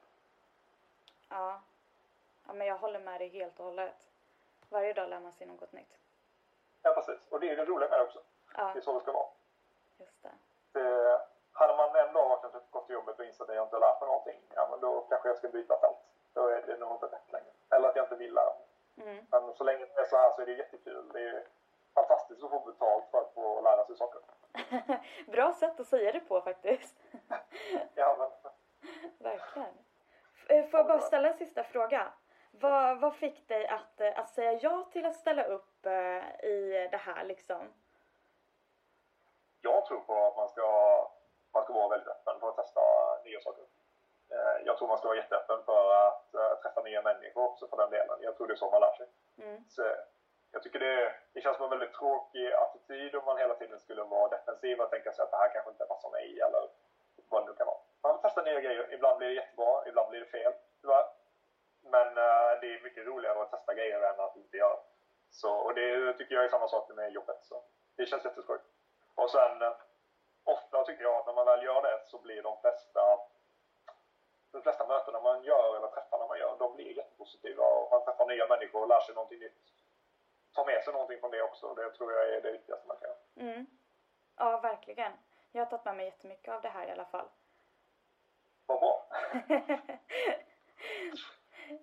Ja. 1.28 1.61
ja, 2.47 2.53
men 2.53 2.66
jag 2.66 2.76
håller 2.78 3.01
med 3.01 3.20
dig 3.20 3.28
helt 3.28 3.59
och 3.59 3.64
hållet. 3.64 3.95
Varje 4.68 4.93
dag 4.93 5.09
lär 5.09 5.20
man 5.20 5.32
sig 5.32 5.47
något 5.47 5.72
nytt. 5.72 5.95
Ja, 6.82 6.93
precis. 6.95 7.20
Och 7.30 7.41
det 7.41 7.51
är 7.51 7.57
det 7.57 7.64
roliga 7.64 7.91
med 7.91 7.99
det 7.99 8.05
också. 8.05 8.20
Ja, 8.57 8.70
Det 8.74 8.78
är 8.78 8.82
så 8.82 8.93
det 8.93 9.01
ska 9.01 9.12
vara. 9.12 9.28
just 9.99 10.22
det. 10.22 10.30
Det, 10.72 11.20
hade 11.53 11.76
man 11.76 11.97
en 11.97 12.12
dag 12.12 12.28
varit 12.28 12.45
och 12.55 12.62
gått 12.70 12.86
till 12.86 12.95
jobbet 12.95 13.18
och 13.18 13.24
insett 13.24 13.49
att 13.49 13.55
jag 13.57 13.64
inte 13.64 13.76
har 13.76 13.80
lärt 13.80 14.01
mig 14.01 14.09
någonting, 14.09 14.41
ja 14.55 14.68
men 14.70 14.80
då 14.80 15.01
kanske 15.01 15.28
jag 15.28 15.36
ska 15.39 15.49
byta 15.49 15.80
fält. 15.80 15.97
Då 16.32 16.47
är 16.49 16.62
det 16.66 16.76
nog 16.76 16.93
inte 16.93 17.07
rätt 17.07 17.32
längre. 17.32 17.51
Eller 17.70 17.89
att 17.89 17.97
jag 17.97 18.05
inte 18.05 18.16
vill 18.16 18.34
lära 18.34 18.53
mig. 18.55 18.66
Mm. 19.09 19.26
Men 19.30 19.55
så 19.55 19.64
länge 19.64 19.86
det 19.95 20.01
är 20.01 20.05
så 20.07 20.16
här 20.16 20.32
så 20.36 20.43
är 20.43 20.47
det 20.47 20.53
jättekul. 20.53 21.09
Det 21.12 21.20
är 21.28 21.47
fantastiskt 21.95 22.45
att 22.45 22.51
få 22.51 22.61
betalt 22.61 23.05
för 23.11 23.18
att 23.20 23.34
få 23.34 23.61
lära 23.61 23.86
sig 23.86 23.97
saker. 23.97 24.20
Bra 25.26 25.53
sätt 25.53 25.80
att 25.80 25.86
säga 25.86 26.12
det 26.12 26.20
på 26.20 26.40
faktiskt. 26.40 26.96
Ja, 27.94 28.16
men, 28.18 28.53
Verkligen. 29.18 29.68
Eh, 30.49 30.66
Får 30.66 30.80
jag 30.80 30.86
bara 30.86 31.01
ställa 31.01 31.28
en 31.28 31.38
sista 31.38 31.64
fråga? 31.64 32.12
Vad, 32.51 33.01
vad 33.01 33.16
fick 33.16 33.49
dig 33.49 33.66
att, 33.66 34.01
eh, 34.01 34.18
att 34.18 34.30
säga 34.30 34.53
ja 34.53 34.88
till 34.92 35.07
att 35.07 35.16
ställa 35.16 35.44
upp 35.44 35.86
eh, 35.86 36.44
i 36.44 36.88
det 36.90 36.96
här 36.96 37.24
liksom? 37.24 37.72
jag 39.61 39.86
tror 39.86 40.01
på 40.01 40.26
att 40.26 40.36
man 40.36 40.49
ska, 40.49 40.66
man 41.53 41.64
ska 41.64 41.72
vara 41.72 41.88
väldigt 41.88 42.09
öppen 42.09 42.40
för 42.40 42.49
att 42.49 42.57
testa 42.57 42.80
nya 43.24 43.40
saker. 43.40 43.64
Jag 44.64 44.78
tror 44.78 44.88
man 44.88 44.99
ska 44.99 45.09
vara 45.09 45.16
jätteöppen 45.16 45.59
för 45.64 46.07
att 46.07 46.62
träffa 46.62 46.82
nya 46.82 47.03
människor 47.03 47.44
också 47.44 47.68
för 47.68 47.76
den 47.76 47.90
delen. 47.90 48.18
Jag 48.20 48.36
tror 48.36 48.46
det 48.46 48.55
är 48.55 48.57
så 48.57 48.70
man 48.70 48.80
lär 48.80 48.96
sig. 48.96 49.07
Mm. 49.38 49.64
Så 49.68 49.82
jag 50.53 50.62
tycker 50.62 50.78
det, 50.78 51.14
det 51.32 51.40
känns 51.40 51.57
som 51.57 51.64
en 51.64 51.78
väldigt 51.78 51.99
tråkig 51.99 52.53
attityd 52.53 53.14
om 53.14 53.24
man 53.24 53.38
hela 53.38 53.55
tiden 53.55 53.78
skulle 53.78 54.03
vara 54.03 54.28
defensiv 54.28 54.80
och 54.80 54.90
tänka 54.90 55.12
sig 55.12 55.22
att 55.22 55.30
det 55.30 55.36
här 55.36 55.53
kanske 55.53 55.70
inte 55.70 55.84
passar 55.84 56.11
mig 56.11 56.40
eller 56.40 56.68
vad 57.28 57.42
det 57.42 57.46
nu 57.51 57.57
kan 57.57 57.66
vara. 57.66 57.78
Man 58.03 58.14
får 58.14 58.22
testa 58.22 58.42
nya 58.42 58.61
grejer. 58.61 58.94
Ibland 58.94 59.18
blir 59.18 59.28
det 59.28 59.34
jättebra, 59.34 59.88
ibland 59.88 60.11
blir 60.11 60.20
det 60.20 60.26
fel, 60.26 60.53
tyvärr. 60.80 61.07
Men 61.82 62.09
uh, 62.09 62.61
det 62.61 62.66
är 62.74 62.82
mycket 62.82 63.07
roligare 63.07 63.42
att 63.42 63.51
testa 63.51 63.74
grejer 63.74 64.01
än 64.01 64.20
att 64.20 64.36
inte 64.36 64.57
göra. 64.57 64.78
Så, 65.30 65.55
och 65.55 65.74
det 65.74 66.12
tycker 66.12 66.34
jag 66.34 66.44
är 66.44 66.49
samma 66.49 66.68
sak 66.68 66.88
med 66.88 67.12
jobbet. 67.12 67.38
Så 67.42 67.62
det 67.96 68.07
känns 68.07 68.24
jätteskoj. 68.24 68.59
Och 69.14 69.30
sen, 69.30 69.62
uh, 69.62 69.72
ofta 70.44 70.84
tycker 70.84 71.03
jag 71.03 71.14
att 71.14 71.26
när 71.26 71.32
man 71.32 71.46
väl 71.46 71.64
gör 71.64 71.82
det 71.82 72.01
så 72.07 72.18
blir 72.18 72.42
de 72.42 72.61
flesta 72.61 73.18
de 74.53 74.62
flesta 74.62 74.86
mötena 74.86 75.20
man 75.20 75.44
gör 75.44 75.76
eller 75.76 75.88
träffarna 75.88 76.26
man 76.26 76.38
gör, 76.38 76.57
de 76.59 76.74
blir 76.74 76.96
jättepositiva 76.96 77.64
och 77.64 77.90
man 77.90 78.05
träffar 78.05 78.26
nya 78.26 78.46
människor 78.46 78.82
och 78.82 78.88
lär 78.88 79.01
sig 79.01 79.14
någonting 79.14 79.38
nytt. 79.38 79.78
Ta 80.53 80.64
med 80.66 80.84
sig 80.84 80.92
någonting 80.92 81.20
från 81.20 81.30
det 81.30 81.42
också. 81.42 81.74
Det 81.74 81.90
tror 81.90 82.12
jag 82.12 82.28
är 82.34 82.40
det 82.42 82.53
viktigaste 82.53 82.88
man 82.88 82.96
kan 82.96 83.09
göra. 83.09 83.51
Mm. 83.53 83.66
Ja, 84.36 84.61
verkligen. 84.61 85.12
Jag 85.53 85.61
har 85.64 85.70
tagit 85.70 85.84
med 85.84 85.96
mig 85.96 86.07
jättemycket 86.07 86.55
av 86.55 86.62
det 86.62 86.68
här 86.68 86.86
i 86.88 86.90
alla 86.90 87.05
fall. 87.05 87.28
Vad 88.66 88.80
bra! 88.80 89.07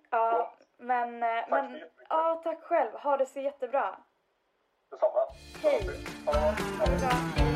ja, 0.09 0.53
men... 0.77 1.23
eh, 1.23 1.29
Tack 1.29 1.45
så 1.45 1.49
men 1.55 1.63
jättemycket. 1.73 2.05
ja, 2.09 2.41
tack 2.43 2.61
själv. 2.63 2.91
Ha 2.95 3.17
det 3.17 3.25
så 3.25 3.39
jättebra. 3.39 3.97
Detsamma. 4.91 5.27
Hej. 5.63 5.81
Ha 6.25 6.85
det 6.85 6.99
bra. 6.99 7.54